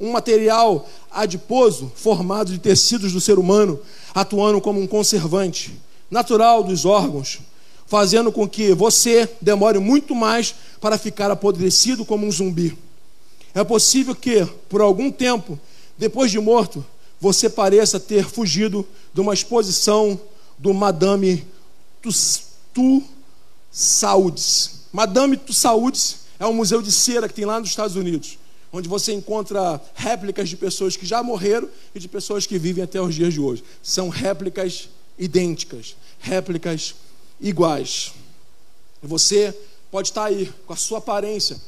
um 0.00 0.12
material 0.12 0.88
adiposo 1.10 1.92
formado 1.94 2.50
de 2.50 2.58
tecidos 2.58 3.12
do 3.12 3.20
ser 3.20 3.38
humano, 3.38 3.78
atuando 4.14 4.60
como 4.60 4.80
um 4.80 4.86
conservante 4.86 5.78
natural 6.10 6.62
dos 6.62 6.86
órgãos 6.86 7.40
fazendo 7.88 8.30
com 8.30 8.46
que 8.46 8.72
você 8.74 9.28
demore 9.40 9.78
muito 9.78 10.14
mais 10.14 10.54
para 10.80 10.98
ficar 10.98 11.30
apodrecido 11.30 12.04
como 12.04 12.26
um 12.26 12.30
zumbi. 12.30 12.76
É 13.54 13.64
possível 13.64 14.14
que, 14.14 14.46
por 14.68 14.82
algum 14.82 15.10
tempo, 15.10 15.58
depois 15.96 16.30
de 16.30 16.38
morto, 16.38 16.84
você 17.18 17.48
pareça 17.48 17.98
ter 17.98 18.28
fugido 18.28 18.86
de 19.12 19.20
uma 19.20 19.32
exposição 19.34 20.20
do 20.58 20.74
Madame 20.74 21.44
Tussauds. 22.72 23.10
Madame 24.92 25.36
Tussauds 25.36 26.18
é 26.38 26.46
um 26.46 26.52
museu 26.52 26.82
de 26.82 26.92
cera 26.92 27.26
que 27.26 27.34
tem 27.34 27.46
lá 27.46 27.58
nos 27.58 27.70
Estados 27.70 27.96
Unidos, 27.96 28.38
onde 28.70 28.88
você 28.88 29.12
encontra 29.12 29.80
réplicas 29.94 30.48
de 30.48 30.56
pessoas 30.56 30.94
que 30.94 31.06
já 31.06 31.22
morreram 31.22 31.68
e 31.94 31.98
de 31.98 32.06
pessoas 32.06 32.46
que 32.46 32.58
vivem 32.58 32.84
até 32.84 33.00
os 33.00 33.14
dias 33.14 33.32
de 33.32 33.40
hoje. 33.40 33.64
São 33.82 34.10
réplicas 34.10 34.90
idênticas, 35.18 35.96
réplicas 36.20 36.94
iguais. 37.40 38.12
Você 39.02 39.56
pode 39.90 40.08
estar 40.08 40.24
aí 40.24 40.52
com 40.66 40.72
a 40.72 40.76
sua 40.76 40.98
aparência, 40.98 41.60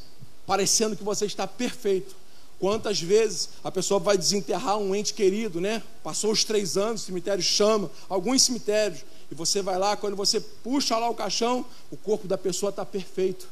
parecendo 0.45 0.95
que 0.95 1.03
você 1.03 1.25
está 1.25 1.47
perfeito. 1.47 2.15
Quantas 2.59 3.01
vezes 3.01 3.49
a 3.63 3.71
pessoa 3.71 3.99
vai 3.99 4.17
desenterrar 4.17 4.77
um 4.77 4.93
ente 4.93 5.13
querido, 5.13 5.59
né? 5.59 5.81
Passou 6.03 6.31
os 6.31 6.43
três 6.43 6.77
anos, 6.77 7.01
o 7.01 7.05
cemitério 7.05 7.43
chama, 7.43 7.89
alguns 8.07 8.43
cemitérios, 8.43 9.03
e 9.31 9.35
você 9.35 9.61
vai 9.61 9.79
lá, 9.79 9.95
quando 9.95 10.15
você 10.15 10.39
puxa 10.39 10.97
lá 10.97 11.09
o 11.09 11.15
caixão, 11.15 11.65
o 11.89 11.97
corpo 11.97 12.27
da 12.27 12.37
pessoa 12.37 12.69
está 12.69 12.85
perfeito. 12.85 13.47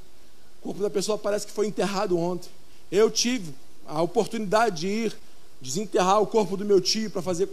O 0.60 0.64
corpo 0.64 0.82
da 0.82 0.90
pessoa 0.90 1.18
parece 1.18 1.48
que 1.48 1.52
foi 1.52 1.66
enterrado 1.68 2.18
ontem. 2.18 2.50
Eu 2.92 3.10
tive 3.10 3.54
a 3.88 4.02
oportunidade 4.02 4.82
de 4.82 4.88
ir 4.88 5.18
desenterrar 5.62 6.22
o 6.22 6.28
corpo 6.28 6.56
do 6.56 6.64
meu 6.64 6.80
tio 6.80 7.10
para 7.10 7.22
fazer, 7.22 7.48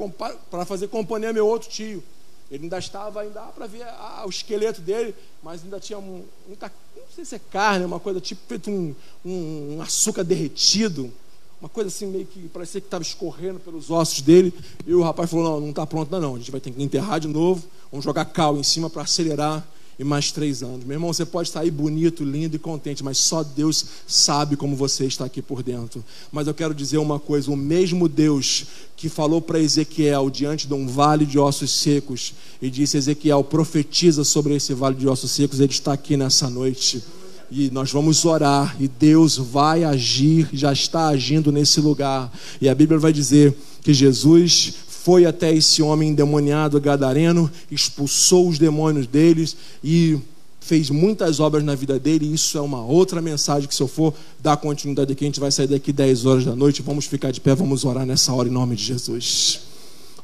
para 0.50 0.66
fazer 0.66 0.88
companhia 0.88 1.28
ao 1.28 1.34
meu 1.34 1.46
outro 1.46 1.68
tio. 1.68 2.02
Ele 2.50 2.64
ainda 2.64 2.78
estava, 2.78 3.22
ainda 3.22 3.40
para 3.42 3.66
ver 3.66 3.82
a, 3.82 4.24
o 4.26 4.30
esqueleto 4.30 4.80
dele, 4.80 5.14
mas 5.42 5.62
ainda 5.64 5.80
tinha 5.80 5.98
um, 5.98 6.24
muita, 6.46 6.70
não 6.96 7.02
sei 7.14 7.24
se 7.24 7.34
é 7.34 7.40
carne, 7.50 7.84
uma 7.84 7.98
coisa 7.98 8.20
tipo 8.20 8.40
feito 8.46 8.70
um, 8.70 8.94
um, 9.24 9.76
um 9.76 9.82
açúcar 9.82 10.22
derretido, 10.22 11.12
uma 11.60 11.68
coisa 11.68 11.88
assim 11.88 12.06
meio 12.06 12.26
que 12.26 12.48
parecia 12.48 12.80
que 12.80 12.86
estava 12.86 13.02
escorrendo 13.02 13.58
pelos 13.58 13.90
ossos 13.90 14.20
dele. 14.20 14.54
E 14.86 14.94
o 14.94 15.02
rapaz 15.02 15.30
falou: 15.30 15.52
Não, 15.52 15.60
não 15.60 15.70
está 15.70 15.86
pronto 15.86 16.14
ainda 16.14 16.24
não, 16.24 16.36
a 16.36 16.38
gente 16.38 16.50
vai 16.50 16.60
ter 16.60 16.70
que 16.70 16.82
enterrar 16.82 17.18
de 17.18 17.28
novo, 17.28 17.66
vamos 17.90 18.04
jogar 18.04 18.24
cal 18.26 18.56
em 18.56 18.62
cima 18.62 18.88
para 18.88 19.02
acelerar 19.02 19.66
e 19.98 20.04
mais 20.04 20.30
três 20.30 20.62
anos. 20.62 20.84
Meu 20.84 20.96
irmão, 20.96 21.12
você 21.12 21.24
pode 21.24 21.50
aí 21.54 21.70
bonito, 21.70 22.22
lindo 22.22 22.56
e 22.56 22.58
contente, 22.58 23.02
mas 23.02 23.16
só 23.18 23.42
Deus 23.42 23.84
sabe 24.06 24.56
como 24.56 24.76
você 24.76 25.06
está 25.06 25.24
aqui 25.24 25.40
por 25.40 25.62
dentro. 25.62 26.04
Mas 26.30 26.46
eu 26.46 26.54
quero 26.54 26.74
dizer 26.74 26.98
uma 26.98 27.18
coisa: 27.18 27.50
o 27.50 27.56
mesmo 27.56 28.08
Deus 28.08 28.66
que 28.96 29.08
falou 29.08 29.40
para 29.40 29.58
Ezequiel 29.58 30.28
diante 30.28 30.66
de 30.66 30.74
um 30.74 30.86
vale 30.86 31.24
de 31.24 31.38
ossos 31.38 31.70
secos 31.70 32.34
e 32.60 32.68
disse: 32.68 32.98
Ezequiel, 32.98 33.42
profetiza 33.42 34.22
sobre 34.22 34.54
esse 34.54 34.74
vale 34.74 34.96
de 34.96 35.08
ossos 35.08 35.30
secos, 35.30 35.60
ele 35.60 35.72
está 35.72 35.92
aqui 35.92 36.16
nessa 36.16 36.50
noite. 36.50 37.02
E 37.48 37.70
nós 37.70 37.92
vamos 37.92 38.24
orar, 38.24 38.76
e 38.80 38.88
Deus 38.88 39.36
vai 39.36 39.84
agir, 39.84 40.48
já 40.52 40.72
está 40.72 41.06
agindo 41.06 41.52
nesse 41.52 41.80
lugar. 41.80 42.30
E 42.60 42.68
a 42.68 42.74
Bíblia 42.74 42.98
vai 42.98 43.12
dizer 43.12 43.56
que 43.82 43.94
Jesus 43.94 44.74
foi 45.06 45.24
até 45.24 45.54
esse 45.54 45.80
homem 45.82 46.08
endemoniado 46.08 46.80
gadareno, 46.80 47.48
expulsou 47.70 48.48
os 48.48 48.58
demônios 48.58 49.06
deles 49.06 49.56
e 49.84 50.18
fez 50.60 50.90
muitas 50.90 51.38
obras 51.38 51.62
na 51.62 51.76
vida 51.76 51.96
dele. 51.96 52.34
Isso 52.34 52.58
é 52.58 52.60
uma 52.60 52.84
outra 52.84 53.22
mensagem 53.22 53.68
que, 53.68 53.74
se 53.76 53.80
eu 53.80 53.86
for 53.86 54.12
dar 54.40 54.56
continuidade 54.56 55.12
aqui, 55.12 55.24
a 55.24 55.28
gente 55.28 55.38
vai 55.38 55.52
sair 55.52 55.68
daqui 55.68 55.92
10 55.92 56.26
horas 56.26 56.44
da 56.44 56.56
noite. 56.56 56.82
Vamos 56.82 57.04
ficar 57.04 57.30
de 57.30 57.40
pé, 57.40 57.54
vamos 57.54 57.84
orar 57.84 58.04
nessa 58.04 58.32
hora 58.32 58.48
em 58.48 58.50
nome 58.50 58.74
de 58.74 58.82
Jesus. 58.82 59.60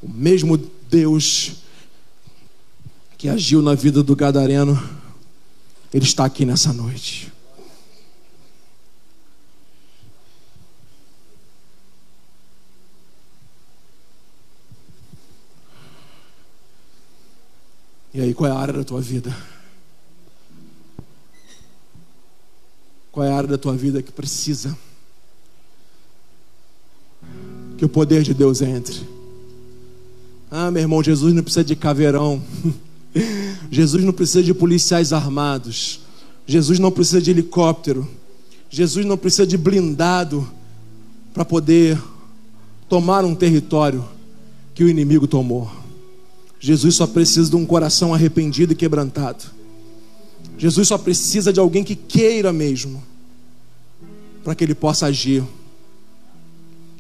O 0.03 0.11
mesmo 0.11 0.61
Deus 0.91 1.53
que 3.17 3.29
agiu 3.29 3.63
na 3.63 3.77
vida 3.77 4.03
do 4.03 4.17
gadareno, 4.17 4.83
ele 5.95 6.05
está 6.05 6.25
aqui 6.25 6.45
nessa 6.45 6.73
noite. 6.73 7.33
E 18.15 18.21
aí, 18.21 18.35
qual 18.35 18.51
é 18.51 18.55
a 18.55 18.59
área 18.59 18.75
da 18.75 18.85
tua 18.85 19.01
vida? 19.01 19.35
Qual 23.11 23.27
é 23.27 23.31
a 23.31 23.37
área 23.37 23.49
da 23.49 23.59
tua 23.59 23.75
vida 23.75 24.03
que 24.03 24.13
precisa 24.13 24.77
que 27.79 27.85
o 27.85 27.89
poder 27.89 28.23
de 28.23 28.35
Deus 28.35 28.61
entre? 28.63 29.07
Ah, 30.51 30.71
meu 30.71 30.83
irmão, 30.83 31.03
Jesus 31.03 31.33
não 31.33 31.43
precisa 31.43 31.65
de 31.65 31.75
caveirão. 31.75 32.43
Jesus 33.71 34.05
não 34.05 34.13
precisa 34.13 34.43
de 34.43 34.53
policiais 34.53 35.13
armados. 35.13 36.01
Jesus 36.47 36.79
não 36.79 36.91
precisa 36.91 37.23
de 37.23 37.31
helicóptero. 37.31 38.07
Jesus 38.69 39.07
não 39.07 39.17
precisa 39.17 39.47
de 39.47 39.57
blindado 39.57 40.47
para 41.33 41.45
poder 41.45 41.99
tomar 42.89 43.25
um 43.25 43.35
território 43.35 44.05
que 44.75 44.85
o 44.85 44.89
inimigo 44.89 45.27
tomou. 45.27 45.82
Jesus 46.65 46.95
só 46.95 47.09
precisa 47.09 47.51
de 47.51 47.57
um 47.57 47.67
coração 47.67 48.15
arrependido 48.15 48.73
e 48.73 48.77
quebrantado. 48.77 49.43
Jesus 50.57 50.87
só 50.87 50.97
precisa 50.97 51.53
de 51.53 51.59
alguém 51.59 51.83
que 51.83 51.97
queira 51.97 52.53
mesmo, 52.53 53.03
para 54.45 54.55
que 54.55 54.63
ele 54.63 54.75
possa 54.75 55.07
agir. 55.07 55.43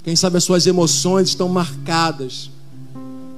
Quem 0.02 0.16
sabe 0.16 0.36
as 0.36 0.42
suas 0.42 0.66
emoções 0.66 1.28
estão 1.28 1.48
marcadas. 1.48 2.50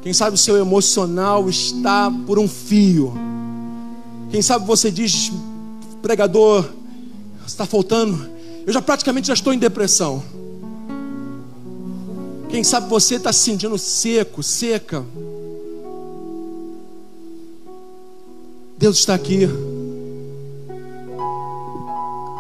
Quem 0.03 0.15
sabe 0.15 0.35
o 0.35 0.39
seu 0.39 0.57
emocional 0.57 1.47
está 1.51 2.11
por 2.27 2.39
um 2.39 2.49
fio. 2.49 3.13
Quem 4.31 4.41
sabe 4.41 4.67
você 4.67 4.91
diz, 4.91 5.31
pregador, 6.01 6.71
está 7.47 7.67
faltando. 7.67 8.31
Eu 8.67 8.73
já 8.73 8.81
praticamente 8.81 9.27
já 9.27 9.35
estou 9.35 9.53
em 9.53 9.59
depressão. 9.59 10.25
Quem 12.49 12.65
sabe 12.65 12.89
você 12.89 13.17
está 13.17 13.31
se 13.31 13.41
sentindo 13.41 13.77
seco, 13.77 14.43
seca. 14.43 15.05
Deus 18.79 18.99
está 18.99 19.15
aqui. 19.15 19.49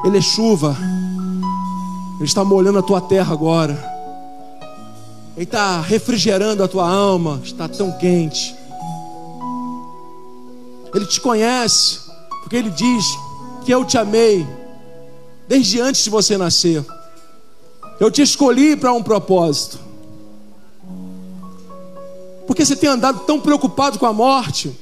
Ele 0.04 0.18
é 0.18 0.20
chuva. 0.20 0.76
Ele 2.16 2.24
está 2.24 2.44
molhando 2.44 2.78
a 2.78 2.82
tua 2.82 3.00
terra 3.00 3.32
agora. 3.32 3.92
Ele 5.36 5.44
está 5.44 5.80
refrigerando 5.80 6.62
a 6.62 6.68
tua 6.68 6.88
alma, 6.88 7.40
está 7.42 7.68
tão 7.68 7.90
quente. 7.92 8.54
Ele 10.94 11.06
te 11.06 11.20
conhece, 11.20 12.00
porque 12.42 12.56
Ele 12.56 12.70
diz 12.70 13.04
que 13.64 13.72
eu 13.72 13.84
te 13.84 13.98
amei 13.98 14.46
desde 15.48 15.80
antes 15.80 16.04
de 16.04 16.10
você 16.10 16.38
nascer. 16.38 16.84
Eu 17.98 18.10
te 18.10 18.22
escolhi 18.22 18.76
para 18.76 18.92
um 18.92 19.02
propósito. 19.02 19.78
Porque 22.46 22.64
você 22.64 22.76
tem 22.76 22.90
andado 22.90 23.20
tão 23.20 23.40
preocupado 23.40 23.98
com 23.98 24.06
a 24.06 24.12
morte? 24.12 24.72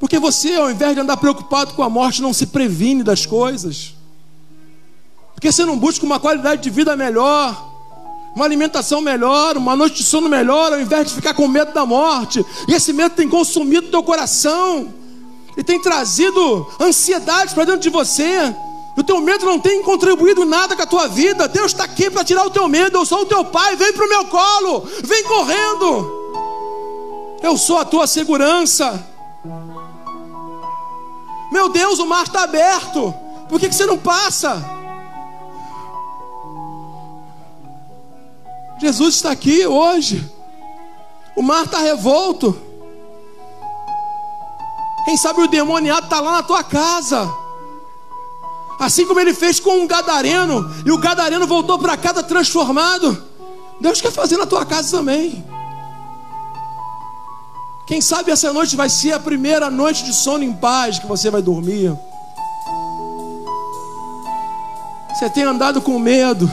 Porque 0.00 0.18
você, 0.18 0.54
ao 0.54 0.70
invés 0.70 0.94
de 0.94 1.00
andar 1.00 1.16
preocupado 1.16 1.74
com 1.74 1.82
a 1.82 1.90
morte, 1.90 2.22
não 2.22 2.32
se 2.32 2.46
previne 2.46 3.02
das 3.02 3.26
coisas. 3.26 3.94
Porque 5.34 5.50
você 5.50 5.64
não 5.64 5.76
busca 5.76 6.04
uma 6.04 6.20
qualidade 6.20 6.62
de 6.62 6.70
vida 6.70 6.96
melhor 6.96 7.68
uma 8.38 8.44
alimentação 8.44 9.00
melhor, 9.00 9.56
uma 9.56 9.74
noite 9.74 9.96
de 9.96 10.04
sono 10.04 10.28
melhor, 10.28 10.72
ao 10.72 10.80
invés 10.80 11.08
de 11.08 11.14
ficar 11.14 11.34
com 11.34 11.48
medo 11.48 11.72
da 11.72 11.84
morte. 11.84 12.44
E 12.68 12.74
esse 12.74 12.92
medo 12.92 13.16
tem 13.16 13.28
consumido 13.28 13.88
teu 13.88 14.00
coração 14.00 14.94
e 15.56 15.64
tem 15.64 15.82
trazido 15.82 16.68
ansiedade 16.80 17.52
para 17.52 17.64
dentro 17.64 17.80
de 17.80 17.90
você. 17.90 18.54
O 18.96 19.02
teu 19.02 19.20
medo 19.20 19.44
não 19.44 19.58
tem 19.58 19.82
contribuído 19.82 20.44
nada 20.44 20.76
com 20.76 20.82
a 20.82 20.86
tua 20.86 21.08
vida. 21.08 21.48
Deus 21.48 21.72
está 21.72 21.82
aqui 21.82 22.08
para 22.10 22.24
tirar 22.24 22.46
o 22.46 22.50
teu 22.50 22.68
medo. 22.68 22.98
Eu 22.98 23.04
sou 23.04 23.22
o 23.22 23.26
teu 23.26 23.44
pai. 23.44 23.74
Vem 23.74 23.92
para 23.92 24.06
o 24.06 24.08
meu 24.08 24.24
colo. 24.26 24.88
Vem 25.02 25.24
correndo. 25.24 27.38
Eu 27.42 27.56
sou 27.56 27.78
a 27.78 27.84
tua 27.84 28.06
segurança. 28.06 29.04
Meu 31.50 31.68
Deus, 31.68 31.98
o 31.98 32.06
mar 32.06 32.24
está 32.24 32.42
aberto. 32.42 33.14
Por 33.48 33.58
que, 33.58 33.68
que 33.68 33.74
você 33.74 33.86
não 33.86 33.98
passa? 33.98 34.62
Jesus 38.78 39.16
está 39.16 39.30
aqui 39.30 39.66
hoje. 39.66 40.24
O 41.36 41.42
mar 41.42 41.64
está 41.64 41.78
revolto. 41.78 42.56
Quem 45.04 45.16
sabe 45.16 45.40
o 45.40 45.48
demoniado 45.48 46.04
está 46.04 46.20
lá 46.20 46.32
na 46.32 46.42
tua 46.42 46.62
casa. 46.62 47.28
Assim 48.78 49.06
como 49.06 49.18
ele 49.18 49.34
fez 49.34 49.58
com 49.58 49.80
um 49.80 49.86
gadareno, 49.86 50.70
e 50.86 50.92
o 50.92 50.98
gadareno 50.98 51.46
voltou 51.46 51.78
para 51.78 51.96
casa 51.96 52.22
transformado. 52.22 53.26
Deus 53.80 54.00
quer 54.00 54.12
fazer 54.12 54.36
na 54.36 54.46
tua 54.46 54.64
casa 54.64 54.98
também. 54.98 55.44
Quem 57.88 58.02
sabe 58.02 58.30
essa 58.30 58.52
noite 58.52 58.76
vai 58.76 58.90
ser 58.90 59.12
a 59.12 59.18
primeira 59.18 59.70
noite 59.70 60.04
de 60.04 60.12
sono 60.12 60.44
em 60.44 60.52
paz 60.52 60.98
que 60.98 61.06
você 61.06 61.30
vai 61.30 61.40
dormir. 61.40 61.96
Você 65.14 65.30
tem 65.30 65.42
andado 65.44 65.80
com 65.80 65.98
medo. 65.98 66.50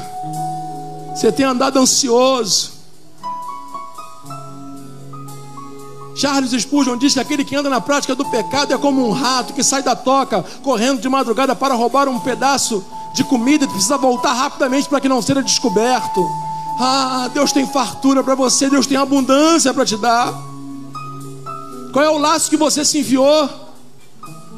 Você 1.13 1.33
tem 1.33 1.45
andado 1.45 1.77
ansioso. 1.77 2.71
Charles 6.15 6.51
Spurgeon 6.51 6.97
diz 6.97 7.13
que 7.13 7.19
aquele 7.19 7.43
que 7.43 7.53
anda 7.53 7.69
na 7.69 7.81
prática 7.81 8.15
do 8.15 8.23
pecado 8.23 8.73
é 8.73 8.77
como 8.77 9.05
um 9.05 9.11
rato 9.11 9.51
que 9.51 9.61
sai 9.61 9.83
da 9.83 9.93
toca, 9.93 10.41
correndo 10.63 11.01
de 11.01 11.09
madrugada 11.09 11.53
para 11.53 11.73
roubar 11.73 12.07
um 12.07 12.17
pedaço 12.17 12.81
de 13.13 13.25
comida 13.25 13.65
e 13.65 13.67
precisa 13.67 13.97
voltar 13.97 14.31
rapidamente 14.31 14.87
para 14.87 15.01
que 15.01 15.09
não 15.09 15.21
seja 15.21 15.43
descoberto. 15.43 16.25
Ah, 16.79 17.29
Deus 17.33 17.51
tem 17.51 17.67
fartura 17.67 18.23
para 18.23 18.35
você, 18.35 18.69
Deus 18.69 18.87
tem 18.87 18.95
abundância 18.95 19.73
para 19.73 19.85
te 19.85 19.97
dar. 19.97 20.54
Qual 21.95 22.03
é 22.03 22.09
o 22.09 22.17
laço 22.17 22.49
que 22.49 22.57
você 22.57 22.83
se 22.83 22.99
enfiou? 22.99 23.49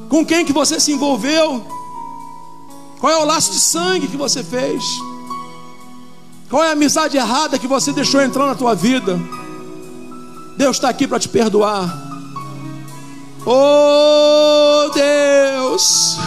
Com 0.10 0.26
quem 0.26 0.44
que 0.44 0.52
você 0.52 0.80
se 0.80 0.92
envolveu? 0.92 1.64
Qual 3.00 3.14
é 3.14 3.18
o 3.18 3.26
laço 3.26 3.52
de 3.52 3.60
sangue 3.60 4.08
que 4.08 4.18
você 4.18 4.44
fez? 4.44 4.84
Qual 6.50 6.64
é 6.64 6.70
a 6.70 6.72
amizade 6.72 7.16
errada 7.16 7.60
que 7.60 7.68
você 7.68 7.94
deixou 7.94 8.24
entrar 8.24 8.48
na 8.48 8.56
tua 8.56 8.74
vida? 8.74 9.20
Deus 10.58 10.78
está 10.78 10.90
aqui 10.90 11.08
para 11.08 11.20
te 11.20 11.30
perdoar. 11.30 11.96
Oh 13.46 14.90
Deus, 14.90 16.18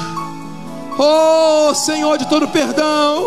oh 0.97 1.75
Senhor 1.75 2.19
de 2.19 2.29
todo 2.29 2.47
perdão, 2.47 3.27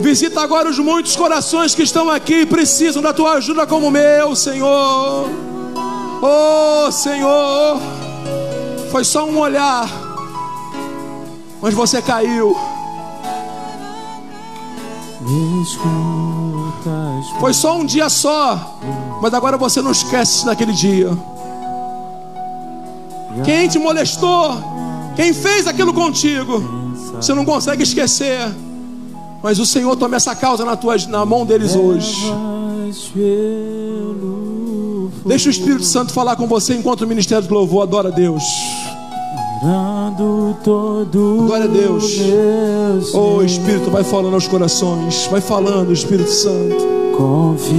visita 0.00 0.40
agora 0.40 0.68
os 0.68 0.80
muitos 0.80 1.14
corações 1.14 1.76
que 1.76 1.84
estão 1.84 2.10
aqui 2.10 2.40
e 2.40 2.46
precisam 2.46 3.00
da 3.00 3.12
tua 3.12 3.34
ajuda 3.34 3.68
como 3.68 3.86
o 3.86 3.90
meu, 3.92 4.34
Senhor. 4.34 5.57
Oh 6.20 6.90
Senhor, 6.90 7.80
foi 8.90 9.04
só 9.04 9.24
um 9.24 9.38
olhar, 9.38 9.88
mas 11.62 11.72
você 11.74 12.02
caiu. 12.02 12.56
Foi 17.38 17.52
só 17.54 17.76
um 17.76 17.84
dia 17.84 18.08
só, 18.08 18.78
mas 19.22 19.32
agora 19.32 19.56
você 19.56 19.80
não 19.80 19.92
esquece 19.92 20.44
daquele 20.44 20.72
dia. 20.72 21.10
Quem 23.44 23.68
te 23.68 23.78
molestou, 23.78 24.56
quem 25.14 25.32
fez 25.32 25.68
aquilo 25.68 25.92
contigo, 25.94 26.60
você 27.14 27.32
não 27.32 27.44
consegue 27.44 27.84
esquecer. 27.84 28.40
Mas 29.40 29.60
o 29.60 29.66
Senhor 29.66 29.94
toma 29.94 30.16
essa 30.16 30.34
causa 30.34 30.64
na, 30.64 30.74
tua, 30.76 30.96
na 31.08 31.24
mão 31.24 31.46
deles 31.46 31.76
hoje. 31.76 32.32
Deixa 35.24 35.48
o 35.48 35.50
Espírito 35.50 35.84
Santo 35.84 36.12
falar 36.12 36.36
com 36.36 36.46
você 36.46 36.74
enquanto 36.74 37.02
o 37.02 37.06
ministério 37.06 37.46
do 37.46 37.54
louvor 37.54 37.82
adora 37.82 38.08
a 38.08 38.12
Deus. 38.12 38.42
Glória 41.46 41.64
a 41.64 41.68
Deus. 41.68 42.18
Oh 43.14 43.42
Espírito, 43.42 43.90
vai 43.90 44.04
falando 44.04 44.34
aos 44.34 44.46
corações. 44.46 45.26
Vai 45.30 45.40
falando, 45.40 45.92
Espírito 45.92 46.30
Santo. 46.30 46.76
Confio 47.16 47.76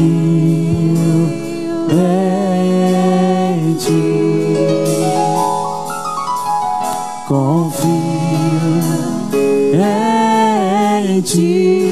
em 1.91 3.75
ti. 3.75 4.19
Confio 7.27 7.89
em 11.05 11.21
ti. 11.21 11.88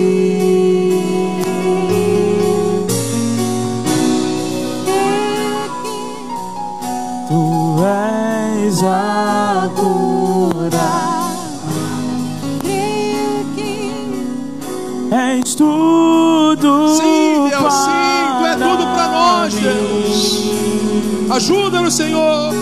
Tudo. 15.58 16.96
Sim, 16.96 17.50
Deus, 17.50 17.74
sim, 17.74 18.38
tu 18.38 18.46
é 18.46 18.54
tudo 18.54 18.86
para 18.94 19.08
nós. 19.08 19.54
Deus. 19.56 20.52
Ajuda-nos, 21.32 21.94
Senhor. 21.96 22.54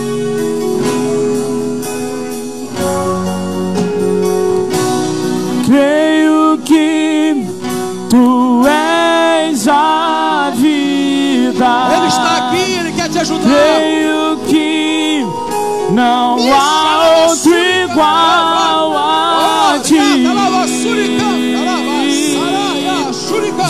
Creio 5.66 6.58
que 6.64 7.46
tu 8.08 8.62
és 8.66 9.68
a 9.68 10.52
vida. 10.56 11.66
Ele 11.96 12.08
está 12.08 12.36
aqui, 12.48 12.72
ele 12.80 12.92
quer 12.92 13.10
te 13.10 13.18
ajudar. 13.18 13.42
Creio 13.42 14.38
que 14.48 15.24
não 15.92 16.38
há 16.52 17.26
outro 17.28 17.52
igual 17.54 18.55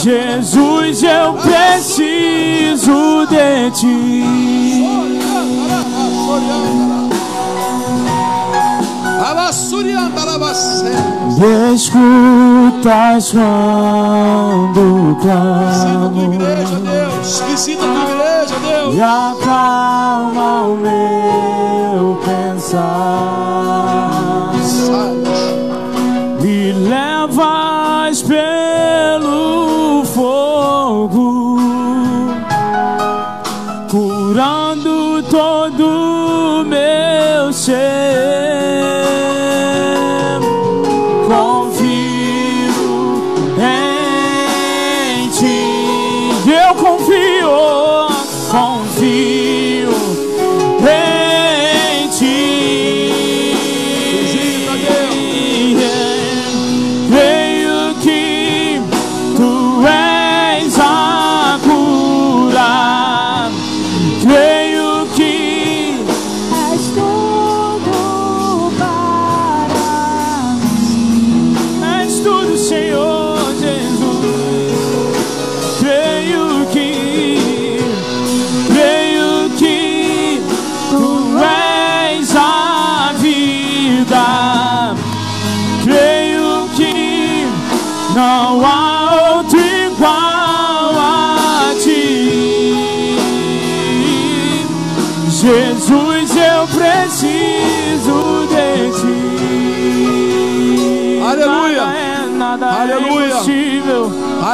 Jesus, 0.06 1.02
eu 1.02 1.32
preciso 1.32 3.26
de 3.26 3.70
ti. 3.72 4.46
Escutas 11.74 13.32
quando 13.32 15.16
Visita 15.16 15.34
a 15.34 16.08
tua 16.08 16.22
clamo 16.22 16.34
igreja, 16.34 16.76
Deus. 16.76 17.40
Visita 17.48 17.84
a 17.84 17.88
tua 17.88 18.04
igreja, 18.14 18.54
Deus. 18.60 18.94
e 18.94 19.00
acalma 19.02 20.62
o 20.62 20.76
meu 20.76 22.16
pensar. 22.24 22.86
Me 26.40 26.72
levas 26.72 28.22
pelo 28.22 29.65
fogo, 30.16 31.58
curando 33.90 35.22
todo 35.24 36.64
meu 36.66 37.52
ser. 37.52 37.76
Confio 41.28 41.86
em 43.60 45.28
ti, 45.28 46.30
eu 46.50 46.74
confio, 46.76 47.50
confio 48.50 49.55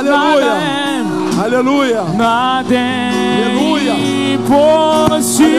Aleluia. 0.02 0.44
Nada 0.44 0.58
é, 0.58 1.44
Aleluia. 1.44 2.02
nada 2.16 2.74
é 2.74 3.44
Aleluia. 3.44 3.94
impossível 4.34 5.52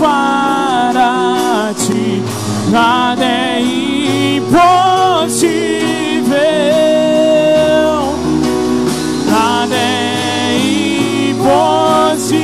para 0.00 1.74
ti. 1.76 2.22
Nada 2.70 3.22
é 3.22 3.60
impossível. 3.60 4.70
Nada 9.30 9.74
é 9.76 10.58
impossível 11.28 12.40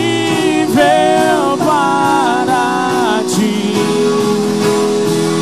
para 1.65 3.23
ti. 3.27 3.75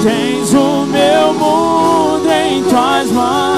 Tens 0.05 0.55
o 0.55 0.87
meu 0.87 1.35
mundo 1.35 2.31
em 2.31 2.63
tuas 2.63 3.11
mãos. 3.11 3.54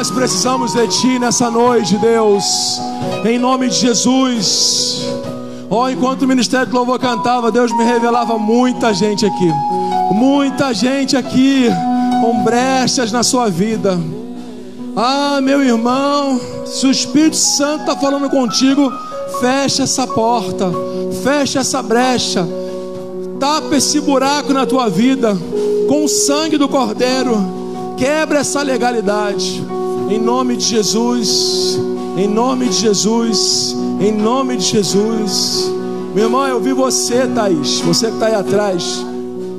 Nós 0.00 0.10
precisamos 0.10 0.72
de 0.72 0.88
Ti 0.88 1.18
nessa 1.18 1.50
noite, 1.50 1.98
Deus, 1.98 2.80
em 3.22 3.38
nome 3.38 3.68
de 3.68 3.74
Jesus. 3.74 5.04
Ó, 5.68 5.90
enquanto 5.90 6.22
o 6.22 6.26
Ministério 6.26 6.68
do 6.68 6.74
Louvor 6.74 6.98
cantava, 6.98 7.52
Deus 7.52 7.70
me 7.70 7.84
revelava 7.84 8.38
muita 8.38 8.94
gente 8.94 9.26
aqui, 9.26 9.52
muita 10.10 10.72
gente 10.72 11.18
aqui 11.18 11.68
com 12.22 12.42
brechas 12.42 13.12
na 13.12 13.22
sua 13.22 13.50
vida. 13.50 14.00
Ah, 14.96 15.38
meu 15.42 15.62
irmão, 15.62 16.40
se 16.64 16.86
o 16.86 16.90
Espírito 16.90 17.36
Santo 17.36 17.80
está 17.80 17.94
falando 17.94 18.30
contigo, 18.30 18.90
fecha 19.38 19.82
essa 19.82 20.06
porta, 20.06 20.72
fecha 21.22 21.58
essa 21.58 21.82
brecha, 21.82 22.48
tapa 23.38 23.76
esse 23.76 24.00
buraco 24.00 24.54
na 24.54 24.64
tua 24.64 24.88
vida 24.88 25.36
com 25.86 26.06
o 26.06 26.08
sangue 26.08 26.56
do 26.56 26.70
Cordeiro. 26.70 27.36
Quebra 27.98 28.38
essa 28.38 28.62
legalidade. 28.62 29.62
Em 30.10 30.18
nome 30.18 30.56
de 30.56 30.64
Jesus. 30.64 31.78
Em 32.18 32.26
nome 32.26 32.66
de 32.66 32.74
Jesus. 32.74 33.76
Em 34.00 34.10
nome 34.10 34.56
de 34.56 34.64
Jesus. 34.64 35.70
Meu 36.12 36.24
irmão, 36.24 36.48
eu 36.48 36.60
vi 36.60 36.72
você, 36.72 37.28
Thaís. 37.28 37.78
Você 37.78 38.08
que 38.08 38.14
está 38.14 38.26
aí 38.26 38.34
atrás. 38.34 39.06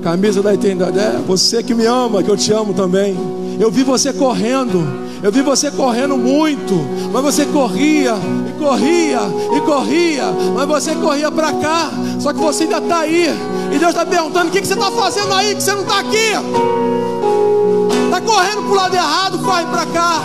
Camisa 0.03 0.41
da 0.41 0.53
eternidade. 0.53 0.99
É, 0.99 1.21
você 1.25 1.63
que 1.63 1.73
me 1.73 1.85
ama, 1.85 2.21
que 2.21 2.29
eu 2.29 2.35
te 2.35 2.51
amo 2.51 2.73
também. 2.73 3.17
Eu 3.61 3.71
vi 3.71 3.81
você 3.83 4.11
correndo. 4.11 4.85
Eu 5.23 5.31
vi 5.31 5.41
você 5.41 5.71
correndo 5.71 6.17
muito. 6.17 6.73
Mas 7.13 7.23
você 7.23 7.45
corria 7.45 8.15
e 8.49 8.59
corria 8.59 9.21
e 9.55 9.61
corria. 9.61 10.25
Mas 10.53 10.67
você 10.67 10.95
corria 10.95 11.31
para 11.31 11.53
cá. 11.53 11.91
Só 12.19 12.33
que 12.33 12.39
você 12.39 12.63
ainda 12.63 12.79
está 12.79 12.99
aí. 12.99 13.27
E 13.73 13.79
Deus 13.79 13.91
está 13.91 14.05
perguntando: 14.05 14.49
o 14.49 14.51
que, 14.51 14.59
que 14.59 14.67
você 14.67 14.73
está 14.73 14.91
fazendo 14.91 15.33
aí 15.33 15.55
que 15.55 15.63
você 15.63 15.71
não 15.71 15.83
está 15.83 15.99
aqui? 15.99 16.80
Correndo 18.31 18.63
pro 18.63 18.75
lado 18.75 18.95
errado, 18.95 19.39
corre 19.39 19.65
para 19.65 19.85
cá. 19.87 20.21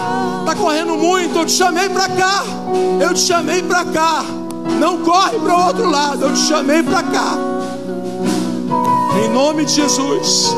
Tá 0.46 0.54
correndo 0.54 0.96
muito, 0.96 1.40
eu 1.40 1.44
te 1.44 1.50
chamei 1.50 1.88
para 1.88 2.08
cá. 2.08 2.44
Eu 3.00 3.12
te 3.12 3.18
chamei 3.18 3.64
para 3.64 3.84
cá. 3.84 4.24
Não 4.78 4.98
corre 4.98 5.36
para 5.40 5.52
o 5.52 5.66
outro 5.66 5.90
lado, 5.90 6.26
eu 6.26 6.32
te 6.32 6.38
chamei 6.38 6.84
para 6.84 7.02
cá. 7.02 7.36
Em 9.24 9.28
nome 9.30 9.64
de 9.64 9.72
Jesus. 9.72 10.54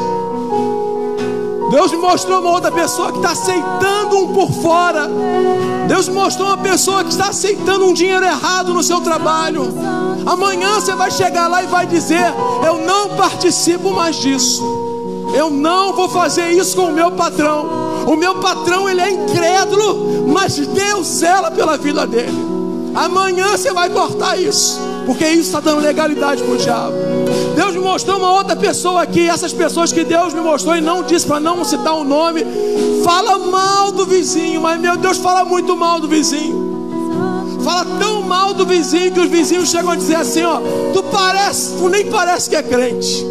Deus 1.71 1.91
me 1.91 1.97
mostrou 1.97 2.41
uma 2.41 2.51
outra 2.51 2.71
pessoa 2.71 3.13
que 3.13 3.19
está 3.19 3.31
aceitando 3.31 4.19
um 4.19 4.35
por 4.35 4.53
fora. 4.53 5.09
Deus 5.89 6.07
me 6.07 6.17
mostrou 6.17 6.49
uma 6.49 6.59
pessoa 6.59 7.03
que 7.03 7.11
está 7.11 7.29
aceitando 7.29 7.87
um 7.87 7.95
dinheiro 7.95 8.27
errado 8.27 8.75
no 8.75 8.83
seu 8.83 9.01
trabalho. 9.01 9.73
Amanhã 10.27 10.75
você 10.75 10.95
vai 10.95 11.11
chegar 11.11 11.49
lá 11.49 11.63
e 11.63 11.67
vai 11.67 11.87
dizer: 11.87 12.31
Eu 12.63 12.79
não 12.87 13.17
participo 13.17 13.91
mais 13.91 14.17
disso. 14.17 14.78
Eu 15.35 15.51
não 15.51 15.93
vou 15.93 16.09
fazer 16.09 16.51
isso 16.51 16.77
com 16.77 16.87
o 16.87 16.93
meu 16.93 17.11
patrão. 17.11 17.89
O 18.07 18.17
meu 18.17 18.37
patrão 18.37 18.89
ele 18.89 19.01
é 19.01 19.11
incrédulo, 19.11 20.27
mas 20.29 20.57
Deus 20.57 21.07
zela 21.07 21.51
pela 21.51 21.77
vida 21.77 22.07
dele. 22.07 22.49
Amanhã 22.95 23.57
você 23.57 23.73
vai 23.73 23.91
cortar 23.91 24.41
isso, 24.41 24.81
porque 25.07 25.27
isso 25.29 25.49
está 25.49 25.61
dando 25.61 25.81
legalidade 25.81 26.43
para 26.43 26.53
o 26.53 26.57
diabo. 26.57 26.95
Deus 27.55 27.75
me 27.75 27.81
mostrou 27.81 28.19
uma 28.19 28.33
outra 28.33 28.57
pessoa 28.57 29.03
aqui, 29.03 29.29
essas 29.29 29.53
pessoas 29.53 29.93
que 29.93 30.05
Deus 30.05 30.33
me 30.33 30.41
mostrou 30.41 30.77
e 30.77 30.81
não 30.81 31.03
disse 31.03 31.27
para 31.27 31.39
não 31.39 31.65
citar 31.65 31.95
o 31.95 32.05
nome, 32.05 32.45
fala 33.05 33.39
mal 33.39 33.93
do 33.93 34.07
vizinho, 34.07 34.61
mas 34.61 34.81
meu 34.81 34.97
Deus 34.97 35.19
fala 35.19 35.45
muito 35.45 35.77
mal 35.77 36.01
do 36.01 36.09
vizinho. 36.09 36.67
Fala 37.63 37.85
tão 37.99 38.23
mal 38.23 38.55
do 38.55 38.65
vizinho 38.65 39.13
que 39.13 39.21
os 39.21 39.29
vizinhos 39.29 39.69
chegam 39.69 39.91
a 39.91 39.97
dizer 39.97 40.17
assim, 40.17 40.43
ó, 40.43 40.61
tu 40.93 41.03
parece, 41.05 41.75
tu 41.75 41.89
nem 41.89 42.11
parece 42.11 42.49
que 42.49 42.57
é 42.57 42.63
crente. 42.63 43.27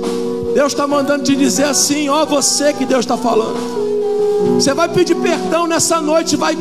Deus 0.57 0.73
está 0.73 0.87
mandando 0.87 1.23
te 1.23 1.35
dizer 1.35 1.65
assim, 1.65 2.09
ó, 2.09 2.25
você 2.25 2.73
que 2.73 2.83
Deus 2.83 3.01
está 3.01 3.15
falando. 3.15 4.55
Você 4.55 4.73
vai 4.73 4.89
pedir 4.89 5.13
perdão 5.13 5.67
nessa 5.67 6.01
noite, 6.01 6.35
vai 6.35 6.57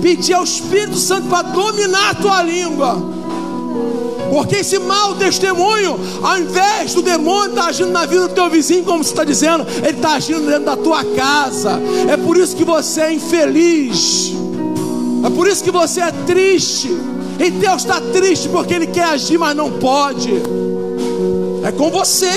pedir 0.00 0.34
ao 0.34 0.44
Espírito 0.44 0.96
Santo 0.96 1.26
para 1.26 1.42
dominar 1.42 2.10
a 2.10 2.14
tua 2.14 2.40
língua. 2.44 3.02
Porque 4.30 4.54
esse 4.54 4.78
mau 4.78 5.16
testemunho, 5.16 5.98
ao 6.22 6.38
invés 6.38 6.94
do 6.94 7.02
demônio 7.02 7.50
estar 7.50 7.66
agindo 7.66 7.90
na 7.90 8.06
vida 8.06 8.28
do 8.28 8.32
teu 8.32 8.48
vizinho, 8.48 8.84
como 8.84 9.02
você 9.02 9.10
está 9.10 9.24
dizendo, 9.24 9.66
ele 9.78 9.96
está 9.96 10.12
agindo 10.12 10.46
dentro 10.46 10.66
da 10.66 10.76
tua 10.76 11.02
casa. 11.02 11.80
É 12.08 12.16
por 12.16 12.36
isso 12.36 12.54
que 12.54 12.64
você 12.64 13.00
é 13.00 13.12
infeliz. 13.12 14.34
É 15.24 15.30
por 15.30 15.48
isso 15.48 15.64
que 15.64 15.72
você 15.72 16.00
é 16.00 16.12
triste. 16.12 16.96
E 17.40 17.50
Deus 17.50 17.82
está 17.82 18.00
triste 18.00 18.48
porque 18.48 18.72
Ele 18.72 18.86
quer 18.86 19.06
agir, 19.06 19.36
mas 19.36 19.56
não 19.56 19.72
pode. 19.72 20.32
É 21.64 21.72
com 21.72 21.90
você. 21.90 22.30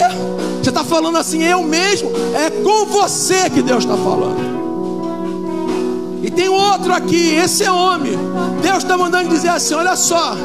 Você 0.61 0.69
está 0.69 0.83
falando 0.83 1.17
assim, 1.17 1.43
eu 1.43 1.63
mesmo. 1.63 2.11
É 2.35 2.49
com 2.49 2.85
você 2.85 3.49
que 3.49 3.61
Deus 3.61 3.83
está 3.83 3.95
falando. 3.95 4.59
E 6.21 6.29
tem 6.29 6.49
outro 6.49 6.93
aqui, 6.93 7.33
esse 7.35 7.63
é 7.63 7.71
homem. 7.71 8.17
Deus 8.61 8.79
está 8.79 8.97
mandando 8.97 9.29
dizer 9.29 9.49
assim: 9.49 9.73
olha 9.73 9.95
só. 9.95 10.35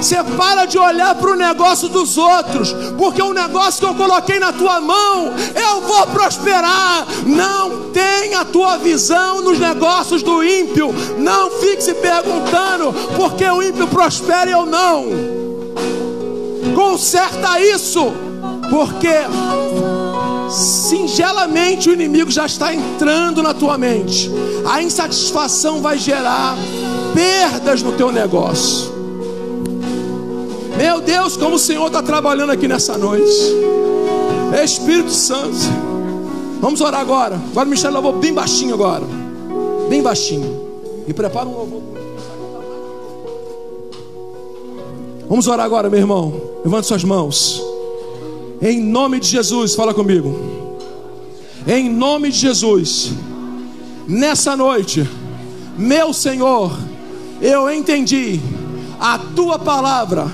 Você 0.00 0.16
para 0.36 0.64
de 0.64 0.78
olhar 0.78 1.14
para 1.14 1.30
o 1.30 1.36
negócio 1.36 1.86
dos 1.86 2.16
outros, 2.16 2.74
porque 2.96 3.20
o 3.20 3.34
negócio 3.34 3.80
que 3.80 3.86
eu 3.86 3.94
coloquei 3.94 4.38
na 4.40 4.50
tua 4.50 4.80
mão, 4.80 5.30
eu 5.54 5.82
vou 5.82 6.06
prosperar. 6.06 7.06
Não 7.26 7.90
tenha 7.90 8.40
a 8.40 8.44
tua 8.46 8.78
visão 8.78 9.42
nos 9.42 9.58
negócios 9.58 10.22
do 10.22 10.42
ímpio. 10.42 10.94
Não 11.18 11.50
fique 11.50 11.82
se 11.82 11.92
perguntando 11.92 12.94
porque 13.14 13.44
o 13.44 13.62
ímpio 13.62 13.86
prospera 13.88 14.50
eu 14.50 14.64
não. 14.64 15.04
Conserta 16.74 17.60
isso, 17.60 18.10
porque 18.70 19.08
singelamente 20.48 21.90
o 21.90 21.92
inimigo 21.92 22.30
já 22.30 22.46
está 22.46 22.72
entrando 22.72 23.42
na 23.42 23.52
tua 23.52 23.76
mente. 23.76 24.30
A 24.64 24.82
insatisfação 24.82 25.82
vai 25.82 25.98
gerar 25.98 26.56
perdas 27.12 27.82
no 27.82 27.92
teu 27.92 28.12
negócio. 28.12 28.90
Meu 30.76 31.00
Deus, 31.00 31.36
como 31.36 31.56
o 31.56 31.58
Senhor 31.58 31.88
está 31.88 32.02
trabalhando 32.02 32.50
aqui 32.50 32.66
nessa 32.66 32.96
noite. 32.96 33.30
Espírito 34.64 35.10
Santo. 35.10 35.56
Vamos 36.60 36.80
orar 36.80 37.00
agora. 37.00 37.40
Agora 37.50 37.66
o 37.66 37.70
Michel 37.70 37.92
lavou 37.92 38.14
bem 38.14 38.32
baixinho 38.32 38.74
agora. 38.74 39.04
Bem 39.88 40.02
baixinho. 40.02 40.68
E 41.06 41.12
prepara 41.12 41.48
um 41.48 41.56
louvor. 41.56 41.82
Vamos 45.28 45.46
orar 45.46 45.64
agora, 45.64 45.88
meu 45.88 45.98
irmão. 45.98 46.32
Levante 46.64 46.86
suas 46.86 47.04
mãos. 47.04 47.69
Em 48.62 48.78
nome 48.78 49.20
de 49.20 49.26
Jesus, 49.26 49.74
fala 49.74 49.94
comigo. 49.94 50.38
Em 51.66 51.88
nome 51.88 52.30
de 52.30 52.38
Jesus. 52.38 53.10
Nessa 54.06 54.54
noite, 54.54 55.08
meu 55.78 56.12
Senhor, 56.12 56.70
eu 57.40 57.72
entendi 57.72 58.38
a 59.00 59.18
tua 59.18 59.58
palavra 59.58 60.30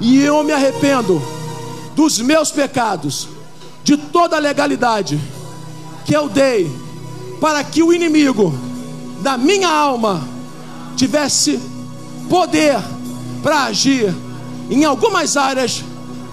e 0.00 0.22
eu 0.22 0.44
me 0.44 0.52
arrependo 0.52 1.20
dos 1.96 2.20
meus 2.20 2.52
pecados, 2.52 3.26
de 3.82 3.96
toda 3.96 4.36
a 4.36 4.40
legalidade 4.40 5.18
que 6.04 6.14
eu 6.14 6.28
dei 6.28 6.70
para 7.40 7.64
que 7.64 7.82
o 7.82 7.92
inimigo 7.92 8.54
da 9.22 9.36
minha 9.36 9.68
alma 9.68 10.22
tivesse 10.96 11.58
poder 12.30 12.78
para 13.42 13.64
agir 13.64 14.14
em 14.70 14.84
algumas 14.84 15.36
áreas 15.36 15.82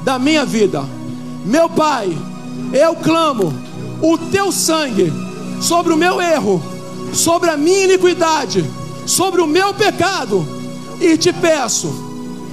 da 0.04 0.20
minha 0.20 0.46
vida. 0.46 0.84
Meu 1.46 1.70
Pai, 1.70 2.18
eu 2.72 2.96
clamo 2.96 3.54
o 4.02 4.18
teu 4.18 4.52
sangue 4.52 5.12
sobre 5.62 5.94
o 5.94 5.98
meu 5.98 6.22
erro, 6.22 6.62
sobre 7.14 7.50
a 7.50 7.58
minha 7.58 7.84
iniquidade, 7.84 8.64
sobre 9.06 9.42
o 9.42 9.48
meu 9.48 9.74
pecado 9.74 10.48
e 11.02 11.18
te 11.18 11.34
peço, 11.34 11.94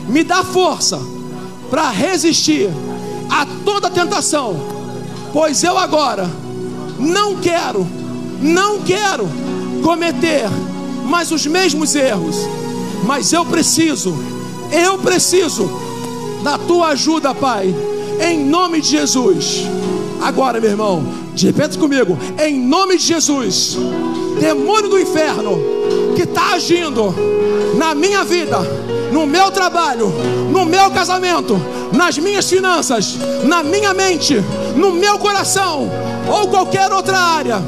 me 0.09 0.25
dá 0.25 0.43
força 0.43 1.01
para 1.71 1.89
resistir 1.91 2.69
a 3.31 3.47
toda 3.65 3.91
tentação, 3.91 4.57
pois 5.33 5.63
eu 5.63 5.79
agora 5.79 6.29
não 6.99 7.37
quero, 7.37 7.87
não 8.41 8.81
quero 8.81 9.29
cometer 9.85 10.49
mais 11.05 11.31
os 11.31 11.47
mesmos 11.47 11.95
erros, 11.95 12.37
mas 13.05 13.33
eu 13.33 13.47
preciso, 13.47 14.15
eu 14.73 14.99
preciso 14.99 15.71
da 16.43 16.59
tua 16.59 16.89
ajuda, 16.89 17.35
Pai, 17.35 17.75
em 18.21 18.45
nome 18.45 18.81
de 18.81 18.89
Jesus. 18.89 19.65
Agora, 20.21 20.61
meu 20.61 20.71
irmão, 20.71 21.03
repete 21.37 21.79
comigo, 21.79 22.19
em 22.39 22.61
nome 22.61 22.99
de 22.99 23.05
Jesus, 23.05 23.77
demônio 24.39 24.91
do 24.91 24.99
inferno 24.99 25.59
que 26.15 26.23
está 26.23 26.53
agindo 26.53 27.15
na 27.77 27.95
minha 27.95 28.23
vida, 28.25 28.59
no 29.11 29.27
meu 29.27 29.51
trabalho, 29.51 30.13
no 30.53 30.67
meu 30.67 30.91
casamento, 30.91 31.61
nas 31.93 32.19
minhas 32.19 32.49
finanças, 32.49 33.17
na 33.45 33.63
minha 33.63 33.95
mente, 33.95 34.35
no 34.77 34.93
meu 34.93 35.19
coração 35.19 35.91
ou 36.31 36.49
qualquer 36.49 36.93
outra 36.93 37.19
área 37.19 37.63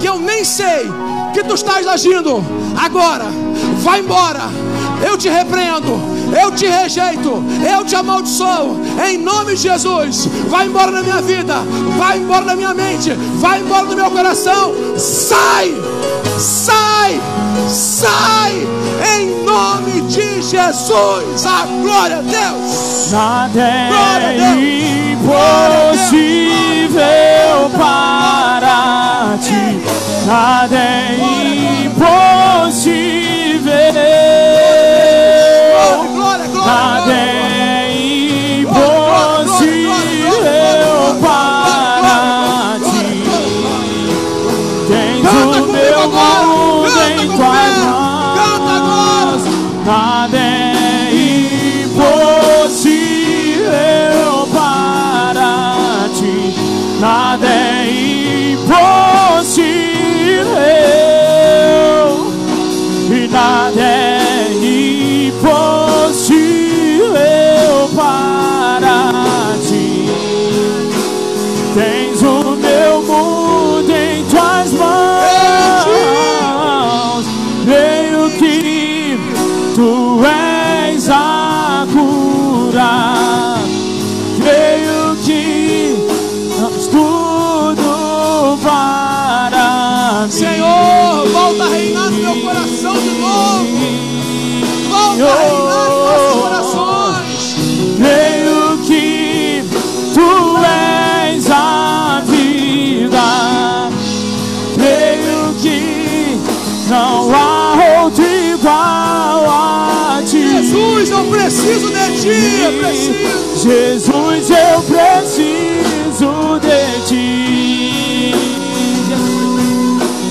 que 0.00 0.08
eu 0.08 0.18
nem 0.18 0.44
sei 0.44 0.88
que 1.34 1.44
tu 1.44 1.54
estás 1.54 1.86
agindo. 1.86 2.42
Agora, 2.82 3.26
vai 3.82 4.00
embora. 4.00 4.69
Eu 5.02 5.16
te 5.16 5.28
repreendo, 5.28 5.98
eu 6.40 6.50
te 6.52 6.66
rejeito, 6.66 7.42
eu 7.68 7.84
te 7.84 7.96
amaldiçoo, 7.96 8.78
em 9.08 9.16
nome 9.18 9.54
de 9.54 9.62
Jesus. 9.62 10.26
Vai 10.48 10.66
embora 10.66 10.92
da 10.92 11.02
minha 11.02 11.22
vida, 11.22 11.54
vai 11.96 12.18
embora 12.18 12.44
da 12.44 12.54
minha 12.54 12.74
mente, 12.74 13.12
vai 13.38 13.60
embora 13.60 13.86
do 13.86 13.96
meu 13.96 14.10
coração. 14.10 14.74
Sai, 14.96 15.74
sai, 16.38 17.20
sai, 17.68 18.66
em 19.16 19.42
nome 19.44 20.02
de 20.02 20.42
Jesus. 20.42 21.46
A 21.46 21.66
glória 21.82 22.18
a 22.18 22.22
Deus. 22.22 23.10
Nada 23.10 23.60
é 23.60 25.12
impossível 25.14 26.20
para 27.76 29.36
ti. 29.42 29.80
Nada 30.26 30.76
é 30.76 31.16
impossível. 31.86 33.30
Nada 36.70 37.12
é 37.12 38.60
impossível 38.60 38.78
para 41.20 42.78
ti. 42.78 43.24
Tens 44.86 45.26
o 45.26 45.66
meu 45.66 45.98
agora, 45.98 46.59
preciso. 112.20 113.62
Jesus, 113.62 114.50
eu 114.50 114.82
preciso 114.82 116.60
de 116.60 116.82
ti. 117.06 118.34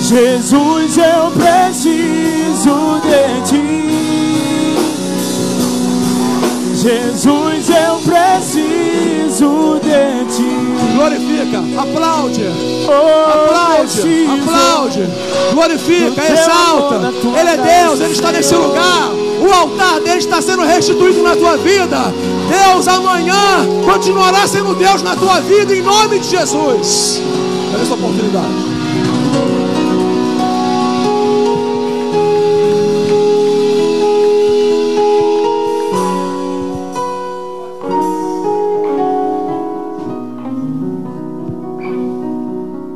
Jesus, 0.02 0.98
eu 0.98 1.32
preciso 1.32 3.02
de 3.04 3.42
ti. 3.50 3.80
Jesus, 6.76 7.70
eu 7.70 8.00
preciso 8.00 9.80
de 9.84 10.26
ti. 10.34 10.50
Glorifica, 10.96 11.60
aplaude, 11.82 12.46
Oh, 12.88 13.30
aplaude, 13.30 14.28
aplaude. 14.42 15.04
Glorifica, 15.54 16.22
exalta. 16.32 17.14
Ele 17.40 17.50
é 17.50 17.58
Deus, 17.58 18.00
Ele 18.02 18.14
está 18.14 18.32
nesse 18.32 18.56
lugar. 18.56 19.12
O 19.40 19.54
altar 19.54 20.00
dele 20.02 20.18
está 20.18 20.42
sendo 20.42 20.64
restituído 20.64 21.24
na 21.24 21.36
tua 21.36 21.58
vida. 21.58 22.14
Deus 22.50 22.88
amanhã 22.88 23.66
continuará 23.86 24.48
sendo 24.48 24.76
Deus 24.76 25.02
na 25.02 25.16
tua 25.16 25.40
vida 25.40 25.76
em 25.76 25.82
nome 25.82 26.20
de 26.20 26.30
Jesus. 26.30 27.22
Essa 27.82 27.94
oportunidade. 27.94 28.69